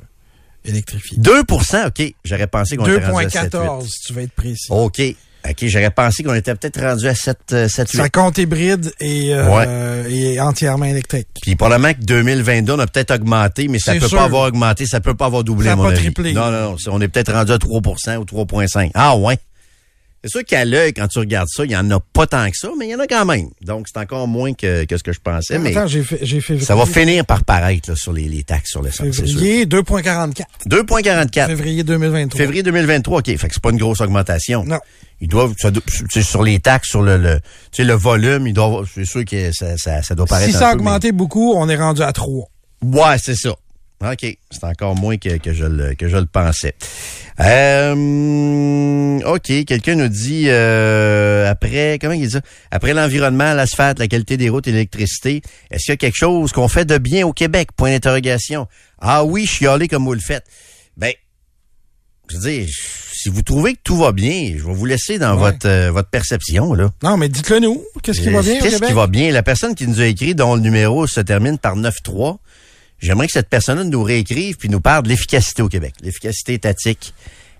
électrifiées. 0.63 1.17
2% 1.17 1.87
OK. 1.87 2.13
J'aurais 2.23 2.47
pensé 2.47 2.77
qu'on 2.77 2.85
était 2.85 3.05
rendu 3.05 3.25
à 3.25 3.29
7, 3.29 3.53
2,14 3.53 3.87
si 3.89 3.99
tu 4.07 4.13
veux 4.13 4.21
être 4.21 4.31
précis. 4.33 4.67
OK. 4.69 5.01
OK, 5.49 5.65
j'aurais 5.67 5.91
pensé 5.91 6.23
qu'on 6.23 6.34
était 6.34 6.55
peut-être 6.55 6.81
rendu 6.81 7.08
à 7.08 7.15
7, 7.15 7.38
euh, 7.53 7.67
7 7.67 7.88
Ça 7.89 8.03
8. 8.03 8.10
compte 8.12 8.38
hybride 8.38 8.91
et, 8.99 9.29
euh, 9.34 10.08
et 10.10 10.39
entièrement 10.39 10.86
électrique. 10.86 11.27
Puis 11.41 11.55
probablement 11.55 11.93
que 11.93 12.01
2022, 12.03 12.73
on 12.73 12.79
a 12.79 12.88
peut-être 12.88 13.12
augmenté, 13.12 13.67
mais 13.67 13.79
ça 13.79 13.93
peut 13.95 14.08
sûr. 14.08 14.17
pas 14.17 14.23
avoir 14.25 14.47
augmenté, 14.47 14.86
ça 14.86 14.99
peut 14.99 15.13
pas 15.15 15.25
avoir 15.27 15.43
doublé, 15.43 15.69
Ça 15.69 15.75
mon 15.75 15.84
pas 15.84 15.89
avis. 15.89 15.99
triplé. 16.01 16.34
Non, 16.34 16.51
non, 16.51 16.75
On 16.89 16.99
est 17.01 17.08
peut-être 17.08 17.34
rendu 17.34 17.51
à 17.51 17.58
3% 17.58 18.17
ou 18.17 18.23
3,5. 18.25 18.91
Ah 18.93 19.15
ouais. 19.17 19.38
C'est 20.23 20.31
sûr 20.31 20.43
qu'à 20.43 20.65
l'œil, 20.65 20.91
quand 20.91 21.08
tu 21.08 21.19
regardes 21.19 21.49
ça, 21.51 21.65
il 21.65 21.69
y 21.71 21.77
en 21.77 21.91
a 21.91 21.99
pas 21.99 22.25
tant 22.25 22.49
que 22.49 22.58
ça, 22.58 22.69
mais 22.79 22.88
il 22.88 22.89
y 22.89 22.95
en 22.95 22.99
a 22.99 23.05
quand 23.05 23.25
même. 23.25 23.49
Donc, 23.62 23.86
c'est 23.88 23.99
encore 23.99 24.27
moins 24.27 24.53
que, 24.55 24.84
que 24.86 24.97
ce 24.97 25.03
que 25.03 25.13
je 25.13 25.19
pensais, 25.19 25.60
mais 25.60 25.69
Attends, 25.77 25.86
j'ai 25.86 26.01
fait, 26.01 26.17
j'ai 26.23 26.41
fait 26.41 26.58
ça 26.62 26.75
va 26.75 26.88
finir 26.88 27.27
par 27.27 27.43
paraître 27.43 27.91
là, 27.91 27.95
sur 27.95 28.12
les, 28.12 28.23
les 28.27 28.41
taxes 28.41 28.71
sur 28.71 28.81
l'essence, 28.81 29.15
février 29.17 29.67
2,44. 29.67 30.41
2,44. 30.67 31.45
Février 31.45 31.84
2023. 31.84 32.38
Février 32.39 32.63
2023, 32.63 33.19
OK. 33.19 33.25
Fait 33.25 33.36
que 33.47 33.53
c'est 33.53 33.62
pas 33.62 33.69
une 33.69 33.77
grosse 33.77 34.01
augmentation. 34.01 34.63
Non. 34.65 34.79
Ils 35.21 35.28
doivent, 35.30 35.54
ça 35.58 35.69
sur 36.21 36.43
les 36.43 36.60
taxes, 36.60 36.89
sur 36.89 37.01
le, 37.01 37.17
le, 37.17 37.39
tu 37.71 37.78
sais, 37.78 37.84
le 37.86 37.93
volume, 37.93 38.47
ils 38.47 38.54
doivent, 38.54 38.88
c'est 38.93 39.06
sûr 39.06 39.23
que 39.25 39.51
ça, 39.54 39.78
ça, 39.78 40.01
ça 40.04 40.13
doit 40.15 40.25
paraître 40.25 40.51
Si 40.51 40.58
ça 40.58 40.67
a 40.69 40.75
mais- 40.75 40.82
augmenté 40.82 41.12
beaucoup, 41.13 41.54
on 41.56 41.69
est 41.69 41.78
rendu 41.78 42.01
à 42.01 42.12
3. 42.12 42.47
Ouais, 42.84 43.15
c'est 43.23 43.36
ça. 43.36 43.51
OK. 44.04 44.38
C'est 44.51 44.63
encore 44.65 44.95
moins 44.95 45.15
que, 45.17 45.38
que, 45.38 45.54
je, 45.54 45.63
le, 45.63 45.95
que 45.95 46.10
je 46.10 46.17
le 46.17 46.25
pensais. 46.25 46.75
Euh, 47.39 49.19
OK. 49.25 49.65
Quelqu'un 49.65 49.95
nous 49.95 50.08
dit, 50.10 50.45
euh, 50.49 51.49
après, 51.49 51.97
comment 51.99 52.13
il 52.13 52.25
dit 52.28 52.32
ça? 52.32 52.41
Après 52.71 52.93
l'environnement, 52.93 53.54
l'asphalte, 53.54 53.99
la 53.99 54.08
qualité 54.08 54.38
des 54.38 54.49
routes 54.49 54.67
et 54.67 54.71
l'électricité, 54.71 55.41
est-ce 55.71 55.86
qu'il 55.86 55.91
y 55.91 55.93
a 55.93 55.97
quelque 55.97 56.17
chose 56.17 56.51
qu'on 56.51 56.67
fait 56.67 56.86
de 56.86 56.97
bien 56.97 57.25
au 57.25 57.34
Québec? 57.34 57.69
Point 57.75 57.91
d'interrogation. 57.91 58.67
Ah 58.99 59.23
oui, 59.23 59.45
chialer 59.45 59.88
comme 59.88 60.04
vous 60.06 60.13
le 60.13 60.19
faites. 60.19 60.45
Ben, 60.97 61.13
je 62.30 62.36
veux 62.38 62.41
dire, 62.49 62.67
si 63.25 63.31
vous 63.31 63.41
trouvez 63.41 63.73
que 63.73 63.79
tout 63.83 63.97
va 63.97 64.11
bien, 64.11 64.53
je 64.55 64.63
vais 64.63 64.73
vous 64.73 64.85
laisser 64.85 65.17
dans 65.17 65.33
Ouais. 65.35 65.49
votre, 65.51 65.67
euh, 65.67 65.89
votre 65.91 66.09
perception, 66.09 66.75
là. 66.75 66.91
Non, 67.01 67.17
mais 67.17 67.27
dites-le 67.27 67.57
nous. 67.57 67.83
Qu'est-ce 68.03 68.21
qui 68.21 68.29
va 68.29 68.43
bien 68.43 68.59
Qu'est-ce 68.59 68.79
qui 68.83 68.93
va 68.93 69.07
bien? 69.07 69.31
La 69.31 69.41
personne 69.41 69.73
qui 69.73 69.88
nous 69.88 69.99
a 69.99 70.05
écrit, 70.05 70.35
dont 70.35 70.53
le 70.53 70.61
numéro 70.61 71.07
se 71.07 71.21
termine 71.21 71.57
par 71.57 71.75
9-3, 71.75 72.38
j'aimerais 72.99 73.25
que 73.25 73.33
cette 73.33 73.49
personne 73.49 73.89
nous 73.89 74.03
réécrive 74.03 74.57
puis 74.57 74.69
nous 74.69 74.79
parle 74.79 75.01
de 75.05 75.09
l'efficacité 75.09 75.63
au 75.63 75.69
Québec. 75.69 75.95
L'efficacité 76.03 76.53
étatique. 76.53 77.15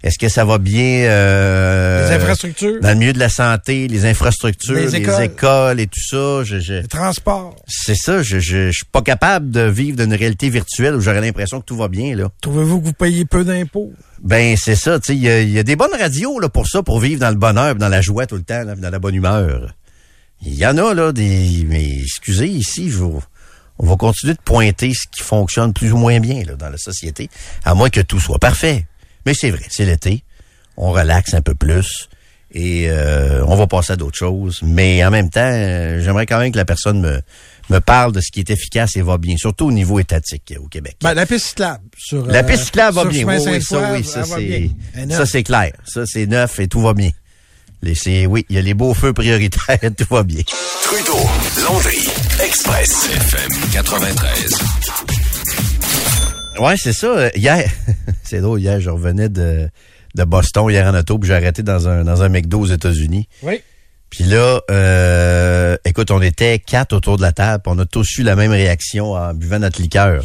Est-ce 0.06 0.20
que 0.20 0.30
ça 0.30 0.46
va 0.46 0.60
bien 0.60 1.08
euh, 1.10 2.08
Les 2.08 2.15
infrastructures, 2.15 2.80
dans 2.80 2.89
le 2.89 2.96
milieu 2.96 3.12
de 3.12 3.18
la 3.18 3.28
santé, 3.28 3.88
les 3.88 4.06
infrastructures, 4.06 4.76
Les 4.76 5.00
les 5.00 5.22
écoles. 5.24 5.80
et 5.80 5.88
tout 5.88 6.00
ça? 6.00 6.44
Je, 6.44 6.60
je- 6.60 6.74
les 6.74 6.88
transports. 6.88 7.56
c'est 7.68 7.96
ça, 7.96 8.22
je, 8.22 8.39
je, 8.39 8.68
je 8.68 8.72
suis 8.72 8.86
pas 8.91 9.02
capable 9.02 9.50
de 9.50 9.62
vivre 9.62 9.98
d'une 9.98 10.13
réalité 10.13 10.50
virtuelle 10.50 10.94
où 10.94 11.02
j'aurais 11.02 11.22
l'impression 11.22 11.60
que 11.60 11.65
tout 11.65 11.76
va 11.76 11.88
bien, 11.88 12.15
là. 12.15 12.30
Trouvez-vous 12.41 12.82
que 12.82 12.86
vous 12.86 12.94
payez 12.94 13.26
peu 13.26 13.44
d'impôts? 13.44 13.94
Ben, 14.22 14.56
c'est 14.58 14.76
ça, 14.76 15.00
tu 15.00 15.08
sais, 15.08 15.15
il 15.15 15.24
y 15.24 15.30
a, 15.30 15.41
il 15.41 15.50
y 15.50 15.58
a 15.58 15.63
des 15.63 15.76
bonnes 15.76 15.94
radios, 16.00 16.39
là, 16.39 16.50
pour 16.50 16.68
ça, 16.68 16.84
pour 16.84 17.00
vivre 17.00 17.20
dans 17.20 17.30
le 17.32 17.36
bonheur, 17.36 17.74
dans 17.74 17.89
la 17.89 18.02
joie 18.02 18.28
tout 18.28 18.36
le 18.36 18.44
temps, 18.44 18.63
là, 18.63 18.76
dans 18.76 18.89
la 18.91 19.00
bonne 19.00 19.15
humeur. 19.15 19.74
Il 20.46 20.54
y 20.54 20.68
en 20.68 20.78
a, 20.78 20.94
là, 20.94 21.13
des, 21.13 21.65
mais 21.68 21.84
excusez, 22.02 22.48
ici, 22.48 22.91
je 22.91 22.98
vous- 22.98 23.24
on 23.80 23.88
va 23.88 23.96
continuer 23.96 24.34
de 24.36 24.39
pointer 24.46 24.94
ce 24.94 25.08
qui 25.12 25.24
fonctionne 25.24 25.74
plus 25.74 25.91
ou 25.91 25.98
moins 25.98 26.20
bien, 26.20 26.44
là, 26.46 26.54
dans 26.56 26.70
la 26.70 26.78
société, 26.78 27.28
à 27.63 27.74
moins 27.74 27.89
que 27.89 28.02
tout 28.02 28.20
soit 28.20 28.38
parfait. 28.38 28.86
Mais 29.25 29.33
c'est 29.33 29.51
vrai, 29.51 29.65
c'est 29.69 29.85
l'été, 29.85 30.23
on 30.77 30.91
relaxe 30.91 31.33
un 31.33 31.41
peu 31.41 31.55
plus, 31.55 32.09
et 32.55 32.85
euh, 32.89 33.43
on 33.47 33.55
va 33.55 33.67
passer 33.67 33.93
à 33.93 33.95
d'autres 33.97 34.17
choses. 34.17 34.61
Mais 34.63 35.03
en 35.03 35.11
même 35.11 35.29
temps, 35.29 35.41
euh, 35.43 35.99
j'aimerais 36.01 36.25
quand 36.25 36.39
même 36.39 36.51
que 36.51 36.57
la 36.57 36.65
personne 36.65 37.01
me, 37.01 37.21
me 37.69 37.79
parle 37.79 38.13
de 38.13 38.21
ce 38.21 38.31
qui 38.31 38.39
est 38.39 38.49
efficace 38.49 38.95
et 38.95 39.01
va 39.01 39.17
bien, 39.17 39.35
surtout 39.38 39.65
au 39.67 39.71
niveau 39.71 39.99
étatique 39.99 40.53
euh, 40.55 40.61
au 40.63 40.67
Québec. 40.67 40.95
Ben, 41.01 41.13
la 41.13 41.25
piste 41.25 41.47
cyclable. 41.47 41.83
Sur, 41.97 42.25
La 42.25 42.43
piste 42.43 42.65
cyclable 42.65 42.95
va 42.95 43.01
sur 43.01 43.11
bien. 43.11 43.21
chemin 43.21 43.39
Oui, 43.39 43.51
oui, 43.51 43.61
ça, 43.61 43.91
oui, 43.93 44.03
ça, 44.03 44.23
c'est, 44.23 44.69
ça, 45.09 45.25
c'est 45.25 45.43
clair. 45.43 45.73
Ça, 45.85 46.05
c'est 46.05 46.27
neuf 46.27 46.59
et 46.59 46.67
tout 46.67 46.81
va 46.81 46.93
bien. 46.93 47.09
Les, 47.81 47.93
c'est, 47.93 48.25
oui, 48.25 48.45
il 48.49 48.55
y 48.55 48.59
a 48.59 48.61
les 48.61 48.73
beaux 48.73 48.93
feux 48.93 49.11
prioritaires, 49.13 49.77
tout 49.97 50.07
va 50.09 50.23
bien. 50.23 50.41
Trudeau, 50.83 51.29
Landry, 51.61 52.07
Express, 52.41 53.09
FM 53.09 53.51
93. 53.73 55.24
Ouais, 56.60 56.76
c'est 56.78 56.94
ça. 56.94 57.08
Euh, 57.08 57.30
Hier, 57.36 57.70
c'est 58.24 58.39
drôle, 58.41 58.60
hier, 58.62 58.80
je 58.80 58.89
revenais 58.89 59.30
de, 59.30 59.70
de 60.15 60.24
Boston, 60.24 60.70
hier 60.70 60.88
en 60.88 60.98
auto, 60.98 61.18
puis 61.20 61.28
j'ai 61.28 61.36
arrêté 61.36 61.63
dans 61.63 61.88
un, 61.88 62.04
dans 62.04 62.22
un 62.24 62.30
McDo 62.30 62.60
aux 62.62 62.65
États-Unis. 62.68 63.28
Oui. 63.44 63.62
Puis 64.10 64.24
là, 64.24 64.62
euh, 64.72 65.76
écoute, 65.84 66.12
on 66.12 66.22
était 66.22 66.60
quatre 66.60 66.94
autour 66.94 67.18
de 67.18 67.22
la 67.22 67.32
table, 67.34 67.63
puis 67.63 67.74
on 67.76 67.80
a 67.80 67.86
tous 67.86 68.18
eu 68.20 68.24
la 68.24 68.36
même 68.36 68.52
réaction 68.52 69.12
en 69.13 69.34
buvant 69.34 69.60
notre 69.60 69.82
liqueur. 69.82 70.24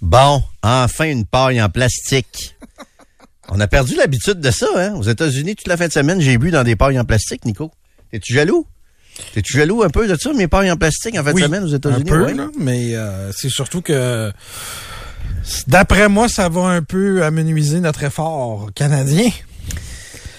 Bon, 0.00 0.42
enfin 0.62 1.06
une 1.06 1.24
paille 1.24 1.60
en 1.60 1.68
plastique. 1.68 2.54
On 3.48 3.58
a 3.60 3.66
perdu 3.66 3.96
l'habitude 3.96 4.40
de 4.40 4.50
ça, 4.50 4.66
hein? 4.76 4.94
Aux 4.94 5.02
États-Unis, 5.02 5.56
toute 5.56 5.66
la 5.68 5.76
fin 5.76 5.88
de 5.88 5.92
semaine, 5.92 6.20
j'ai 6.20 6.36
bu 6.38 6.50
dans 6.50 6.62
des 6.62 6.76
pailles 6.76 7.00
en 7.00 7.04
plastique, 7.04 7.44
Nico. 7.46 7.72
Es-tu 8.12 8.34
jaloux? 8.34 8.66
T'es-tu 9.34 9.54
jaloux 9.56 9.82
un 9.82 9.88
peu 9.90 10.06
de 10.06 10.14
ça, 10.14 10.32
mes 10.32 10.46
pailles 10.46 10.70
en 10.70 10.76
plastique 10.76 11.18
en 11.18 11.24
fin 11.24 11.32
Oui, 11.32 11.40
de 11.42 11.46
semaine 11.46 11.64
aux 11.64 11.72
un 11.72 11.76
États-Unis? 11.76 12.04
peu, 12.04 12.24
Ouais. 12.26 12.34
là, 12.34 12.48
mais 12.60 12.94
euh, 12.94 13.32
c'est 13.32 13.48
surtout 13.48 13.80
que 13.82 14.30
d'après 15.66 16.08
moi, 16.08 16.28
ça 16.28 16.48
va 16.48 16.62
un 16.62 16.82
peu 16.82 17.24
amenuiser 17.24 17.80
notre 17.80 18.02
effort 18.04 18.70
canadien. 18.74 19.30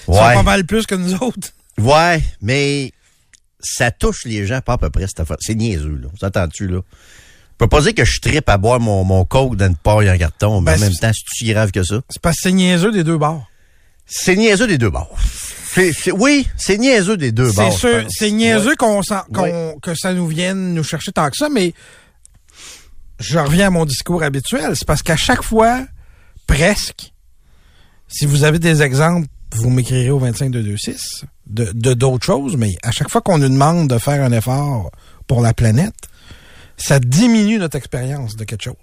Ouais. 0.08 0.18
pas 0.18 0.44
mal 0.44 0.66
plus 0.66 0.86
que 0.86 0.96
nous 0.96 1.14
autres. 1.16 1.50
Ouais, 1.78 2.22
mais 2.42 2.92
ça 3.60 3.92
touche 3.92 4.26
les 4.26 4.46
gens 4.48 4.60
pas 4.62 4.74
à 4.74 4.78
peu 4.78 4.90
près, 4.90 5.06
cette 5.08 5.20
affaire. 5.20 5.38
C'est 5.40 5.56
niaiseux, 5.56 6.00
là. 6.02 6.08
Vous 6.12 6.26
entends-tu, 6.26 6.68
là? 6.68 6.80
Je 6.82 7.56
peux 7.66 7.68
pas 7.68 7.82
dire 7.82 7.94
que 7.94 8.06
je 8.06 8.20
trippe 8.22 8.48
à 8.50 8.58
boire 8.58 8.80
mon, 8.80 9.04
mon 9.04 9.26
coke 9.26 9.56
dans 9.56 9.68
une 9.68 9.76
paille 9.76 10.10
en 10.10 10.18
carton, 10.18 10.62
mais 10.62 10.72
Ben, 10.74 10.78
en 10.78 10.86
même 10.86 10.94
temps, 10.96 11.12
c'est 11.14 11.38
si 11.46 11.52
grave 11.54 11.72
que 11.72 11.84
ça? 11.84 12.02
C'est 12.10 12.22
parce 12.22 12.38
que 12.38 12.42
c'est 12.44 12.52
niaiseux 12.54 12.92
des 12.92 13.04
deux 13.04 13.18
bords. 13.18 13.46
C'est 14.06 14.36
niaiseux 14.36 14.66
des 14.66 14.78
deux 14.78 14.90
bords. 14.90 15.16
Oui, 16.14 16.48
c'est 16.58 16.78
niaiseux 16.78 17.18
des 17.18 17.32
deux 17.32 17.52
bords. 17.52 17.78
c'est 18.10 18.32
niaiseux 18.32 18.76
qu'on 18.76 19.02
Ouais. 19.30 19.76
que 19.82 19.94
ça 19.94 20.14
nous 20.14 20.26
vienne 20.28 20.74
nous 20.74 20.84
chercher 20.84 21.12
tant 21.12 21.30
que 21.30 21.38
ça, 21.38 21.50
mais 21.50 21.74
je 23.20 23.38
reviens 23.40 23.68
à 23.68 23.70
mon 23.70 23.86
discours 23.86 24.24
habituel. 24.24 24.72
C'est 24.76 24.86
parce 24.88 25.04
qu'à 25.04 25.16
chaque 25.18 25.44
fois, 25.44 25.86
presque, 26.48 27.14
si 28.08 28.26
vous 28.26 28.44
avez 28.44 28.60
des 28.60 28.82
exemples, 28.82 29.28
vous 29.56 29.70
m'écrirez 29.70 30.12
au 30.12 30.20
25226 30.20 31.26
de 31.48 31.72
de 31.74 31.94
d'autres 31.94 32.26
choses, 32.26 32.56
mais 32.58 32.76
à 32.84 32.92
chaque 32.92 33.10
fois 33.10 33.22
qu'on 33.22 33.38
nous 33.40 33.50
demande 33.50 33.88
de 33.90 33.98
faire 33.98 34.24
un 34.24 34.32
effort 34.32 34.92
pour 35.28 35.42
la 35.42 35.54
planète, 35.54 35.96
ça 36.78 37.00
diminue 37.00 37.58
notre 37.58 37.76
expérience 37.78 38.36
de 38.36 38.44
quelque 38.44 38.64
chose. 38.64 38.76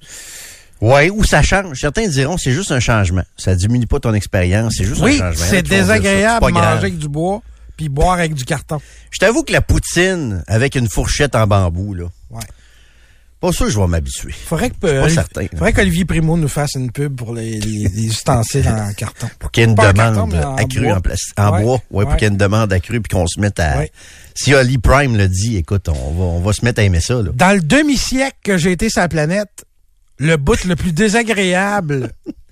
Ouais, 0.81 1.09
ou 1.09 1.25
ça 1.25 1.43
change. 1.43 1.81
Certains 1.81 2.07
diront 2.09 2.37
c'est 2.37 2.53
juste 2.53 2.71
un 2.73 2.81
changement. 2.81 3.23
Ça 3.37 3.55
diminue 3.55 3.87
pas 3.87 4.01
ton 4.01 4.13
expérience, 4.13 4.75
c'est 4.77 4.85
juste 4.85 5.01
Oui, 5.01 5.15
un 5.23 5.31
changement. 5.31 5.47
c'est 5.49 5.63
désagréable 5.63 6.45
c'est 6.45 6.53
de 6.53 6.55
manger 6.59 6.67
avec 6.67 6.99
du 6.99 7.09
bois 7.09 7.41
puis 7.77 7.89
boire 7.89 8.13
avec 8.15 8.35
du 8.35 8.45
carton. 8.45 8.81
Je 9.11 9.19
t'avoue 9.19 9.43
que 9.43 9.53
la 9.53 9.61
poutine 9.61 10.43
avec 10.49 10.75
une 10.75 10.89
fourchette 10.89 11.35
en 11.35 11.47
bambou, 11.47 11.95
là, 11.95 12.07
Ouais. 12.31 12.41
Pas 13.41 13.53
sûr 13.53 13.67
que 13.67 13.73
je 13.73 13.79
vais 13.79 13.87
m'habituer. 13.87 14.33
Faudrait 14.33 14.71
que 14.71 14.77
pas 14.77 14.89
Olivier- 14.89 15.15
certain, 15.15 15.47
faudrait 15.53 15.73
qu'Olivier 15.73 16.05
Primo 16.05 16.37
nous 16.37 16.49
fasse 16.49 16.75
une 16.75 16.91
pub 16.91 17.15
pour 17.17 17.35
les, 17.35 17.61
les- 17.61 17.89
les 17.89 18.07
ustensiles 18.07 18.67
en 18.69 18.93
carton. 18.97 19.29
Pour 19.39 19.51
qu'il 19.51 19.63
y 19.63 19.67
ait 19.67 19.69
une 19.69 19.75
Pas 19.77 19.91
en 19.91 19.93
demande 19.93 20.33
carton, 20.33 20.57
accrue 20.57 20.91
en, 20.93 21.01
plastique, 21.01 21.39
en 21.39 21.53
Ouais, 21.53 21.63
bois. 21.63 21.81
Ouais, 21.91 22.05
pour 22.05 22.15
qu'il 22.17 22.23
y 22.23 22.25
ait 22.27 22.33
une 22.33 22.39
demande 22.39 22.73
accrue 22.73 23.01
puis 23.01 23.15
qu'on 23.17 23.27
se 23.27 23.39
mette 23.41 23.61
à. 23.61 23.79
Ouais. 23.79 23.93
Si 24.35 24.55
Oli 24.55 24.79
Prime 24.79 25.17
le 25.17 25.29
dit, 25.29 25.57
écoute, 25.57 25.89
on 25.89 25.93
va, 26.13 26.25
on 26.25 26.41
va 26.41 26.53
se 26.53 26.65
mettre 26.65 26.81
à 26.81 26.85
aimer 26.85 27.01
ça, 27.01 27.15
là. 27.23 27.31
Dans 27.35 27.55
le 27.55 27.61
demi-siècle 27.63 28.37
que 28.43 28.57
j'ai 28.59 28.73
été 28.73 28.89
sur 28.91 29.01
la 29.03 29.09
planète, 29.09 29.65
le 30.19 30.37
bout 30.37 30.65
le 30.65 30.77
plus 30.77 30.93
désagréable 30.93 32.11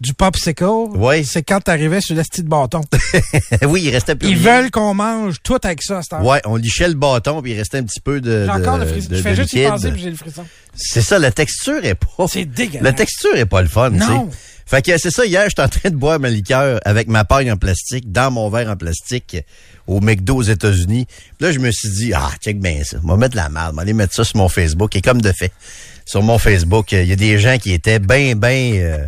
du 0.00 0.12
popsicle, 0.14 0.64
Ouais. 0.94 1.24
c'est 1.24 1.42
quand 1.42 1.60
t'arrivais 1.60 2.00
sur 2.00 2.14
l'esti 2.14 2.42
de 2.42 2.48
bâton. 2.48 2.82
oui, 3.66 3.82
il 3.84 3.90
restait 3.90 4.14
plus 4.14 4.28
Ils 4.28 4.38
rien. 4.38 4.60
veulent 4.62 4.70
qu'on 4.70 4.92
mange 4.94 5.36
tout 5.42 5.58
avec 5.62 5.82
ça, 5.82 5.98
à 5.98 6.02
cette. 6.02 6.18
Ouais, 6.20 6.40
on 6.44 6.56
lichait 6.56 6.88
le 6.88 6.94
bâton 6.94 7.40
puis 7.40 7.52
il 7.52 7.56
restait 7.58 7.78
un 7.78 7.84
petit 7.84 8.00
peu 8.00 8.20
de. 8.20 8.44
J'ai 8.44 8.50
encore 8.50 8.78
de- 8.78 8.84
le 8.84 8.86
frisson. 8.90 9.08
Je 9.10 9.16
fais 9.22 9.34
juste 9.34 9.52
y 9.54 9.62
penser 9.66 9.90
puis 9.92 10.02
j'ai 10.02 10.10
le 10.10 10.16
frisson. 10.16 10.44
C'est 10.74 11.00
ça, 11.02 11.18
la 11.18 11.30
texture 11.32 11.82
est 11.84 11.94
pas. 11.94 12.26
C'est 12.28 12.44
dégueulasse. 12.44 12.82
La 12.82 12.92
texture 12.92 13.34
est 13.36 13.46
pas 13.46 13.62
le 13.62 13.68
fun, 13.68 13.90
tu 13.92 13.98
sais. 14.00 14.12
Fait 14.68 14.82
que 14.82 14.98
c'est 14.98 15.12
ça, 15.12 15.24
hier, 15.24 15.44
j'étais 15.48 15.62
en 15.62 15.68
train 15.68 15.90
de 15.90 15.94
boire 15.96 16.18
ma 16.18 16.28
liqueur 16.28 16.80
avec 16.84 17.06
ma 17.06 17.24
paille 17.24 17.50
en 17.52 17.56
plastique, 17.56 18.10
dans 18.10 18.32
mon 18.32 18.50
verre 18.50 18.68
en 18.68 18.76
plastique, 18.76 19.36
au 19.86 20.00
McDo 20.00 20.34
aux 20.38 20.42
États-Unis. 20.42 21.06
Puis 21.06 21.46
là, 21.46 21.52
je 21.52 21.60
me 21.60 21.70
suis 21.70 21.88
dit, 21.88 22.12
ah, 22.12 22.30
check 22.42 22.58
bien 22.58 22.82
ça. 22.82 22.96
On 23.04 23.06
va 23.06 23.16
mettre 23.16 23.36
la 23.36 23.48
merde. 23.48 23.70
On 23.72 23.76
va 23.76 23.82
aller 23.82 23.92
mettre 23.92 24.12
ça 24.14 24.24
sur 24.24 24.36
mon 24.38 24.48
Facebook. 24.48 24.96
Et 24.96 25.00
comme 25.02 25.22
de 25.22 25.30
fait, 25.30 25.52
sur 26.04 26.20
mon 26.24 26.38
Facebook, 26.38 26.90
il 26.90 27.04
y 27.06 27.12
a 27.12 27.16
des 27.16 27.38
gens 27.38 27.58
qui 27.58 27.72
étaient 27.72 28.00
bien, 28.00 28.34
bien, 28.34 29.06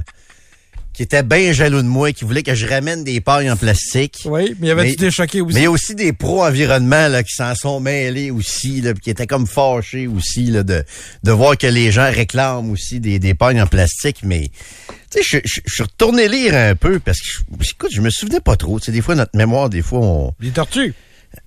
qui 0.99 1.05
étaient 1.05 1.23
bien 1.23 1.53
jaloux 1.53 1.81
de 1.81 1.87
moi, 1.87 2.11
qui 2.13 2.25
voulaient 2.25 2.43
que 2.43 2.57
je 2.57 2.67
ramène 2.67 3.05
des 3.05 3.21
pailles 3.21 3.49
en 3.49 3.57
plastique. 3.57 4.23
Oui, 4.25 4.57
mais 4.59 4.67
il 4.67 4.69
y 4.69 4.71
avait 4.73 4.91
du 4.91 4.97
déchoqué 4.97 5.41
aussi. 5.41 5.55
Mais 5.55 5.61
il 5.61 5.63
y 5.63 5.67
a 5.67 5.71
aussi 5.71 5.95
des 5.95 6.13
pros 6.13 6.43
environnement 6.45 7.07
là, 7.07 7.23
qui 7.23 7.33
s'en 7.35 7.55
sont 7.55 7.79
mêlés 7.79 8.33
aussi, 8.33 8.81
là, 8.81 8.95
puis 8.95 9.03
qui 9.03 9.11
étaient 9.11 9.29
comme 9.29 9.47
fâchés 9.47 10.09
aussi 10.09 10.47
là, 10.47 10.65
de, 10.65 10.83
de 11.23 11.31
voir 11.31 11.57
que 11.57 11.69
les 11.69 11.93
gens 11.93 12.11
réclament 12.11 12.73
aussi 12.73 12.99
des, 12.99 13.21
des 13.21 13.35
pagnes 13.35 13.63
en 13.63 13.69
plastique. 13.69 14.23
Mais 14.25 14.51
tu 15.13 15.23
sais, 15.23 15.23
je, 15.23 15.39
je, 15.45 15.61
je 15.65 15.73
suis 15.73 15.83
retourné 15.85 16.29
lire 16.29 16.57
un 16.57 16.75
peu 16.75 16.99
parce 16.99 17.21
que 17.21 17.27
je- 17.61 17.71
écoute, 17.71 17.91
je 17.93 18.01
me 18.01 18.11
souvenais 18.11 18.41
pas 18.41 18.57
trop. 18.57 18.81
Tu 18.81 18.87
sais, 18.87 18.91
des 18.93 19.01
fois, 19.01 19.15
notre 19.15 19.37
mémoire, 19.37 19.71
des 19.71 19.83
fois, 19.83 20.01
on. 20.01 20.35
Les 20.41 20.51
tortues. 20.51 20.95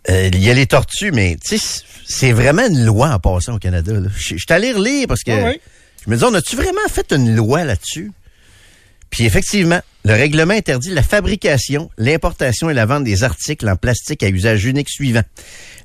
euh, 0.09 0.29
Il 0.31 0.41
y 0.41 0.49
a 0.49 0.53
les 0.53 0.65
tortues, 0.65 1.11
mais 1.11 1.37
tu 1.45 1.57
sais, 1.57 1.81
c'est 2.07 2.31
vraiment 2.31 2.65
une 2.65 2.85
loi 2.85 3.09
en 3.09 3.19
passant 3.19 3.55
au 3.55 3.59
Canada. 3.59 3.91
Je 4.15 4.21
je 4.29 4.35
suis 4.37 4.39
allé 4.47 4.71
relire 4.71 5.07
parce 5.09 5.23
que 5.23 5.31
Ah 5.31 5.49
oui? 5.49 5.59
je 6.05 6.09
me 6.09 6.15
dis, 6.15 6.23
on 6.23 6.33
a-tu 6.35 6.55
vraiment 6.55 6.79
fait 6.89 7.11
une 7.11 7.35
loi 7.35 7.65
là-dessus? 7.65 8.11
Puis 9.11 9.25
effectivement, 9.25 9.81
le 10.03 10.13
règlement 10.13 10.53
interdit 10.53 10.89
la 10.89 11.03
fabrication, 11.03 11.91
l'importation 11.97 12.69
et 12.69 12.73
la 12.73 12.87
vente 12.87 13.03
des 13.03 13.23
articles 13.23 13.69
en 13.69 13.75
plastique 13.75 14.23
à 14.23 14.29
usage 14.29 14.65
unique 14.65 14.89
suivant. 14.89 15.21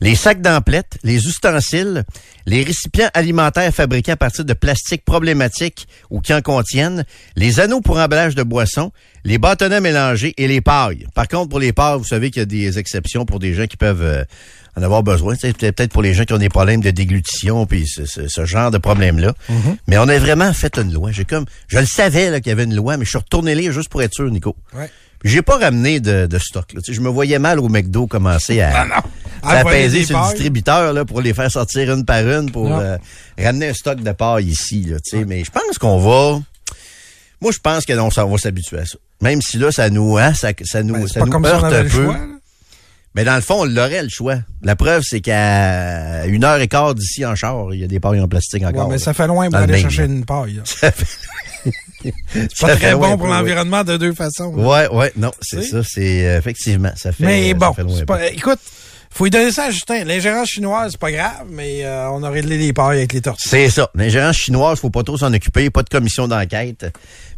Les 0.01 0.15
sacs 0.15 0.41
d'emplettes, 0.41 0.97
les 1.03 1.27
ustensiles, 1.27 2.05
les 2.47 2.63
récipients 2.63 3.11
alimentaires 3.13 3.75
fabriqués 3.75 4.13
à 4.13 4.17
partir 4.17 4.45
de 4.45 4.53
plastique 4.55 5.05
problématique 5.05 5.89
ou 6.09 6.21
qui 6.21 6.33
en 6.33 6.41
contiennent, 6.41 7.05
les 7.35 7.61
anneaux 7.61 7.81
pour 7.81 7.99
emballage 7.99 8.35
de 8.35 8.43
boissons, 8.43 8.93
les 9.25 9.39
bâtonnets 9.39 9.81
mélangés 9.81 10.35
et 10.39 10.47
les 10.47 10.61
pailles. 10.61 11.07
Par 11.15 11.27
contre, 11.29 11.49
pour 11.49 11.59
les 11.59 11.73
pailles, 11.73 11.99
vous 11.99 12.05
savez 12.05 12.31
qu'il 12.31 12.41
y 12.41 12.43
a 12.43 12.47
des 12.47 12.79
exceptions 12.79 13.27
pour 13.27 13.41
des 13.41 13.55
gens 13.55 13.67
qui 13.67 13.77
peuvent 13.77 14.03
euh, 14.03 14.25
en 14.77 14.83
avoir 14.83 15.03
besoin. 15.03 15.35
C'est 15.41 15.57
peut-être 15.57 15.93
pour 15.93 16.03
les 16.03 16.13
gens 16.15 16.25
qui 16.25 16.33
ont 16.35 16.39
des 16.39 16.49
problèmes 16.49 16.81
de 16.81 16.91
déglutition 16.91 17.65
puis 17.67 17.87
ce, 17.87 18.05
ce- 18.05 18.29
ce 18.29 18.45
genre 18.45 18.71
de 18.71 18.79
problème-là. 18.79 19.33
Mais 19.89 19.97
on 19.99 20.09
a 20.09 20.19
vraiment 20.19 20.53
fait 20.53 20.77
une 20.79 20.93
loi. 20.93 21.13
J'ai 21.13 21.25
comme, 21.25 21.47
je 21.69 21.79
le 21.79 21.87
savais 21.87 22.41
qu'il 22.41 22.51
y 22.51 22.53
avait 22.53 22.65
une 22.65 22.75
loi, 22.77 22.97
mais 22.97 23.05
je 23.05 23.11
suis 23.11 23.19
retourné 23.19 23.55
lire 23.55 23.73
juste 23.73 23.89
pour 23.89 24.03
être 24.03 24.15
sûr, 24.15 24.31
Nico. 24.31 24.55
Ouais. 24.75 24.91
J'ai 25.25 25.41
pas 25.43 25.57
ramené 25.57 25.99
de, 25.99 26.27
de 26.27 26.39
stock. 26.39 26.73
Là. 26.75 26.81
Je 26.87 27.01
me 27.01 27.09
voyais 27.09 27.39
mal 27.39 27.59
au 27.59 27.69
McDo 27.69 28.07
commencer 28.07 28.61
à, 28.61 28.87
Ah 29.43 29.51
à 29.61 29.65
peser 29.65 30.01
des 30.01 30.05
sur 30.05 30.19
le 30.19 30.29
distributeur 30.29 30.93
là, 30.93 31.05
pour 31.07 31.21
les 31.23 31.33
faire 31.33 31.51
sortir 31.51 31.93
une 31.93 32.05
par 32.05 32.21
une 32.29 32.51
pour 32.53 32.71
euh, 32.73 32.97
ramener 33.39 33.69
un 33.71 33.75
stock 33.75 34.03
de 34.03 34.13
paille 34.13 34.45
ici. 34.47 34.85
Là. 34.89 34.99
Mais 35.27 35.43
je 35.43 35.51
pense 35.51 35.79
qu'on 35.79 35.99
va. 35.99 36.39
Moi, 37.41 37.51
je 37.53 37.59
pense 37.59 37.85
que 37.87 37.93
non, 37.95 38.11
ça 38.11 38.27
on 38.27 38.31
va 38.31 38.39
s'habituer 38.39 38.79
à 38.81 38.85
ça. 38.87 38.99
Même 39.23 39.41
si 39.41 39.57
là, 39.59 39.73
ça 39.73 39.89
nous, 39.91 40.17
hein, 40.19 40.35
ça, 40.35 40.51
ça 40.65 40.83
nous, 40.83 40.95
Ben, 40.95 41.07
ça 41.09 41.21
nous 41.21 41.47
heurte 41.47 41.65
un 41.73 41.83
peu. 41.83 41.89
choix. 41.89 42.19
Mais 43.17 43.25
dans 43.25 43.35
le 43.35 43.41
fond, 43.41 43.63
on 43.63 43.65
l'aurait 43.65 44.03
le 44.03 44.11
choix. 44.11 44.37
La 44.63 44.77
preuve, 44.77 45.03
c'est 45.03 45.21
qu'à 45.23 46.27
une 46.27 46.45
heure 46.45 46.61
et 46.61 46.69
quart 46.69 46.95
d'ici 46.95 47.25
en 47.25 47.35
char, 47.35 47.73
il 47.73 47.81
y 47.81 47.85
a 47.85 47.87
des 47.87 47.99
pailles 47.99 48.21
en 48.21 48.29
plastique 48.29 48.61
Ouais, 48.63 48.69
encore. 48.69 48.91
mais 48.91 48.99
ça 48.99 49.15
fait 49.15 49.27
loin 49.27 49.49
pour 49.49 49.57
aller 49.59 49.79
chercher 49.81 50.05
une 50.05 50.25
paille. 50.25 50.61
Ça 50.65 50.93
fait- 50.93 51.07
C'est 52.05 52.61
pas 52.61 52.77
très 52.77 52.95
bon 52.95 53.17
pour 53.17 53.27
l'environnement 53.27 53.83
de 53.83 53.97
deux 53.97 54.13
façons. 54.13 54.55
là. 54.55 54.63
Ouais, 54.63 54.89
ouais, 54.97 55.13
non, 55.17 55.33
c'est 55.41 55.63
ça, 55.63 55.83
c'est 55.83 56.29
euh, 56.29 56.39
effectivement, 56.39 56.93
ça 56.95 57.11
fait. 57.11 57.25
Mais 57.25 57.49
ça 57.49 57.55
bon, 57.55 57.73
fait 57.73 57.83
loin 57.83 58.05
pas, 58.05 58.27
écoute, 58.31 58.61
faut 59.17 59.25
lui 59.25 59.31
donner 59.31 59.51
ça 59.51 59.65
à 59.65 59.71
Justin. 59.71 60.05
L'ingérence 60.05 60.51
chinoise, 60.51 60.93
c'est 60.93 61.01
pas 61.01 61.11
grave, 61.11 61.47
mais 61.51 61.85
euh, 61.85 62.11
on 62.11 62.23
a 62.23 62.29
réglé 62.29 62.59
les 62.59 62.75
pailles 62.75 62.99
avec 62.99 63.15
les 63.15 63.23
tortillas. 63.23 63.51
C'est 63.51 63.71
ça. 63.71 63.91
L'ingérence 63.95 64.37
chinoise, 64.37 64.79
faut 64.79 64.91
pas 64.91 65.05
trop 65.05 65.17
s'en 65.17 65.33
occuper, 65.33 65.71
pas 65.71 65.83
de 65.83 65.89
commission 65.89 66.29
d'enquête. 66.29 66.87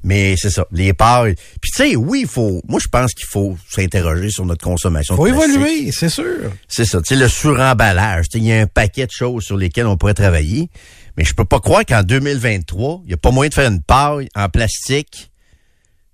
Mais 0.03 0.35
c'est 0.37 0.51
ça. 0.51 0.67
Les 0.73 0.93
pailles. 0.93 1.37
Puis 1.61 1.71
tu 1.71 1.77
sais, 1.77 1.97
oui, 1.97 2.23
il 2.23 2.29
faut. 2.29 2.63
Moi, 2.67 2.81
je 2.83 2.89
pense 2.89 3.13
qu'il 3.15 3.27
faut 3.27 3.57
s'interroger 3.71 4.31
sur 4.31 4.45
notre 4.45 4.65
consommation. 4.65 5.15
Faut 5.15 5.27
de 5.27 5.31
évoluer, 5.31 5.93
c'est 5.93 6.09
sûr. 6.09 6.51
C'est 6.67 6.85
ça. 6.85 6.99
Tu 7.01 7.15
sais, 7.15 7.17
le 7.17 7.29
suremballage. 7.29 8.27
Il 8.35 8.45
y 8.45 8.53
a 8.53 8.61
un 8.61 8.67
paquet 8.67 9.07
de 9.07 9.13
choses 9.13 9.45
sur 9.45 9.57
lesquelles 9.57 9.87
on 9.87 9.97
pourrait 9.97 10.15
travailler. 10.15 10.71
Mais 11.17 11.25
je 11.25 11.35
peux 11.35 11.45
pas 11.45 11.61
croire 11.61 11.85
qu'en 11.87 12.03
2023, 12.03 13.03
il 13.05 13.11
y 13.11 13.15
a 13.15 13.17
pas 13.17 13.31
moyen 13.31 13.51
de 13.51 13.55
faire 13.55 13.71
une 13.71 13.83
paille 13.83 14.29
en 14.35 14.49
plastique 14.49 15.31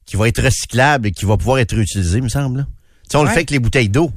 qui 0.05 0.16
va 0.16 0.29
être 0.29 0.42
recyclable 0.42 1.09
et 1.09 1.12
qui 1.12 1.24
va 1.24 1.38
pouvoir 1.38 1.59
être 1.59 1.74
réutilisée, 1.74 2.20
me 2.20 2.29
semble. 2.29 2.66
Tu 3.05 3.12
sais, 3.12 3.16
on 3.16 3.22
le 3.22 3.29
fait 3.29 3.37
avec 3.37 3.50
les 3.50 3.59
bouteilles 3.59 3.88
d'eau. 3.88 4.12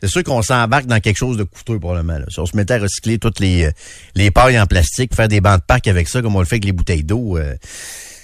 C'est 0.00 0.08
sûr 0.08 0.22
qu'on 0.22 0.42
s'embarque 0.42 0.86
dans 0.86 1.00
quelque 1.00 1.16
chose 1.16 1.36
de 1.36 1.44
coûteux 1.44 1.78
probablement. 1.78 2.18
Là. 2.18 2.24
Si 2.28 2.38
on 2.38 2.46
se 2.46 2.56
mettait 2.56 2.74
à 2.74 2.78
recycler 2.78 3.18
toutes 3.18 3.40
les, 3.40 3.64
euh, 3.64 3.70
les 4.14 4.30
pailles 4.30 4.58
en 4.60 4.66
plastique, 4.66 5.14
faire 5.14 5.28
des 5.28 5.40
bancs 5.40 5.58
de 5.60 5.64
parc 5.64 5.88
avec 5.88 6.08
ça, 6.08 6.22
comme 6.22 6.36
on 6.36 6.40
le 6.40 6.44
fait 6.46 6.56
avec 6.56 6.64
les 6.66 6.72
bouteilles 6.72 7.04
d'eau, 7.04 7.36
euh, 7.36 7.54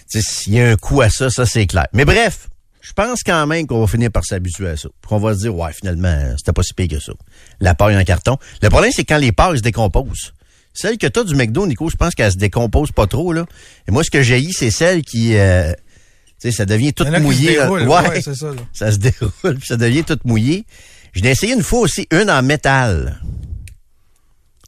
s'il 0.09 0.55
y 0.55 0.61
a 0.61 0.71
un 0.71 0.77
coût 0.77 1.01
à 1.01 1.11
ça, 1.11 1.31
ça 1.31 1.47
c'est 1.47 1.67
clair. 1.67 1.87
Mais 1.93 2.05
bref, 2.05 2.49
je 2.81 2.93
pense 2.93 3.23
quand 3.25 3.47
même 3.47 3.67
qu'on 3.67 3.81
va 3.81 3.87
finir 3.87 4.11
par 4.13 4.25
s'habituer 4.25 4.69
à 4.69 4.77
ça. 4.77 4.89
Puis 5.01 5.09
qu'on 5.09 5.19
va 5.19 5.35
se 5.35 5.41
dire, 5.41 5.57
ouais, 5.57 5.73
finalement, 5.73 6.35
c'était 6.37 6.53
pas 6.53 6.63
si 6.63 6.75
pire 6.75 6.89
que 6.89 7.01
ça. 7.01 7.13
La 7.61 7.75
paille 7.75 7.97
en 7.97 8.05
carton. 8.05 8.37
Le 8.63 8.69
problème, 8.69 8.93
c'est 8.95 9.05
quand 9.05 9.19
les 9.19 9.33
pailles 9.33 9.57
se 9.59 9.63
décomposent. 9.63 10.33
Celle 10.75 10.99
que 10.99 11.07
t'as 11.07 11.25
du 11.25 11.35
McDo, 11.35 11.67
Nico, 11.67 11.89
je 11.89 11.97
pense 11.97 12.15
qu'elle 12.15 12.33
se 12.33 12.37
décompose 12.37 12.93
pas 12.93 13.07
trop, 13.07 13.33
là. 13.33 13.47
Et 13.89 13.91
moi, 13.91 14.03
ce 14.05 14.11
que 14.11 14.23
j'ai 14.23 14.45
c'est 14.53 14.71
celle 14.71 15.03
qui, 15.03 15.37
euh, 15.37 15.73
tu 15.73 16.51
sais, 16.51 16.51
ça 16.51 16.67
devient 16.67 16.93
toute 16.93 17.09
mouillée. 17.21 17.57
là. 17.57 17.63
déroulent. 17.63 17.89
Ouais, 17.89 18.09
Ouais, 18.09 18.21
c'est 18.21 18.35
ça, 18.35 18.47
là. 18.49 18.61
ça 18.73 18.93
se 18.93 18.97
déroule, 18.99 19.31
puis 19.43 19.67
ça 19.67 19.77
devient 19.77 20.05
tout 20.05 20.19
mouillé. 20.25 20.65
Je 21.15 21.23
l'ai 21.23 21.31
essayé 21.31 21.55
une 21.55 21.63
fois 21.63 21.81
aussi, 21.81 22.07
une 22.11 22.31
en 22.31 22.43
métal. 22.43 23.21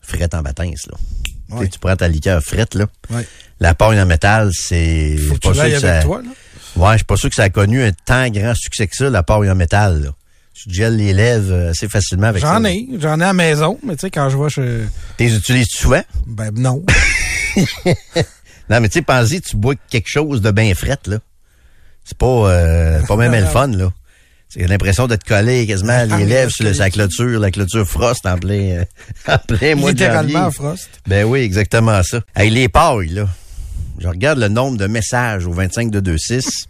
Frette 0.02 0.34
en 0.34 0.42
bâtins, 0.42 0.64
là. 0.64 0.72
Tu 0.74 0.82
sais, 0.84 0.96
Ouais. 1.48 1.68
Tu 1.68 1.78
prends 1.78 1.94
ta 1.96 2.08
liqueur 2.08 2.42
frette, 2.42 2.74
là. 2.74 2.86
Ouais. 3.10 3.26
La 3.60 3.74
paille 3.74 4.00
en 4.00 4.06
métal, 4.06 4.50
c'est... 4.52 5.16
Faut 5.16 5.34
que 5.34 5.38
pas 5.40 5.48
tu 5.50 5.54
sûr 5.54 5.62
que 5.64 5.68
avec 5.68 5.78
ça- 5.80 6.02
toi, 6.02 6.22
là. 6.22 6.30
Ouais, 6.76 6.92
je 6.92 6.96
suis 6.98 7.04
pas 7.04 7.16
sûr 7.16 7.28
que 7.30 7.34
ça 7.36 7.44
a 7.44 7.48
connu 7.50 7.82
un 7.82 7.92
tant 7.92 8.28
grand 8.30 8.54
succès 8.54 8.86
que 8.86 8.96
ça, 8.96 9.08
la 9.10 9.22
paille 9.22 9.48
en 9.50 9.54
métal, 9.54 10.02
là. 10.02 10.10
Tu 10.54 10.72
gèles 10.72 10.96
les 10.96 11.12
lèvres 11.12 11.52
euh, 11.52 11.70
assez 11.70 11.88
facilement 11.88 12.26
avec 12.28 12.42
ça. 12.42 12.54
J'en 12.54 12.64
ai, 12.64 12.88
j'en 12.98 13.20
ai 13.20 13.24
à 13.24 13.26
la 13.28 13.32
maison, 13.32 13.78
mais 13.84 13.94
tu 13.94 14.00
sais, 14.02 14.10
quand 14.10 14.28
je 14.30 14.36
vais 14.38 14.48
chez... 14.48 14.86
T'es 15.16 15.26
utilises-tu 15.34 15.76
souvent? 15.76 16.02
Ben 16.26 16.50
non. 16.52 16.82
Non, 18.68 18.80
mais 18.80 18.88
tu 18.88 18.94
sais, 18.94 19.02
pense-y, 19.02 19.40
tu 19.40 19.56
bois 19.56 19.74
quelque 19.90 20.08
chose 20.08 20.40
de 20.42 20.50
bien 20.50 20.74
frette, 20.74 21.06
là. 21.06 21.18
C'est 22.04 22.18
pas, 22.18 22.26
euh, 22.26 23.00
pas 23.06 23.14
même 23.16 23.32
le 23.32 23.46
fun, 23.46 23.68
là. 23.68 23.90
C'est 24.48 24.66
l'impression 24.66 25.06
d'être 25.06 25.24
collé 25.24 25.66
quasiment 25.66 26.06
Ah, 26.10 26.18
les 26.18 26.24
lèvres 26.24 26.50
sur 26.52 26.72
sa 26.74 26.88
clôture, 26.88 27.40
la 27.40 27.50
clôture 27.50 27.86
frost 27.86 28.24
en 28.26 28.38
plein, 28.38 28.78
euh, 28.78 28.84
en 29.28 29.38
plein 29.38 29.74
mois 29.74 29.92
de 29.92 29.98
Littéralement. 29.98 30.50
Frost. 30.50 30.88
Ben 31.06 31.24
oui, 31.24 31.40
exactement 31.40 32.02
ça. 32.02 32.20
Hey, 32.34 32.50
les 32.50 32.68
pailles, 32.68 33.08
là. 33.08 33.28
Je 33.98 34.08
regarde 34.08 34.38
le 34.38 34.48
nombre 34.48 34.76
de 34.78 34.86
messages 34.86 35.46
au 35.46 35.52
25 35.52 35.90
de 35.90 36.10
26. 36.10 36.66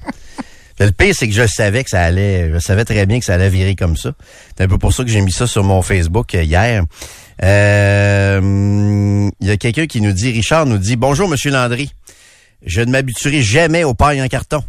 Le 0.78 0.90
pire, 0.90 1.14
c'est 1.16 1.26
que 1.28 1.34
je 1.34 1.46
savais 1.46 1.84
que 1.84 1.90
ça 1.90 2.02
allait, 2.02 2.50
je 2.52 2.58
savais 2.58 2.84
très 2.84 3.06
bien 3.06 3.18
que 3.18 3.24
ça 3.24 3.34
allait 3.34 3.48
virer 3.50 3.74
comme 3.74 3.96
ça. 3.96 4.12
C'est 4.56 4.64
un 4.64 4.68
peu 4.68 4.78
pour 4.78 4.92
ça 4.92 5.04
que 5.04 5.10
j'ai 5.10 5.20
mis 5.20 5.32
ça 5.32 5.46
sur 5.46 5.64
mon 5.64 5.82
Facebook 5.82 6.34
euh, 6.34 6.42
hier. 6.42 6.82
Euh, 7.42 9.30
Il 9.40 9.46
y 9.46 9.50
a 9.50 9.56
quelqu'un 9.56 9.86
qui 9.86 10.00
nous 10.00 10.12
dit, 10.12 10.32
Richard 10.32 10.66
nous 10.66 10.78
dit, 10.78 10.96
bonjour 10.96 11.28
Monsieur 11.28 11.50
Landry, 11.50 11.92
je 12.64 12.80
ne 12.80 12.90
m'habituerai 12.90 13.42
jamais 13.42 13.84
aux 13.84 13.94
pailles 13.94 14.22
en 14.22 14.28
carton. 14.28 14.62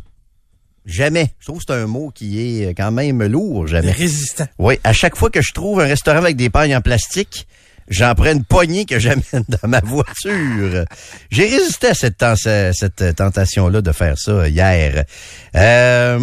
Jamais. 0.87 1.27
Je 1.39 1.45
trouve 1.47 1.59
que 1.59 1.65
c'est 1.67 1.73
un 1.75 1.85
mot 1.85 2.11
qui 2.15 2.63
est 2.63 2.73
quand 2.73 2.91
même 2.91 3.21
lourd, 3.23 3.67
jamais. 3.67 3.91
Résistant. 3.91 4.45
Oui, 4.57 4.79
à 4.85 4.93
chaque 4.93 5.15
fois 5.17 5.29
que 5.29 5.41
je 5.41 5.51
trouve 5.53 5.81
un 5.81 5.85
restaurant 5.85 6.19
avec 6.19 6.37
des 6.37 6.49
pailles 6.49 6.73
en 6.75 6.79
plastique, 6.81 7.45
j'en 7.89 8.15
prends 8.15 8.31
une 8.31 8.45
poignée 8.45 8.85
que 8.85 8.97
j'amène 8.97 9.23
dans 9.49 9.67
ma 9.67 9.81
voiture. 9.81 10.85
J'ai 11.29 11.43
résisté 11.49 11.87
à 11.87 11.93
cette, 11.93 12.17
ten- 12.17 12.35
cette 12.73 13.15
tentation-là 13.17 13.81
de 13.81 13.91
faire 13.91 14.17
ça 14.17 14.47
hier. 14.47 15.03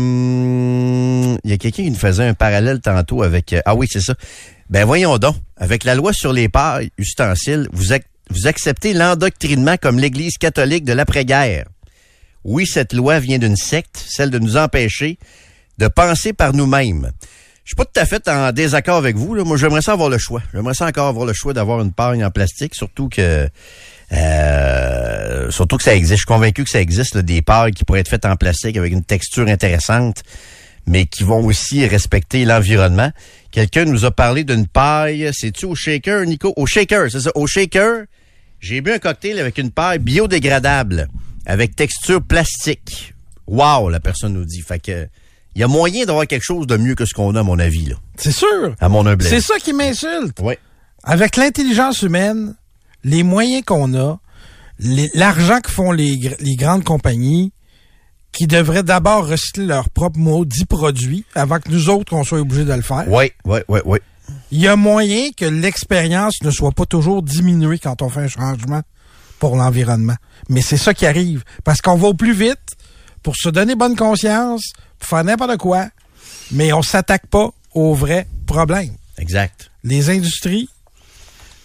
Euh, 0.05 1.37
Il 1.45 1.51
y 1.51 1.53
a 1.53 1.57
quelqu'un 1.59 1.83
qui 1.85 1.91
nous 1.91 1.97
faisait 1.99 2.25
un 2.27 2.35
parallèle 2.35 2.81
tantôt 2.81 3.23
avec... 3.23 3.53
euh, 3.53 3.61
Ah 3.67 3.75
oui, 3.75 3.87
c'est 3.91 4.01
ça. 4.01 4.15
Ben 4.71 4.85
voyons 4.85 5.19
donc. 5.19 5.37
Avec 5.57 5.85
la 5.85 5.95
loi 5.95 6.13
sur 6.13 6.33
les 6.33 6.49
pailles 6.49 6.91
ustensiles, 6.99 7.69
vous, 7.73 7.93
ac- 7.93 8.03
vous 8.31 8.47
acceptez 8.47 8.93
l'endoctrinement 8.95 9.77
comme 9.81 9.99
l'Église 9.99 10.39
catholique 10.39 10.85
de 10.85 10.93
l'après-guerre. 10.95 11.67
Oui, 12.45 12.67
cette 12.67 12.93
loi 12.93 13.19
vient 13.19 13.39
d'une 13.39 13.57
secte, 13.57 14.05
celle 14.07 14.31
de 14.31 14.39
nous 14.39 14.57
empêcher 14.57 15.19
de 15.79 15.89
penser 15.89 16.33
par 16.33 16.53
nous-mêmes. 16.53 17.11
Je 17.65 17.71
suis 17.71 17.77
pas 17.77 17.87
tout 17.87 17.99
à 17.99 18.05
fait 18.05 18.29
en 18.29 18.53
désaccord 18.53 18.97
avec 18.97 19.17
vous. 19.17 19.35
Là. 19.35 19.43
Moi, 19.43 19.57
j'aimerais 19.57 19.81
ça 19.81 19.93
avoir 19.93 20.11
le 20.11 20.19
choix. 20.19 20.43
J'aimerais 20.53 20.75
ça 20.75 20.87
encore 20.87 21.09
avoir 21.09 21.25
le 21.25 21.33
choix 21.33 21.55
d'avoir 21.55 21.81
une 21.81 21.93
paille 21.93 22.23
en 22.23 22.31
plastique, 22.31 22.75
surtout 22.75 23.09
que 23.09 23.49
euh, 24.13 25.51
surtout 25.51 25.79
que 25.79 25.83
ça 25.83 25.95
existe. 25.95 26.13
Je 26.13 26.19
suis 26.19 26.27
convaincu 26.27 26.63
que 26.65 26.71
ça 26.71 26.81
existe 26.81 27.15
là, 27.15 27.23
des 27.23 27.41
pailles 27.41 27.73
qui 27.73 27.85
pourraient 27.85 28.01
être 28.01 28.09
faites 28.09 28.27
en 28.27 28.37
plastique 28.37 28.77
avec 28.77 28.93
une 28.93 29.03
texture 29.03 29.49
intéressante, 29.49 30.23
mais 30.87 31.07
qui 31.07 31.23
vont 31.23 31.43
aussi 31.43 31.87
respecter 31.87 32.45
l'environnement. 32.45 33.11
Quelqu'un 33.51 33.87
nous 33.87 34.05
a 34.05 34.11
parlé 34.11 34.45
d'une 34.45 34.67
paille, 34.67 35.31
c'est-tu 35.33 35.65
au 35.65 35.75
shaker, 35.75 36.27
Nico? 36.27 36.53
Au 36.57 36.67
shaker, 36.67 37.11
c'est 37.11 37.21
ça. 37.21 37.31
Au 37.35 37.47
shaker, 37.47 38.05
j'ai 38.61 38.83
bu 38.83 38.93
un 38.93 38.99
cocktail 38.99 39.41
avec 39.41 39.57
une 39.57 39.71
paille 39.71 40.01
biodégradable, 40.01 41.09
avec 41.47 41.77
texture 41.77 42.23
plastique. 42.23 43.15
Wow, 43.47 43.91
la 43.91 44.01
personne 44.01 44.33
nous 44.35 44.45
dit. 44.45 44.63
Fait 44.63 44.79
que 44.79 45.09
il 45.55 45.61
y 45.61 45.63
a 45.63 45.69
moyen 45.69 46.05
d'avoir 46.05 46.27
quelque 46.27 46.43
chose 46.43 46.67
de 46.67 46.77
mieux 46.77 46.95
que 46.97 47.05
ce 47.05 47.15
qu'on 47.15 47.35
a, 47.37 47.41
à 47.41 47.43
mon 47.45 47.59
avis, 47.61 47.87
là. 47.87 47.95
C'est 48.17 48.33
sûr. 48.33 48.75
À 48.81 48.89
mon 48.89 49.07
humble 49.07 49.23
C'est 49.25 49.41
ça 49.41 49.55
qui 49.59 49.73
m'insulte. 49.73 50.39
Oui. 50.43 50.55
Avec 51.05 51.37
l'intelligence 51.37 52.03
humaine, 52.03 52.55
les 53.05 53.23
moyens 53.23 53.63
qu'on 53.65 53.95
a, 53.95 54.19
l'argent 54.81 55.61
que 55.61 55.71
font 55.71 55.93
les, 55.93 56.17
gr- 56.17 56.37
les 56.41 56.57
grandes 56.57 56.83
compagnies, 56.85 57.53
qui 58.33 58.49
devraient 58.49 58.83
d'abord 58.83 59.29
recycler 59.29 59.65
leurs 59.67 59.91
propres 59.91 60.19
maudits 60.19 60.65
produits 60.65 61.25
avant 61.37 61.61
que 61.61 61.71
nous 61.71 61.89
autres, 61.89 62.15
on 62.15 62.25
soit 62.25 62.41
obligés 62.41 62.65
de 62.65 62.73
le 62.73 62.83
faire. 62.83 63.05
Oui, 63.07 63.31
oui, 63.45 63.61
oui, 63.69 63.79
oui. 63.85 63.99
Il 64.51 64.61
y 64.61 64.67
a 64.67 64.75
moyen 64.75 65.31
que 65.37 65.45
l'expérience 65.45 66.43
ne 66.43 66.51
soit 66.51 66.73
pas 66.73 66.85
toujours 66.87 67.23
diminuée 67.23 67.79
quand 67.79 68.03
on 68.03 68.09
fait 68.09 68.23
un 68.23 68.29
changement 68.29 68.83
pour 69.45 69.57
l'environnement. 69.57 70.17
Mais 70.49 70.63
c'est 70.63 70.79
ça 70.79 70.95
qui 70.95 71.05
arrive. 71.05 71.45
Parce 71.65 71.83
qu'on 71.83 71.97
va 71.97 72.09
au 72.09 72.15
plus 72.15 72.33
vite 72.33 72.77
pour 73.23 73.37
se 73.37 73.51
donner 73.51 73.75
bonne 73.75 73.95
conscience, 73.95 74.73
pour 74.99 75.07
faire 75.07 75.23
n'importe 75.23 75.59
quoi, 75.59 75.89
mais 76.51 76.73
on 76.73 76.81
s'attaque 76.81 77.27
pas 77.27 77.51
aux 77.75 77.93
vrais 77.93 78.27
problèmes. 78.47 78.95
Exact. 79.19 79.71
Les 79.83 80.09
industries, 80.09 80.71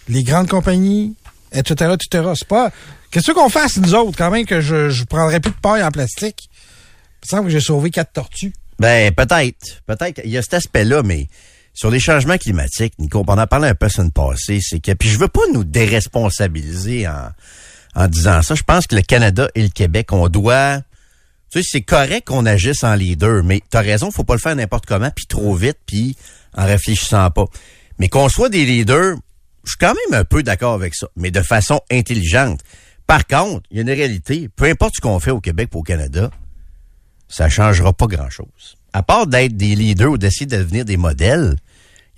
les 0.08 0.24
grandes 0.24 0.48
compagnies, 0.48 1.14
etc., 1.52 1.94
etc. 1.94 2.32
C'est 2.34 2.48
pas... 2.48 2.70
Qu'est-ce 3.10 3.32
qu'on 3.32 3.48
fasse, 3.48 3.78
nous 3.78 3.94
autres, 3.94 4.18
quand 4.18 4.30
même, 4.30 4.44
que 4.44 4.60
je, 4.60 4.90
je 4.90 5.04
prendrais 5.04 5.40
plus 5.40 5.52
de 5.52 5.56
paille 5.56 5.82
en 5.82 5.90
plastique? 5.90 6.50
Il 6.52 7.24
me 7.24 7.28
semble 7.28 7.44
que 7.46 7.52
j'ai 7.52 7.60
sauvé 7.60 7.88
quatre 7.88 8.12
tortues. 8.12 8.52
Ben, 8.78 9.10
peut-être. 9.14 9.80
Peut-être. 9.86 10.20
Il 10.24 10.30
y 10.30 10.36
a 10.36 10.42
cet 10.42 10.52
aspect-là, 10.52 11.02
mais 11.02 11.28
sur 11.72 11.90
les 11.90 11.98
changements 11.98 12.36
climatiques, 12.36 12.92
Nico, 12.98 13.24
on 13.26 13.32
en 13.32 13.38
a 13.38 13.46
parlé 13.46 13.68
un 13.68 13.74
peu 13.74 13.86
la 13.86 13.90
semaine 13.90 14.12
passée, 14.12 14.58
c'est 14.60 14.80
que, 14.80 14.92
puis 14.92 15.08
je 15.08 15.18
veux 15.18 15.28
pas 15.28 15.40
nous 15.54 15.64
déresponsabiliser 15.64 17.08
en, 17.08 17.30
en 17.94 18.08
disant 18.08 18.42
ça. 18.42 18.54
Je 18.54 18.62
pense 18.62 18.86
que 18.86 18.96
le 18.96 19.02
Canada 19.02 19.48
et 19.54 19.62
le 19.62 19.68
Québec, 19.68 20.12
on 20.12 20.28
doit, 20.28 20.80
tu 21.50 21.62
sais, 21.62 21.68
c'est 21.70 21.82
correct 21.82 22.28
qu'on 22.28 22.46
agisse 22.46 22.84
en 22.84 22.94
leader, 22.94 23.42
mais 23.44 23.60
t'as 23.70 23.80
raison, 23.80 24.10
faut 24.10 24.24
pas 24.24 24.34
le 24.34 24.40
faire 24.40 24.56
n'importe 24.56 24.86
comment, 24.86 25.10
puis 25.14 25.26
trop 25.26 25.54
vite, 25.54 25.78
puis 25.86 26.16
en 26.56 26.66
réfléchissant 26.66 27.30
pas. 27.30 27.46
Mais 27.98 28.08
qu'on 28.08 28.28
soit 28.28 28.48
des 28.48 28.64
leaders, 28.64 29.16
je 29.64 29.70
suis 29.70 29.78
quand 29.78 29.94
même 29.94 30.20
un 30.20 30.24
peu 30.24 30.42
d'accord 30.42 30.74
avec 30.74 30.94
ça, 30.94 31.08
mais 31.16 31.30
de 31.30 31.42
façon 31.42 31.80
intelligente. 31.90 32.60
Par 33.06 33.26
contre, 33.26 33.66
il 33.70 33.76
y 33.76 33.80
a 33.80 33.82
une 33.82 33.90
réalité. 33.90 34.48
Peu 34.54 34.66
importe 34.66 34.94
ce 34.96 35.00
qu'on 35.00 35.18
fait 35.20 35.32
au 35.32 35.40
Québec 35.40 35.70
ou 35.74 35.78
au 35.78 35.82
Canada, 35.82 36.30
ça 37.28 37.48
changera 37.48 37.92
pas 37.92 38.06
grand-chose. 38.06 38.76
À 38.92 39.02
part 39.02 39.26
d'être 39.26 39.56
des 39.56 39.74
leaders 39.74 40.12
ou 40.12 40.18
d'essayer 40.18 40.46
de 40.46 40.56
devenir 40.56 40.84
des 40.84 40.96
modèles, 40.96 41.56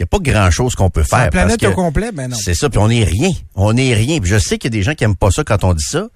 n'y 0.03 0.05
a 0.05 0.07
pas 0.07 0.19
grand-chose 0.21 0.75
qu'on 0.75 0.91
peut 0.91 1.03
faire. 1.03 1.19
la 1.21 1.31
planète 1.31 1.61
parce 1.61 1.73
que 1.73 1.79
au 1.81 1.83
complet, 1.83 2.13
ben 2.13 2.29
non. 2.31 2.37
C'est 2.37 2.55
ça, 2.55 2.69
puis 2.71 2.79
on 2.79 2.89
n'est 2.89 3.05
rien. 3.05 3.31
On 3.55 3.73
n'est 3.73 3.95
rien. 3.95 4.21
Puis 4.21 4.31
je 4.31 4.39
sais 4.39 4.59
qu'il 4.59 4.73
y 4.73 4.77
a 4.77 4.79
des 4.79 4.83
gens 4.83 4.95
qui 4.95 5.05
aiment 5.05 5.17
pas 5.17 5.31
ça 5.31 5.45
quand 5.45 5.65
on 5.65 5.75
dit 5.75 5.85
ça. 5.85 6.09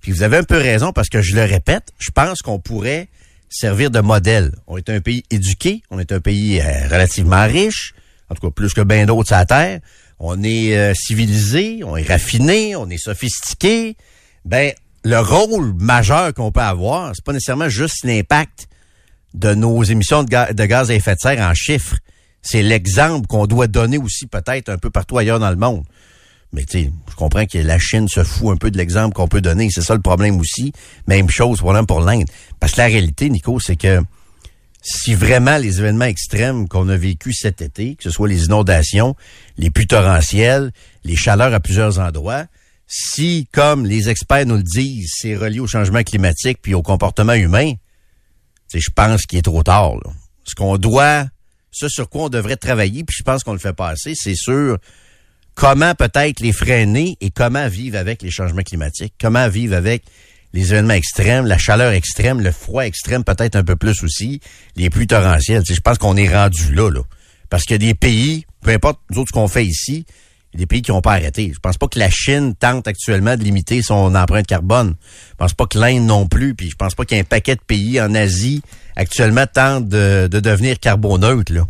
Puis 0.00 0.12
vous 0.12 0.22
avez 0.22 0.36
un 0.38 0.42
peu 0.42 0.56
raison 0.56 0.92
parce 0.92 1.08
que 1.08 1.22
je 1.22 1.34
le 1.36 1.44
répète, 1.44 1.88
je 1.98 2.10
pense 2.10 2.42
qu'on 2.42 2.58
pourrait 2.58 3.08
servir 3.48 3.90
de 3.90 4.00
modèle. 4.00 4.52
On 4.66 4.76
est 4.76 4.88
un 4.90 5.00
pays 5.00 5.24
éduqué, 5.30 5.82
on 5.90 5.98
est 5.98 6.10
un 6.12 6.20
pays 6.20 6.60
euh, 6.60 6.64
relativement 6.88 7.44
riche, 7.44 7.94
en 8.30 8.34
tout 8.34 8.48
cas 8.48 8.50
plus 8.50 8.72
que 8.74 8.80
bien 8.80 9.06
d'autres 9.06 9.28
sur 9.28 9.36
la 9.36 9.46
Terre. 9.46 9.80
On 10.18 10.42
est 10.42 10.76
euh, 10.76 10.92
civilisé, 10.94 11.80
on 11.84 11.96
est 11.96 12.08
raffiné, 12.08 12.74
on 12.76 12.88
est 12.90 12.98
sophistiqué. 12.98 13.96
Ben, 14.44 14.72
le 15.04 15.18
rôle 15.20 15.74
majeur 15.78 16.32
qu'on 16.34 16.50
peut 16.52 16.60
avoir, 16.60 17.12
c'est 17.14 17.24
pas 17.24 17.32
nécessairement 17.32 17.68
juste 17.68 18.04
l'impact 18.04 18.66
de 19.34 19.54
nos 19.54 19.82
émissions 19.84 20.22
de, 20.24 20.28
ga- 20.28 20.52
de 20.52 20.64
gaz 20.64 20.90
à 20.90 20.94
effet 20.94 21.14
de 21.14 21.20
serre 21.20 21.40
en 21.40 21.54
chiffres. 21.54 21.96
C'est 22.42 22.62
l'exemple 22.62 23.26
qu'on 23.26 23.46
doit 23.46 23.68
donner 23.68 23.98
aussi 23.98 24.26
peut-être 24.26 24.68
un 24.68 24.78
peu 24.78 24.90
partout 24.90 25.18
ailleurs 25.18 25.38
dans 25.38 25.50
le 25.50 25.56
monde. 25.56 25.84
Mais 26.52 26.64
tu 26.64 26.82
sais, 26.82 26.92
je 27.10 27.14
comprends 27.14 27.46
que 27.46 27.58
la 27.58 27.78
Chine 27.78 28.08
se 28.08 28.24
fout 28.24 28.52
un 28.52 28.56
peu 28.56 28.70
de 28.70 28.76
l'exemple 28.76 29.14
qu'on 29.14 29.28
peut 29.28 29.40
donner. 29.40 29.68
C'est 29.70 29.80
ça 29.82 29.94
le 29.94 30.02
problème 30.02 30.38
aussi. 30.38 30.72
Même 31.06 31.30
chose 31.30 31.58
problème 31.58 31.86
pour 31.86 32.00
l'Inde. 32.00 32.26
Parce 32.60 32.72
que 32.72 32.78
la 32.78 32.86
réalité, 32.86 33.30
Nico, 33.30 33.58
c'est 33.58 33.76
que 33.76 34.02
si 34.82 35.14
vraiment 35.14 35.56
les 35.56 35.78
événements 35.78 36.04
extrêmes 36.04 36.68
qu'on 36.68 36.88
a 36.88 36.96
vécus 36.96 37.38
cet 37.40 37.62
été, 37.62 37.94
que 37.94 38.02
ce 38.02 38.10
soit 38.10 38.28
les 38.28 38.44
inondations, 38.44 39.14
les 39.56 39.70
pluies 39.70 39.86
torrentielles, 39.86 40.72
les 41.04 41.16
chaleurs 41.16 41.54
à 41.54 41.60
plusieurs 41.60 42.00
endroits, 42.00 42.46
si, 42.86 43.48
comme 43.52 43.86
les 43.86 44.10
experts 44.10 44.44
nous 44.44 44.56
le 44.56 44.62
disent, 44.62 45.10
c'est 45.16 45.36
relié 45.36 45.60
au 45.60 45.66
changement 45.66 46.02
climatique 46.02 46.58
puis 46.60 46.74
au 46.74 46.82
comportement 46.82 47.32
humain, 47.32 47.72
je 48.74 48.90
pense 48.94 49.22
qu'il 49.22 49.38
est 49.38 49.42
trop 49.42 49.62
tard. 49.62 49.94
Là. 49.94 50.10
Ce 50.44 50.54
qu'on 50.54 50.76
doit, 50.76 51.26
ce 51.72 51.88
sur 51.88 52.08
quoi 52.08 52.24
on 52.24 52.28
devrait 52.28 52.56
travailler, 52.56 53.02
puis 53.02 53.16
je 53.18 53.24
pense 53.24 53.42
qu'on 53.42 53.52
le 53.52 53.58
fait 53.58 53.72
pas 53.72 53.88
assez, 53.88 54.12
c'est 54.14 54.36
sur 54.36 54.78
comment 55.54 55.94
peut-être 55.94 56.40
les 56.40 56.52
freiner 56.52 57.16
et 57.20 57.30
comment 57.30 57.66
vivre 57.66 57.98
avec 57.98 58.22
les 58.22 58.30
changements 58.30 58.62
climatiques, 58.62 59.14
comment 59.20 59.48
vivre 59.48 59.74
avec 59.74 60.04
les 60.52 60.72
événements 60.72 60.94
extrêmes, 60.94 61.46
la 61.46 61.58
chaleur 61.58 61.92
extrême, 61.92 62.40
le 62.40 62.52
froid 62.52 62.84
extrême 62.84 63.24
peut-être 63.24 63.56
un 63.56 63.64
peu 63.64 63.74
plus 63.74 64.02
aussi, 64.02 64.40
les 64.76 64.90
pluies 64.90 65.06
torrentielles. 65.06 65.62
Je 65.66 65.80
pense 65.80 65.98
qu'on 65.98 66.16
est 66.16 66.32
rendu 66.32 66.74
là, 66.74 66.90
là. 66.90 67.00
Parce 67.48 67.64
qu'il 67.64 67.82
y 67.82 67.84
a 67.84 67.92
des 67.92 67.94
pays, 67.94 68.46
peu 68.62 68.70
importe 68.70 69.00
nous 69.10 69.26
ce 69.26 69.32
qu'on 69.32 69.48
fait 69.48 69.64
ici, 69.64 70.04
il 70.52 70.60
y 70.60 70.62
a 70.62 70.64
des 70.64 70.66
pays 70.66 70.82
qui 70.82 70.90
n'ont 70.90 71.00
pas 71.00 71.12
arrêté. 71.12 71.50
Je 71.54 71.58
pense 71.58 71.78
pas 71.78 71.88
que 71.88 71.98
la 71.98 72.10
Chine 72.10 72.54
tente 72.54 72.86
actuellement 72.86 73.36
de 73.36 73.42
limiter 73.42 73.80
son 73.80 74.14
empreinte 74.14 74.46
carbone. 74.46 74.94
Je 75.30 75.34
pense 75.36 75.54
pas 75.54 75.66
que 75.66 75.78
l'Inde 75.78 76.04
non 76.04 76.26
plus. 76.26 76.54
Puis 76.54 76.68
je 76.68 76.76
pense 76.76 76.94
pas 76.94 77.06
qu'il 77.06 77.16
y 77.16 77.20
ait 77.20 77.22
un 77.22 77.26
paquet 77.26 77.56
de 77.56 77.62
pays 77.66 77.98
en 78.02 78.14
Asie 78.14 78.60
actuellement 78.96 79.46
tentent 79.46 79.88
de, 79.88 80.28
de 80.30 80.40
devenir 80.40 80.78
carboneutre. 80.78 81.52
Là. 81.52 81.66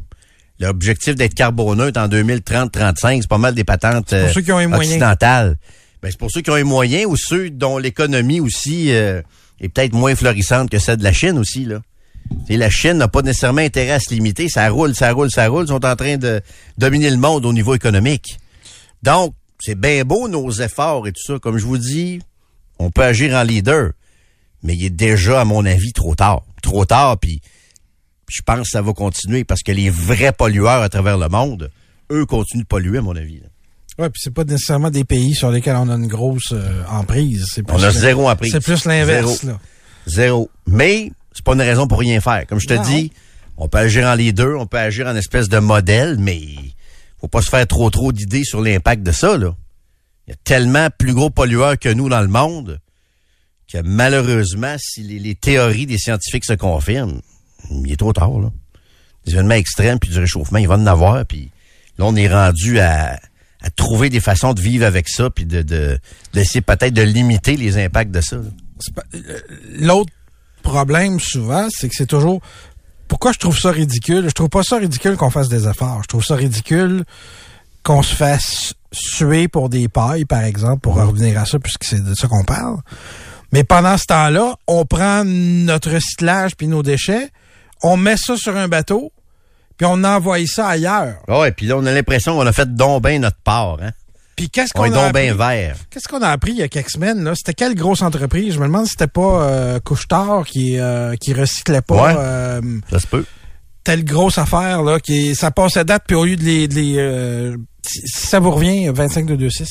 L'objectif 0.60 1.14
d'être 1.16 1.34
carboneutre 1.34 2.00
en 2.00 2.08
2030-35, 2.08 3.22
c'est 3.22 3.28
pas 3.28 3.38
mal 3.38 3.54
des 3.54 3.64
patentes 3.64 4.12
euh, 4.12 4.32
ceux 4.32 4.42
qui 4.42 4.52
ont 4.52 4.58
les 4.58 4.66
moyens. 4.66 4.90
occidentales. 4.92 5.56
Ben, 6.02 6.10
c'est 6.10 6.18
pour 6.18 6.30
ceux 6.30 6.40
qui 6.40 6.50
ont 6.50 6.56
les 6.56 6.64
moyens 6.64 7.06
ou 7.06 7.16
ceux 7.16 7.50
dont 7.50 7.78
l'économie 7.78 8.40
aussi 8.40 8.92
euh, 8.92 9.22
est 9.60 9.68
peut-être 9.68 9.92
moins 9.92 10.14
florissante 10.14 10.70
que 10.70 10.78
celle 10.78 10.98
de 10.98 11.04
la 11.04 11.12
Chine 11.12 11.38
aussi. 11.38 11.64
Là. 11.64 11.80
La 12.48 12.70
Chine 12.70 12.94
n'a 12.94 13.08
pas 13.08 13.22
nécessairement 13.22 13.60
intérêt 13.60 13.92
à 13.92 14.00
se 14.00 14.10
limiter. 14.10 14.48
Ça 14.48 14.68
roule, 14.68 14.94
ça 14.94 15.12
roule, 15.12 15.30
ça 15.30 15.48
roule. 15.48 15.64
Ils 15.64 15.68
sont 15.68 15.84
en 15.84 15.96
train 15.96 16.16
de 16.16 16.40
dominer 16.78 17.10
le 17.10 17.16
monde 17.16 17.44
au 17.46 17.52
niveau 17.52 17.74
économique. 17.74 18.38
Donc, 19.02 19.34
c'est 19.58 19.74
bien 19.74 20.04
beau 20.04 20.28
nos 20.28 20.50
efforts 20.50 21.06
et 21.06 21.12
tout 21.12 21.22
ça. 21.24 21.38
Comme 21.38 21.58
je 21.58 21.64
vous 21.64 21.78
dis, 21.78 22.20
on 22.78 22.90
peut 22.90 23.02
agir 23.02 23.34
en 23.34 23.42
leader, 23.42 23.92
mais 24.62 24.74
il 24.74 24.84
est 24.84 24.90
déjà, 24.90 25.40
à 25.40 25.44
mon 25.44 25.64
avis, 25.64 25.92
trop 25.92 26.14
tard. 26.14 26.42
Trop 26.62 26.84
tard, 26.84 27.18
puis 27.18 27.40
je 28.30 28.40
pense 28.42 28.60
que 28.60 28.68
ça 28.70 28.82
va 28.82 28.92
continuer 28.92 29.44
parce 29.44 29.62
que 29.62 29.72
les 29.72 29.90
vrais 29.90 30.32
pollueurs 30.32 30.82
à 30.82 30.88
travers 30.88 31.18
le 31.18 31.28
monde, 31.28 31.70
eux, 32.10 32.24
continuent 32.26 32.62
de 32.62 32.66
polluer, 32.66 32.98
à 32.98 33.02
mon 33.02 33.16
avis. 33.16 33.40
là. 33.40 33.46
Ouais, 33.98 34.08
puis 34.08 34.22
c'est 34.24 34.32
pas 34.32 34.44
nécessairement 34.44 34.90
des 34.90 35.04
pays 35.04 35.34
sur 35.34 35.50
lesquels 35.50 35.76
on 35.76 35.88
a 35.90 35.94
une 35.94 36.06
grosse 36.06 36.52
euh, 36.52 36.82
emprise. 36.88 37.44
C'est 37.52 37.62
plus 37.62 37.76
On 37.76 37.82
a 37.82 37.90
zéro 37.90 38.28
emprise. 38.30 38.52
C'est 38.52 38.60
plus 38.64 38.86
l'inverse, 38.86 39.40
Zéro. 39.42 39.52
là. 39.52 39.60
Zéro. 40.06 40.50
Mais 40.66 41.12
c'est 41.34 41.44
pas 41.44 41.52
une 41.52 41.60
raison 41.60 41.86
pour 41.86 41.98
rien 41.98 42.20
faire. 42.20 42.46
Comme 42.46 42.58
je 42.58 42.66
te 42.68 42.74
Non. 42.74 42.82
dis, 42.82 43.12
on 43.58 43.68
peut 43.68 43.78
agir 43.78 44.06
en 44.06 44.14
leader, 44.14 44.58
on 44.58 44.66
peut 44.66 44.78
agir 44.78 45.06
en 45.06 45.14
espèce 45.14 45.48
de 45.50 45.58
modèle, 45.58 46.16
mais 46.18 46.40
faut 47.20 47.28
pas 47.28 47.42
se 47.42 47.50
faire 47.50 47.66
trop 47.66 47.90
trop 47.90 48.12
d'idées 48.12 48.44
sur 48.44 48.62
l'impact 48.62 49.02
de 49.02 49.12
ça. 49.12 49.36
Là. 49.36 49.54
Il 50.26 50.30
y 50.30 50.32
a 50.32 50.36
tellement 50.42 50.88
plus 50.96 51.12
gros 51.12 51.28
pollueurs 51.30 51.78
que 51.78 51.90
nous 51.90 52.08
dans 52.08 52.22
le 52.22 52.28
monde 52.28 52.80
que 53.72 53.78
malheureusement, 53.82 54.76
si 54.78 55.02
les, 55.02 55.34
théories 55.34 55.86
des 55.86 55.98
scientifiques 55.98 56.44
se 56.44 56.52
confirment, 56.52 57.20
il 57.70 57.92
est 57.92 57.96
trop 57.96 58.12
tard, 58.12 58.38
là. 58.38 58.50
Des 59.24 59.32
événements 59.32 59.54
extrêmes, 59.54 59.98
puis 59.98 60.10
du 60.10 60.18
réchauffement, 60.18 60.58
il 60.58 60.66
va 60.66 60.74
en 60.74 60.86
avoir, 60.86 61.24
puis 61.24 61.50
là, 61.98 62.06
on 62.06 62.16
est 62.16 62.28
rendu 62.28 62.80
à, 62.80 63.18
trouver 63.76 64.10
des 64.10 64.18
façons 64.18 64.54
de 64.54 64.60
vivre 64.60 64.84
avec 64.84 65.08
ça, 65.08 65.30
puis 65.30 65.46
de, 65.46 65.62
de, 65.62 65.98
d'essayer 66.32 66.60
peut-être 66.60 66.92
de 66.92 67.02
limiter 67.02 67.56
les 67.56 67.78
impacts 67.78 68.10
de 68.10 68.20
ça. 68.20 68.36
euh, 68.36 69.38
L'autre 69.78 70.12
problème, 70.62 71.20
souvent, 71.20 71.68
c'est 71.70 71.88
que 71.88 71.94
c'est 71.96 72.06
toujours... 72.06 72.40
Pourquoi 73.06 73.32
je 73.32 73.38
trouve 73.38 73.56
ça 73.56 73.70
ridicule? 73.70 74.24
Je 74.28 74.32
trouve 74.32 74.48
pas 74.48 74.64
ça 74.64 74.78
ridicule 74.78 75.16
qu'on 75.16 75.30
fasse 75.30 75.48
des 75.48 75.68
efforts. 75.68 76.02
Je 76.02 76.08
trouve 76.08 76.24
ça 76.24 76.34
ridicule 76.34 77.04
qu'on 77.84 78.02
se 78.02 78.14
fasse 78.14 78.74
suer 78.90 79.48
pour 79.48 79.68
des 79.68 79.88
pailles, 79.88 80.24
par 80.24 80.42
exemple, 80.42 80.80
pour 80.80 80.94
revenir 80.94 81.38
à 81.38 81.46
ça, 81.46 81.58
puisque 81.58 81.84
c'est 81.84 82.02
de 82.02 82.14
ça 82.14 82.26
qu'on 82.26 82.44
parle. 82.44 82.78
Mais 83.52 83.64
pendant 83.64 83.96
ce 83.98 84.06
temps-là, 84.06 84.54
on 84.66 84.84
prend 84.86 85.24
notre 85.24 85.90
recyclage 85.92 86.56
puis 86.56 86.66
nos 86.68 86.82
déchets, 86.82 87.28
on 87.82 87.96
met 87.96 88.16
ça 88.16 88.36
sur 88.36 88.56
un 88.56 88.68
bateau, 88.68 89.12
puis 89.76 89.86
on 89.90 90.02
envoie 90.04 90.44
ça 90.46 90.68
ailleurs. 90.68 91.16
Ah 91.28 91.40
Ouais, 91.40 91.52
puis 91.52 91.66
là, 91.66 91.76
on 91.76 91.84
a 91.86 91.92
l'impression 91.92 92.36
qu'on 92.36 92.46
a 92.46 92.52
fait 92.52 92.74
donc 92.74 93.02
bien 93.04 93.18
notre 93.18 93.40
part, 93.44 93.78
hein. 93.82 93.90
Puis 94.34 94.48
qu'est-ce 94.48 94.72
On 94.76 94.84
qu'on 94.84 94.92
a 94.94 95.08
appris? 95.08 95.30
vert. 95.30 95.76
Qu'est-ce 95.90 96.08
qu'on 96.08 96.22
a 96.22 96.28
appris 96.28 96.52
il 96.52 96.56
y 96.58 96.62
a 96.62 96.68
quelques 96.68 96.90
semaines? 96.90 97.22
là? 97.22 97.34
C'était 97.36 97.52
quelle 97.52 97.74
grosse 97.74 98.00
entreprise? 98.00 98.54
Je 98.54 98.58
me 98.60 98.64
demande 98.64 98.86
si 98.86 98.92
c'était 98.92 99.06
pas 99.06 99.42
euh, 99.42 99.78
Couche-Tard 99.80 100.46
qui, 100.46 100.78
euh, 100.78 101.14
qui 101.16 101.34
recyclait 101.34 101.82
pas 101.82 101.94
Ouais. 102.06 102.14
euh, 102.16 102.60
Ça 102.90 102.98
se 102.98 103.06
peut. 103.06 103.26
telle 103.84 104.04
grosse 104.06 104.38
affaire 104.38 104.82
là, 104.82 104.98
qui 105.00 105.34
ça 105.36 105.50
passe 105.50 105.76
à 105.76 105.84
date, 105.84 106.04
puis 106.06 106.16
au 106.16 106.24
lieu 106.24 106.36
de 106.36 106.44
les, 106.44 106.66
de 106.66 106.74
les 106.74 106.94
euh, 106.96 107.56
si 107.86 108.00
ça 108.06 108.40
vous 108.40 108.52
revient, 108.52 108.88
25 108.88 109.26
de 109.26 109.34
26, 109.34 109.68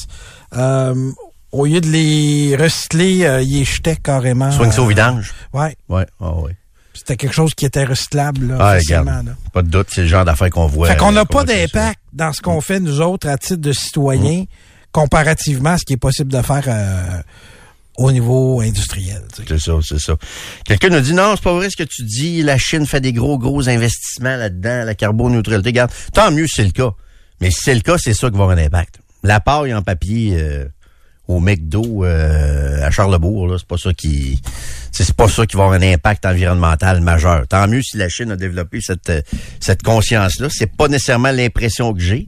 euh, 0.55 1.11
au 1.51 1.65
lieu 1.65 1.81
de 1.81 1.87
les 1.89 2.55
recycler, 2.55 3.25
euh, 3.25 3.41
ils 3.41 3.59
les 3.59 3.65
jetaient 3.65 3.95
carrément. 3.97 4.51
Soigne 4.51 4.71
ça 4.71 4.81
au 4.81 4.85
euh, 4.85 4.89
vidange. 4.89 5.33
Ouais. 5.53 5.75
Ouais, 5.89 6.05
ah 6.19 6.33
ouais. 6.35 6.55
C'était 6.93 7.15
quelque 7.17 7.33
chose 7.33 7.53
qui 7.55 7.65
était 7.65 7.83
recyclable 7.85 8.47
là, 8.49 8.57
Ah, 8.59 8.73
facilement, 8.75 9.01
regarde. 9.01 9.25
là. 9.27 9.33
Pas 9.53 9.61
de 9.61 9.69
doute, 9.69 9.87
c'est 9.91 10.01
le 10.01 10.07
genre 10.07 10.25
d'affaires 10.25 10.49
qu'on 10.49 10.67
voit. 10.67 10.87
Fait 10.89 10.97
qu'on 10.97 11.11
n'a 11.13 11.21
euh, 11.21 11.25
pas 11.25 11.43
d'impact 11.43 11.99
dans 12.13 12.31
ce 12.33 12.41
qu'on 12.41 12.61
fait, 12.61 12.79
nous 12.79 13.01
autres, 13.01 13.27
à 13.27 13.37
titre 13.37 13.61
de 13.61 13.71
citoyens, 13.73 14.43
comparativement 14.91 15.71
à 15.71 15.77
ce 15.77 15.85
qui 15.85 15.93
est 15.93 15.97
possible 15.97 16.31
de 16.31 16.41
faire 16.41 16.63
euh, 16.67 17.21
au 17.97 18.11
niveau 18.11 18.61
industriel. 18.61 19.23
tu 19.33 19.41
sais. 19.41 19.47
C'est 19.47 19.59
ça, 19.59 19.71
c'est 19.81 19.99
ça. 19.99 20.13
Quelqu'un 20.65 20.89
nous 20.89 20.99
dit 20.99 21.13
non, 21.13 21.33
c'est 21.35 21.43
pas 21.43 21.53
vrai 21.53 21.69
ce 21.69 21.77
que 21.77 21.83
tu 21.83 22.03
dis. 22.03 22.43
La 22.43 22.57
Chine 22.57 22.85
fait 22.85 23.01
des 23.01 23.13
gros, 23.13 23.37
gros 23.37 23.67
investissements 23.69 24.35
là-dedans, 24.35 24.83
la 24.85 24.93
carboneutralité. 24.95 25.69
Regarde, 25.69 25.91
tant 26.13 26.29
mieux 26.31 26.47
c'est 26.47 26.63
le 26.65 26.71
cas. 26.71 26.91
Mais 27.39 27.49
si 27.51 27.61
c'est 27.63 27.73
le 27.73 27.81
cas, 27.81 27.97
c'est 27.97 28.13
ça 28.13 28.29
qui 28.29 28.37
va 28.37 28.43
avoir 28.43 28.57
un 28.57 28.61
impact. 28.61 28.99
La 29.23 29.39
paille 29.39 29.73
en 29.73 29.81
papier 29.81 30.35
euh, 30.37 30.65
au 31.27 31.39
McDo 31.39 32.03
euh, 32.03 32.85
à 32.85 32.91
Charlebourg, 32.91 33.47
là, 33.47 33.55
c'est 33.57 33.67
pas 33.67 33.77
ça 33.77 33.93
qui. 33.93 34.39
C'est 34.91 35.13
pas 35.13 35.27
ça 35.27 35.45
qui 35.45 35.55
va 35.55 35.63
avoir 35.63 35.79
un 35.79 35.93
impact 35.93 36.25
environnemental 36.25 37.01
majeur. 37.01 37.47
Tant 37.47 37.67
mieux 37.67 37.81
si 37.81 37.97
la 37.97 38.09
Chine 38.09 38.31
a 38.31 38.35
développé 38.35 38.81
cette, 38.81 39.09
euh, 39.09 39.21
cette 39.59 39.83
conscience-là. 39.83 40.49
C'est 40.51 40.75
pas 40.75 40.87
nécessairement 40.87 41.31
l'impression 41.31 41.93
que 41.93 42.01
j'ai. 42.01 42.27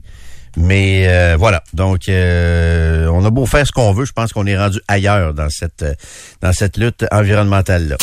Mais 0.56 1.08
euh, 1.08 1.36
voilà, 1.36 1.64
donc 1.72 2.02
on 2.08 3.24
a 3.24 3.30
beau 3.30 3.44
faire 3.44 3.66
ce 3.66 3.72
qu'on 3.72 3.92
veut, 3.92 4.04
je 4.04 4.12
pense 4.12 4.32
qu'on 4.32 4.46
est 4.46 4.56
rendu 4.56 4.80
ailleurs 4.86 5.34
dans 5.34 5.50
cette 5.50 5.84
dans 6.42 6.52
cette 6.52 6.76
lutte 6.76 7.04
environnementale 7.10 7.88
là. 7.88 7.96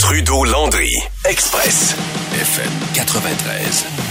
Trudeau 0.00 0.44
Landry, 0.44 0.90
Express, 1.24 1.94
FM 2.34 2.72
93. 2.94 4.07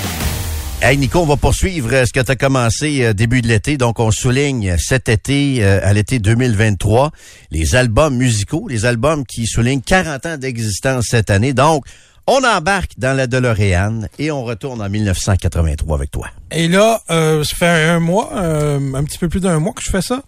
Hey 0.79 0.95
Nico, 0.97 1.19
on 1.19 1.25
va 1.25 1.37
poursuivre 1.37 1.91
euh, 1.91 2.05
ce 2.05 2.13
que 2.13 2.19
tu 2.19 2.31
as 2.31 2.35
commencé 2.35 3.03
euh, 3.03 3.13
début 3.13 3.41
de 3.41 3.47
l'été. 3.47 3.77
Donc 3.77 3.99
on 3.99 4.11
souligne 4.11 4.77
cet 4.77 5.09
été 5.09 5.63
euh, 5.63 5.79
à 5.81 5.91
l'été 5.91 6.19
2023 6.19 7.11
les 7.49 7.75
albums 7.75 8.15
musicaux, 8.15 8.67
les 8.69 8.85
albums 8.85 9.25
qui 9.25 9.47
soulignent 9.47 9.81
40 9.81 10.25
ans 10.27 10.37
d'existence 10.37 11.07
cette 11.09 11.31
année. 11.31 11.53
Donc 11.53 11.83
on 12.27 12.43
embarque 12.43 12.91
dans 12.97 13.15
la 13.15 13.25
DeLorean 13.25 14.01
et 14.19 14.29
on 14.31 14.43
retourne 14.43 14.81
en 14.81 14.89
1983 14.89 15.95
avec 15.95 16.11
toi. 16.11 16.27
Et 16.51 16.67
là, 16.67 17.01
euh, 17.09 17.43
ça 17.43 17.55
fait 17.55 17.67
un 17.67 17.99
mois, 17.99 18.29
euh, 18.35 18.93
un 18.93 19.03
petit 19.03 19.17
peu 19.17 19.29
plus 19.29 19.39
d'un 19.39 19.59
mois 19.59 19.73
que 19.73 19.81
je 19.81 19.89
fais 19.89 20.01
ça. 20.01 20.21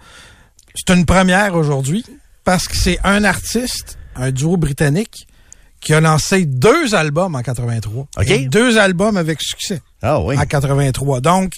C'est 0.74 0.96
une 0.96 1.06
première 1.06 1.56
aujourd'hui 1.56 2.06
parce 2.44 2.68
que 2.68 2.76
c'est 2.76 3.00
un 3.04 3.24
artiste, 3.24 4.00
un 4.16 4.32
duo 4.32 4.58
britannique, 4.58 5.28
qui 5.82 5.94
a 5.94 6.02
lancé 6.02 6.46
deux 6.46 6.96
albums 6.96 7.36
en 7.36 7.42
83. 7.42 8.08
OK. 8.18 8.30
Et 8.30 8.48
deux 8.48 8.78
albums 8.78 9.16
avec 9.16 9.42
succès 9.42 9.82
Ah 10.02 10.20
oui. 10.20 10.38
en 10.38 10.46
83. 10.46 11.22
Donc, 11.22 11.54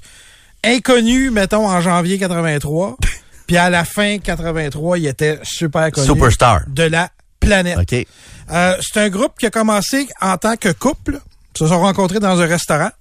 inconnu, 0.63 1.31
mettons, 1.31 1.67
en 1.67 1.81
janvier 1.81 2.17
83. 2.17 2.97
Puis 3.47 3.57
à 3.57 3.69
la 3.69 3.83
fin 3.83 4.17
83, 4.19 4.97
il 4.97 5.07
était 5.07 5.39
super 5.43 5.91
connu. 5.91 6.07
Superstar. 6.07 6.61
De 6.67 6.83
la 6.83 7.09
planète. 7.39 7.77
OK. 7.77 8.07
Euh, 8.51 8.77
c'est 8.81 8.99
un 8.99 9.09
groupe 9.09 9.33
qui 9.37 9.45
a 9.45 9.49
commencé 9.49 10.07
en 10.21 10.37
tant 10.37 10.55
que 10.55 10.71
couple. 10.71 11.19
Ils 11.55 11.59
se 11.59 11.67
sont 11.67 11.79
rencontrés 11.79 12.19
dans 12.19 12.39
un 12.39 12.45
restaurant. 12.45 12.91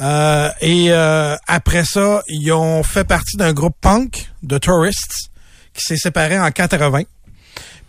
Euh, 0.00 0.50
et 0.60 0.86
euh, 0.90 1.36
après 1.46 1.84
ça, 1.84 2.22
ils 2.28 2.52
ont 2.52 2.82
fait 2.82 3.04
partie 3.04 3.36
d'un 3.36 3.52
groupe 3.52 3.76
punk 3.80 4.30
de 4.42 4.58
Tourists 4.58 5.30
qui 5.74 5.84
s'est 5.84 5.96
séparé 5.96 6.38
en 6.38 6.50
80. 6.50 7.02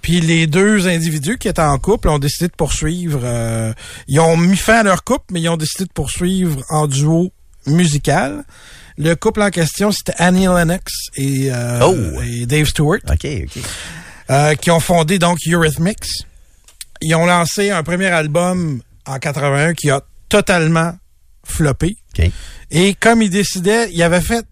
Puis 0.08 0.22
les 0.22 0.48
deux 0.48 0.88
individus 0.88 1.38
qui 1.38 1.50
étaient 1.50 1.62
en 1.62 1.78
couple 1.80 2.08
ont 2.08 2.18
décidé 2.18 2.48
de 2.48 2.54
poursuivre. 2.56 3.20
euh, 3.26 3.74
ils 4.08 4.22
ont 4.22 4.38
mis 4.38 4.56
fin 4.56 4.76
à 4.80 4.84
leur 4.84 5.04
couple, 5.04 5.26
mais 5.32 5.42
ils 5.42 5.50
ont 5.50 5.58
décidé 5.58 5.84
de 5.84 5.92
poursuivre 5.92 6.64
en 6.70 6.88
duo 6.88 7.34
musical. 7.66 8.46
Le 8.98 9.16
couple 9.16 9.42
en 9.42 9.50
question, 9.50 9.92
c'était 9.92 10.14
Annie 10.18 10.46
Lennox 10.46 10.94
et, 11.18 11.50
euh, 11.52 11.80
Oh! 11.84 12.22
et 12.24 12.46
Dave 12.46 12.68
Stewart 12.68 13.00
OK, 13.10 13.26
OK. 13.26 13.64
euh, 14.30 14.56
qui 14.56 14.72
ont 14.72 14.80
fondé 14.80 15.20
donc 15.20 15.40
Eurythmics. 15.46 16.06
Ils 17.02 17.14
ont 17.14 17.26
lancé 17.26 17.70
un 17.72 17.84
premier 17.84 18.08
album 18.08 18.82
en 19.06 19.20
81 19.20 19.74
qui 19.74 19.90
a 19.90 20.00
totalement 20.30 20.94
floppé. 21.44 21.98
Et 22.72 22.94
comme 22.94 23.22
ils 23.22 23.30
décidaient, 23.30 23.90
ils 23.92 24.02
avaient 24.04 24.22
fait 24.22 24.46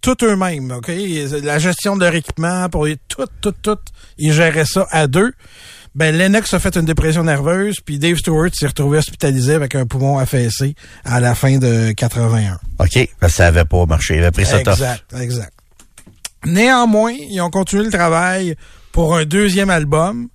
tout 0.00 0.16
eux-mêmes, 0.22 0.72
OK? 0.72 0.90
La 1.42 1.58
gestion 1.58 1.96
de 1.96 2.04
leur 2.04 2.14
équipement, 2.14 2.68
pour 2.68 2.86
les, 2.86 2.96
tout, 3.08 3.26
tout, 3.40 3.54
tout, 3.62 3.78
ils 4.18 4.32
géraient 4.32 4.64
ça 4.64 4.86
à 4.90 5.06
deux. 5.06 5.32
Ben, 5.94 6.16
Lennox 6.16 6.54
a 6.54 6.60
fait 6.60 6.76
une 6.76 6.84
dépression 6.84 7.24
nerveuse, 7.24 7.78
puis 7.84 7.98
Dave 7.98 8.16
Stewart 8.16 8.50
s'est 8.52 8.68
retrouvé 8.68 8.98
hospitalisé 8.98 9.54
avec 9.54 9.74
un 9.74 9.86
poumon 9.86 10.18
affaissé 10.18 10.74
à 11.04 11.18
la 11.18 11.34
fin 11.34 11.58
de 11.58 11.92
81. 11.92 12.54
OK. 12.54 12.58
Parce 12.78 13.32
que 13.32 13.36
ça 13.36 13.48
avait 13.48 13.64
pas 13.64 13.86
marché. 13.86 14.14
Il 14.14 14.20
avait 14.20 14.30
pris 14.30 14.46
ça. 14.46 14.60
Exact, 14.60 15.04
exact. 15.18 15.52
Néanmoins, 16.46 17.12
ils 17.12 17.40
ont 17.40 17.50
continué 17.50 17.84
le 17.84 17.90
travail 17.90 18.54
pour 18.92 19.16
un 19.16 19.24
deuxième 19.24 19.68
album 19.68 20.28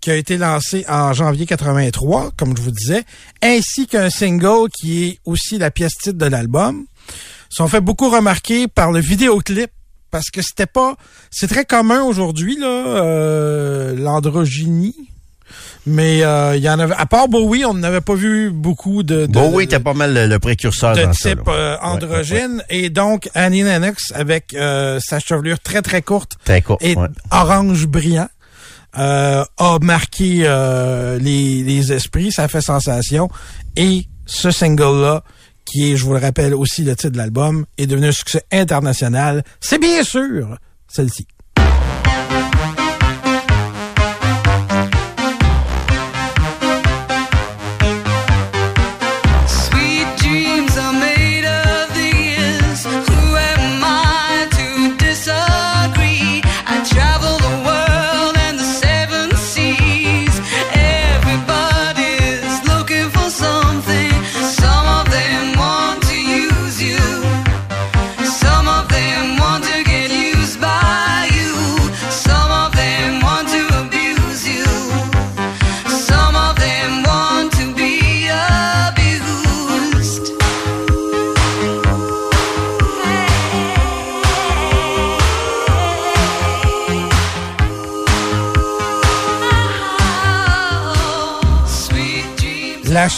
qui 0.00 0.10
a 0.10 0.14
été 0.14 0.36
lancé 0.36 0.84
en 0.88 1.12
janvier 1.12 1.46
83, 1.46 2.30
comme 2.36 2.56
je 2.56 2.62
vous 2.62 2.70
disais, 2.70 3.02
ainsi 3.42 3.86
qu'un 3.86 4.10
single 4.10 4.68
qui 4.70 5.04
est 5.04 5.18
aussi 5.24 5.58
la 5.58 5.70
pièce 5.70 5.94
titre 6.00 6.18
de 6.18 6.26
l'album. 6.26 6.84
Sont 7.48 7.68
fait 7.68 7.80
beaucoup 7.80 8.10
remarquer 8.10 8.68
par 8.68 8.92
le 8.92 9.00
vidéoclip 9.00 9.70
parce 10.10 10.30
que 10.30 10.40
c'était 10.42 10.66
pas 10.66 10.96
c'est 11.30 11.48
très 11.48 11.64
commun 11.64 12.02
aujourd'hui 12.02 12.56
là 12.58 12.66
euh, 12.66 13.94
l'androgynie 13.96 14.94
mais 15.86 16.22
euh, 16.22 16.56
il 16.56 16.62
y 16.62 16.68
en 16.68 16.78
avait 16.78 16.94
à 16.96 17.06
part 17.06 17.28
Bowie 17.28 17.64
on 17.64 17.74
n'avait 17.74 18.00
pas 18.02 18.14
vu 18.14 18.50
beaucoup 18.50 19.02
de, 19.02 19.26
de 19.26 19.32
Bowie 19.32 19.64
était 19.64 19.80
pas 19.80 19.94
mal 19.94 20.14
le, 20.14 20.26
le 20.26 20.38
précurseur 20.38 20.94
de 20.94 21.02
dans 21.04 21.10
type 21.10 21.40
euh, 21.48 21.76
Ouais, 21.76 21.82
ouais, 21.82 21.88
androgyne 21.88 22.62
et 22.70 22.88
donc 22.90 23.28
Annie 23.34 23.62
Lennox 23.62 24.12
avec 24.14 24.54
euh, 24.54 24.98
sa 25.02 25.18
chevelure 25.20 25.58
très 25.60 25.82
très 25.82 26.02
courte 26.02 26.36
Très 26.44 26.62
court. 26.62 26.78
et 26.80 26.94
ouais. 26.96 27.08
orange 27.30 27.86
brillant 27.86 28.28
euh, 28.98 29.44
a 29.58 29.78
marqué 29.82 30.40
euh, 30.44 31.18
les, 31.18 31.62
les 31.62 31.92
esprits, 31.92 32.32
ça 32.32 32.44
a 32.44 32.48
fait 32.48 32.62
sensation 32.62 33.28
et 33.76 34.06
ce 34.26 34.50
single 34.50 35.02
là 35.02 35.22
qui 35.68 35.92
est, 35.92 35.96
je 35.96 36.04
vous 36.04 36.12
le 36.12 36.18
rappelle 36.18 36.54
aussi 36.54 36.82
le 36.82 36.96
titre 36.96 37.12
de 37.12 37.18
l'album, 37.18 37.66
est 37.76 37.86
devenu 37.86 38.08
un 38.08 38.12
succès 38.12 38.42
international. 38.50 39.44
C'est 39.60 39.78
bien 39.78 40.02
sûr 40.02 40.56
celle-ci. 40.88 41.26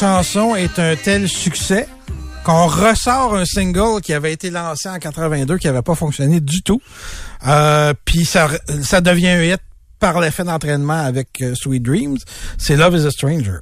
Chanson 0.00 0.56
est 0.56 0.78
un 0.78 0.96
tel 0.96 1.28
succès 1.28 1.86
qu'on 2.42 2.66
ressort 2.66 3.36
un 3.36 3.44
single 3.44 4.00
qui 4.00 4.14
avait 4.14 4.32
été 4.32 4.48
lancé 4.48 4.88
en 4.88 4.98
82 4.98 5.58
qui 5.58 5.68
avait 5.68 5.82
pas 5.82 5.94
fonctionné 5.94 6.40
du 6.40 6.62
tout. 6.62 6.80
Euh, 7.46 7.92
Puis 8.06 8.24
ça, 8.24 8.48
ça 8.82 9.02
devient 9.02 9.28
un 9.28 9.42
hit 9.42 9.60
par 9.98 10.18
l'effet 10.20 10.44
d'entraînement 10.44 11.04
avec 11.04 11.42
euh, 11.42 11.54
Sweet 11.54 11.82
Dreams. 11.82 12.16
C'est 12.56 12.76
Love 12.76 12.94
is 12.94 13.04
a 13.04 13.10
Stranger. 13.10 13.58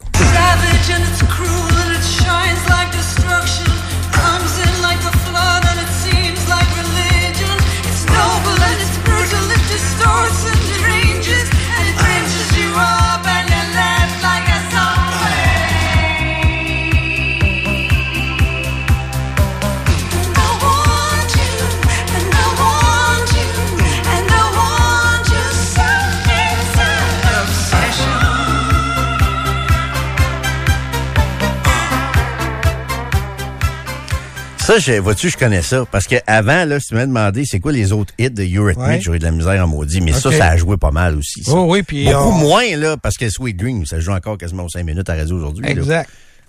Ça, 34.80 34.92
je, 34.94 34.98
vois-tu, 35.00 35.28
je 35.30 35.36
connais 35.36 35.62
ça. 35.62 35.84
Parce 35.90 36.06
que 36.06 36.16
avant, 36.26 36.64
là, 36.64 36.78
si 36.80 36.88
tu 36.88 36.94
m'as 36.94 37.06
demandé 37.06 37.44
c'est 37.44 37.60
quoi 37.60 37.72
les 37.72 37.92
autres 37.92 38.12
hits 38.18 38.30
de 38.30 38.42
Eurythmics, 38.42 38.86
Ouais. 38.86 39.00
j'aurais 39.00 39.18
de 39.18 39.24
la 39.24 39.30
misère 39.32 39.64
en 39.64 39.68
maudit. 39.68 40.00
Mais 40.00 40.12
ça, 40.12 40.30
ça 40.32 40.46
a 40.50 40.56
joué 40.56 40.76
pas 40.76 40.90
mal 40.90 41.16
aussi. 41.16 41.42
ça. 41.42 41.52
Oh 41.54 41.66
oui, 41.68 41.82
puis 41.82 42.04
Beaucoup 42.06 42.16
on- 42.28 42.32
moins, 42.32 42.76
là, 42.76 42.96
parce 42.96 43.16
que 43.16 43.28
Sweet 43.28 43.56
Dream, 43.56 43.86
ça 43.86 43.98
joue 44.00 44.12
encore 44.12 44.38
quasiment 44.38 44.64
aux 44.64 44.68
5 44.68 44.84
minutes 44.84 45.08
à 45.10 45.14
radio 45.14 45.36
aujourd'hui. 45.36 45.64
Exact. 45.68 46.08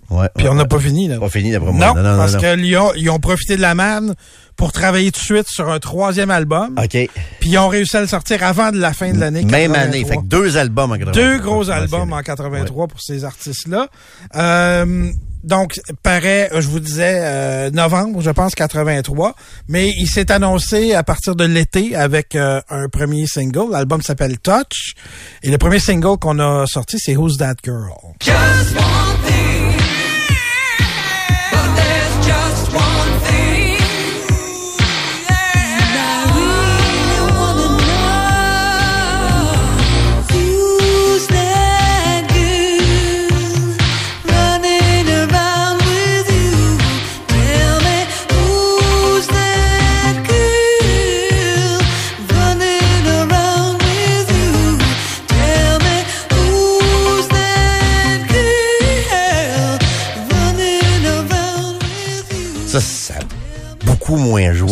Ouais, 0.09 0.27
Puis 0.35 0.45
ouais, 0.45 0.51
on 0.51 0.55
n'a 0.55 0.65
pas 0.65 0.79
fini, 0.79 1.07
là. 1.07 1.19
Pas 1.19 1.29
fini, 1.29 1.51
d'après 1.51 1.71
moi. 1.71 1.87
Non, 1.87 1.95
Non, 1.95 2.01
non, 2.13 2.17
parce 2.17 2.35
qu'ils 2.35 2.77
ont, 2.77 2.91
ils 2.95 3.09
ont 3.11 3.19
profité 3.19 3.55
de 3.57 3.61
la 3.61 3.75
manne 3.75 4.15
pour 4.55 4.71
travailler 4.71 5.11
tout 5.11 5.19
de 5.19 5.25
suite 5.25 5.47
sur 5.47 5.69
un 5.69 5.77
troisième 5.79 6.31
album. 6.31 6.75
OK. 6.83 6.89
Puis 7.39 7.49
ils 7.49 7.57
ont 7.59 7.67
réussi 7.67 7.95
à 7.95 8.01
le 8.01 8.07
sortir 8.07 8.43
avant 8.43 8.71
de 8.71 8.77
la 8.79 8.91
fin 8.93 9.11
de 9.13 9.19
l'année. 9.19 9.43
Même 9.43 9.73
83. 9.73 9.77
année. 9.83 10.05
Fait 10.05 10.17
que 10.17 10.23
deux 10.23 10.57
albums 10.57 10.91
en 10.91 10.97
83. 10.97 11.23
Deux 11.23 11.37
gros 11.39 11.69
albums 11.69 12.11
en 12.11 12.21
83 12.23 12.87
pour 12.87 12.99
ces 13.01 13.23
artistes-là. 13.23 13.87
Euh, 14.35 15.11
donc, 15.43 15.79
paraît, 16.03 16.49
je 16.53 16.67
vous 16.67 16.79
disais, 16.79 17.19
euh, 17.21 17.71
novembre, 17.71 18.21
je 18.21 18.29
pense, 18.31 18.55
83. 18.55 19.35
Mais 19.67 19.89
il 19.97 20.07
s'est 20.07 20.31
annoncé 20.31 20.93
à 20.93 21.03
partir 21.03 21.35
de 21.35 21.45
l'été 21.45 21.95
avec 21.95 22.35
euh, 22.35 22.61
un 22.69 22.89
premier 22.89 23.25
single. 23.25 23.71
L'album 23.71 24.01
s'appelle 24.01 24.37
Touch. 24.39 24.95
Et 25.43 25.49
le 25.49 25.57
premier 25.57 25.79
single 25.79 26.17
qu'on 26.17 26.39
a 26.39 26.65
sorti, 26.67 26.97
c'est 26.99 27.15
Who's 27.15 27.37
That 27.37 27.55
Girl? 27.63 27.89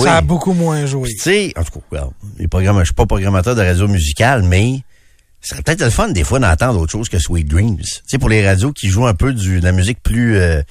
Ça 0.08 0.18
a 0.18 0.22
beaucoup 0.22 0.54
moins 0.54 0.86
joué. 0.86 1.10
Tu 1.10 1.18
sais, 1.20 1.54
en 1.58 1.64
tout 1.64 1.82
cas, 1.92 2.08
les 2.40 2.48
programmes, 2.48 2.80
je 2.80 2.86
suis 2.86 2.94
pas 2.94 3.06
programmateur 3.06 3.56
de 3.56 3.62
radio 3.62 3.88
musicale, 3.88 4.44
mais 4.44 4.82
ça 5.42 5.50
serait 5.56 5.62
peut-être 5.64 5.84
le 5.84 5.90
fun 5.90 6.10
des 6.10 6.24
fois 6.24 6.40
d'entendre 6.40 6.80
autre 6.82 6.92
chose 6.92 7.10
que 7.10 7.20
Sweet 7.20 7.48
Dreams. 7.48 7.78
Tu 7.78 8.02
sais, 8.06 8.18
pour 8.18 8.30
les 8.30 8.46
radios 8.46 8.72
qui 8.72 8.90
jouent 8.90 9.08
un 9.08 9.14
peu 9.14 9.34
du, 9.34 9.60
de 9.60 9.66
la 9.66 9.72
musique 9.72 10.02
plus, 10.02 10.36
euh, 10.38 10.62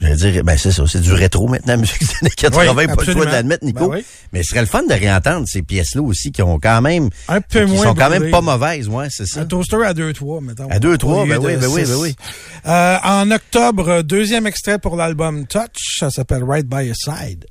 j'allais 0.00 0.16
dire, 0.16 0.44
ben 0.44 0.56
c'est 0.56 0.72
ça, 0.72 0.84
c'est 0.86 1.00
du 1.00 1.12
rétro 1.12 1.46
maintenant, 1.48 1.72
la 1.74 1.76
musique 1.76 2.00
des 2.00 2.14
années 2.22 2.30
80, 2.36 2.74
Oui, 2.76 2.86
pas 2.86 2.92
absolument. 2.94 3.24
de 3.24 3.30
l'admettre, 3.30 3.64
Nico. 3.64 3.88
Ben 3.88 3.96
oui. 3.98 4.04
Mais 4.32 4.42
ce 4.42 4.50
serait 4.50 4.60
le 4.60 4.66
fun 4.66 4.82
de 4.84 4.92
réentendre 4.94 5.46
ces 5.46 5.62
pièces-là 5.62 6.02
aussi 6.02 6.32
qui 6.32 6.42
ont 6.42 6.58
quand 6.58 6.80
même, 6.80 7.10
Un 7.28 7.40
peu 7.40 7.64
qui 7.66 7.72
moins 7.72 7.84
sont 7.84 7.94
quand 7.94 8.10
même 8.10 8.30
pas 8.30 8.40
mauvaises, 8.40 8.88
ouais, 8.88 9.08
c'est 9.10 9.26
ça. 9.26 9.40
Un 9.40 9.44
toaster 9.44 9.84
à 9.84 9.92
2-3, 9.92 10.42
mettons. 10.42 10.68
À 10.68 10.78
2-3, 10.78 11.04
Au 11.04 11.24
lieu 11.24 11.30
ben 11.30 11.38
oui, 11.44 11.56
ben 11.56 11.68
oui, 11.68 11.82
ben 11.84 11.96
oui. 11.96 12.16
Euh, 12.66 12.96
en 13.04 13.30
octobre, 13.30 14.02
deuxième 14.02 14.46
extrait 14.46 14.78
pour 14.78 14.96
l'album 14.96 15.46
Touch. 15.46 15.98
Ça 15.98 16.10
s'appelle 16.10 16.44
Right 16.44 16.66
by 16.66 16.86
Your 16.86 16.96
Side. 16.96 17.46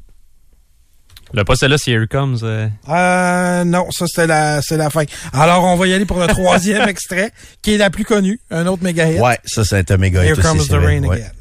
Le 1.34 1.44
pas 1.44 1.56
celle-là, 1.56 1.78
c'est 1.78 1.92
Here 1.92 2.08
Comes. 2.08 2.38
euh, 2.44 2.68
Euh, 2.90 3.64
non, 3.66 3.88
ça 3.92 4.06
c'était 4.08 4.28
la, 4.28 4.62
c'est 4.62 4.78
la 4.78 4.90
fin. 4.90 5.04
Alors, 5.34 5.64
on 5.66 5.76
va 5.76 5.88
y 5.88 5.94
aller 5.94 6.06
pour 6.06 6.20
le 6.20 6.28
troisième 6.28 6.88
extrait, 6.90 7.32
qui 7.62 7.74
est 7.74 7.78
la 7.78 7.90
plus 7.90 8.06
connue, 8.06 8.40
un 8.50 8.66
autre 8.68 8.84
méga 8.84 9.10
hit. 9.10 9.20
Ouais, 9.20 9.38
ça, 9.46 9.64
c'est 9.66 9.92
un 9.92 9.98
méga 9.98 10.22
hit 10.24 10.30
Here 10.30 10.40
aussi, 10.40 10.48
comes 10.48 10.60
c'est 10.62 10.68
the 10.70 10.72
vrai, 10.80 11.00
rain 11.00 11.04
ouais. 11.04 11.18
again. 11.18 11.32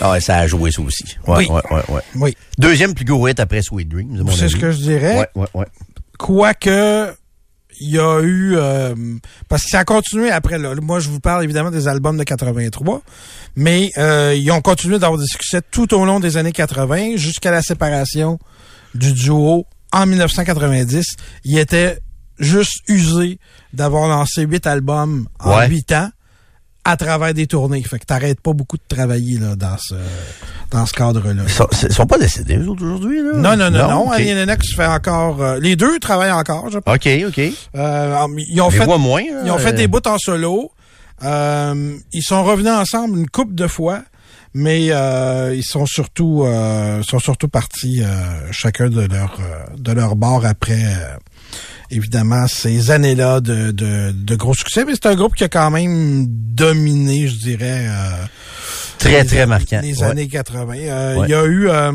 Ah 0.00 0.12
ouais, 0.12 0.20
ça 0.20 0.38
a 0.38 0.46
joué 0.46 0.70
ça 0.70 0.82
aussi. 0.82 1.04
Ouais, 1.26 1.38
Oui. 1.38 1.46
ouais, 1.48 1.62
ouais, 1.70 1.82
ouais. 1.94 2.02
Oui. 2.16 2.36
Deuxième 2.58 2.94
plus 2.94 3.04
gros 3.04 3.28
hit 3.28 3.38
après 3.40 3.62
Sweet 3.62 3.88
Dreams, 3.88 4.24
C'est 4.36 4.48
ce 4.48 4.56
que 4.56 4.70
je 4.72 4.78
dirais. 4.78 5.18
Ouais, 5.18 5.28
ouais, 5.34 5.48
ouais. 5.54 5.66
Quoique, 6.18 7.14
il 7.80 7.90
y 7.90 7.98
a 7.98 8.20
eu... 8.20 8.54
euh, 8.56 8.94
parce 9.48 9.64
que 9.64 9.70
ça 9.70 9.80
a 9.80 9.84
continué 9.84 10.30
après. 10.30 10.58
Là. 10.58 10.74
Moi, 10.82 11.00
je 11.00 11.08
vous 11.08 11.20
parle 11.20 11.44
évidemment 11.44 11.70
des 11.70 11.88
albums 11.88 12.16
de 12.18 12.24
83, 12.24 13.02
mais 13.56 13.90
euh, 13.98 14.34
ils 14.36 14.50
ont 14.52 14.60
continué 14.60 14.98
d'avoir 14.98 15.18
des 15.18 15.26
succès 15.26 15.60
tout 15.70 15.92
au 15.94 16.04
long 16.04 16.20
des 16.20 16.36
années 16.36 16.52
80 16.52 17.16
jusqu'à 17.16 17.50
la 17.50 17.62
séparation 17.62 18.38
du 18.94 19.12
duo 19.12 19.66
en 19.92 20.06
1990. 20.06 21.16
Il 21.44 21.58
était 21.58 21.98
juste 22.38 22.80
usé 22.88 23.38
d'avoir 23.72 24.08
lancé 24.08 24.42
huit 24.42 24.66
albums 24.66 25.26
en 25.38 25.56
Ouais. 25.58 25.68
huit 25.68 25.90
ans 25.92 26.10
à 26.84 26.96
travers 26.96 27.34
des 27.34 27.46
tournées. 27.46 27.82
Fait 27.82 27.98
que 27.98 28.04
t'arrêtes 28.04 28.40
pas 28.40 28.52
beaucoup 28.52 28.76
de 28.76 28.82
travailler 28.88 29.38
là, 29.38 29.56
dans 29.56 29.76
ce 29.78 29.94
dans 30.70 30.86
ce 30.86 30.92
cadre-là. 30.92 31.42
Ils 31.42 31.48
sont, 31.50 31.66
sont 31.90 32.06
pas 32.06 32.18
décédés, 32.18 32.56
aujourd'hui, 32.58 33.22
là? 33.22 33.32
Non, 33.34 33.56
non, 33.56 33.70
non, 33.70 33.88
non? 33.88 34.06
ok. 34.06 34.12
Annie 34.14 34.34
Lennox 34.34 34.74
fait 34.74 34.86
encore... 34.86 35.42
euh, 35.42 35.58
les 35.58 35.74
deux 35.76 35.98
travaillent 35.98 36.30
encore, 36.30 36.70
je 36.70 36.78
pense. 36.78 36.94
OK, 36.94 37.08
OK. 37.26 37.38
Euh, 37.74 38.26
ils 38.48 38.60
ont 38.60 38.68
les 38.70 38.76
fait, 38.78 38.98
moins. 38.98 39.22
ils 39.44 39.50
ont 39.50 39.58
fait 39.58 39.72
des 39.72 39.88
bouts 39.88 40.06
en 40.06 40.16
solo. 40.18 40.70
Euh, 41.22 41.96
ils 42.12 42.22
sont 42.22 42.42
revenus 42.44 42.72
ensemble 42.72 43.18
une 43.18 43.28
couple 43.28 43.54
de 43.54 43.66
fois, 43.66 44.02
mais 44.54 44.86
euh, 44.90 45.54
ils 45.54 45.64
sont 45.64 45.86
surtout 45.86 46.44
euh, 46.44 47.02
sont 47.02 47.18
surtout 47.18 47.48
partis 47.48 48.02
euh, 48.02 48.50
chacun 48.52 48.88
de 48.88 49.02
leur 49.02 49.36
euh, 49.40 49.76
de 49.76 49.92
leur 49.92 50.16
bord 50.16 50.46
après 50.46 50.80
euh, 50.82 51.16
évidemment 51.90 52.46
ces 52.46 52.90
années-là 52.90 53.40
de, 53.40 53.70
de, 53.70 54.12
de 54.12 54.34
gros 54.36 54.54
succès. 54.54 54.84
Mais 54.84 54.92
c'est 54.94 55.06
un 55.06 55.14
groupe 55.14 55.34
qui 55.34 55.44
a 55.44 55.48
quand 55.48 55.70
même 55.70 56.26
dominé, 56.28 57.28
je 57.28 57.36
dirais. 57.36 57.86
euh, 57.88 58.24
Très, 58.98 59.22
les- 59.22 59.26
très 59.26 59.46
marquant. 59.46 59.80
Les 59.82 59.98
Ouais. 59.98 60.04
années 60.04 60.28
80. 60.28 60.74
Euh, 60.78 61.16
Ouais. 61.16 61.26
Il 61.28 61.30
y 61.30 61.34
a 61.34 61.44
eu 61.44 61.68
euh, 61.68 61.92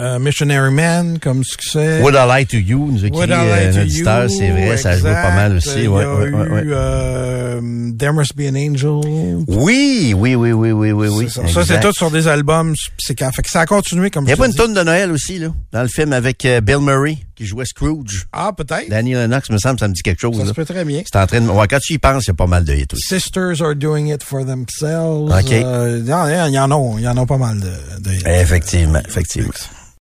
euh, 0.00 0.18
Missionary 0.18 0.72
Man 0.72 1.18
comme 1.20 1.44
succès. 1.44 2.00
Would 2.02 2.14
I 2.16 2.26
Lie 2.40 2.46
to 2.46 2.56
You, 2.56 2.90
nous 2.92 3.04
écrit 3.04 3.20
euh, 3.22 3.26
Lie 3.26 3.68
un 3.68 3.72
to 3.72 3.80
auditeur, 3.80 4.28
c'est 4.30 4.50
vrai, 4.50 4.76
ça 4.76 4.90
a 4.90 4.98
joué 4.98 5.12
pas 5.12 5.34
mal 5.34 5.56
aussi. 5.56 5.70
Il 5.76 5.84
y 5.84 5.88
Ouais, 5.88 6.02
a 6.04 6.14
ouais, 6.16 6.28
eu 6.28 6.34
ouais, 6.34 6.62
euh, 6.66 7.60
There 7.96 8.12
Must 8.12 8.36
Be 8.36 8.40
an 8.50 8.56
Angel. 8.56 9.44
Oui, 9.46 10.12
oui, 10.16 10.34
oui, 10.34 10.50
oui, 10.52 10.72
oui, 10.72 10.90
oui, 11.08 11.30
ça, 11.30 11.46
Ça, 11.46 11.64
c'est 11.64 11.78
tout 11.80 11.92
sur 11.92 12.10
des 12.10 12.26
albums. 12.26 12.74
C'est 12.98 13.14
quand, 13.14 13.30
fait 13.32 13.42
que 13.42 13.50
ça 13.50 13.60
a 13.60 13.66
continué 13.66 14.10
comme 14.10 14.24
Il 14.24 14.30
y 14.30 14.32
a 14.32 14.36
pas 14.36 14.46
une 14.46 14.54
tonne 14.54 14.74
de 14.74 14.82
Noël 14.82 15.12
aussi, 15.12 15.38
là, 15.38 15.48
dans 15.72 15.82
le 15.82 15.88
film 15.88 16.12
avec 16.12 16.44
euh, 16.44 16.60
Bill 16.60 16.78
Murray, 16.80 17.18
qui 17.34 17.46
jouait 17.46 17.64
Scrooge. 17.64 18.26
Ah, 18.32 18.52
peut-être. 18.56 18.88
Danny 18.88 19.12
Lennox, 19.14 19.50
me 19.50 19.58
semble, 19.58 19.78
ça 19.78 19.88
me 19.88 19.92
dit 19.94 20.02
quelque 20.02 20.20
chose. 20.20 20.36
Ça 20.36 20.42
là. 20.44 20.48
se 20.48 20.54
peut 20.54 20.64
très 20.64 20.84
bien. 20.84 21.02
C'est 21.04 21.18
en 21.18 21.26
train 21.26 21.40
de... 21.40 21.48
Ouais, 21.48 21.66
quand 21.68 21.78
tu 21.80 21.94
y 21.94 21.98
penses, 21.98 22.24
il 22.24 22.28
y 22.28 22.30
a 22.30 22.34
pas 22.34 22.46
mal 22.46 22.64
de 22.64 22.72
hits 22.74 22.86
aussi. 22.92 23.20
Sisters 23.20 23.60
are 23.62 23.74
doing 23.74 24.12
it 24.12 24.22
for 24.22 24.44
themselves. 24.44 25.32
OK. 25.32 25.52
Euh, 25.52 25.98
Il 26.00 26.06
y, 26.08 26.12
en 26.12 26.22
a, 26.22 26.48
il 26.48 26.54
y 26.54 26.58
en 26.58 26.70
a, 26.70 26.98
il 26.98 27.04
y 27.04 27.08
en 27.08 27.16
a 27.16 27.26
pas 27.26 27.38
mal 27.38 27.60
de, 27.60 27.70
de 28.00 28.12
hits. 28.14 28.22
Effectivement, 28.26 29.00
effectivement. 29.06 29.50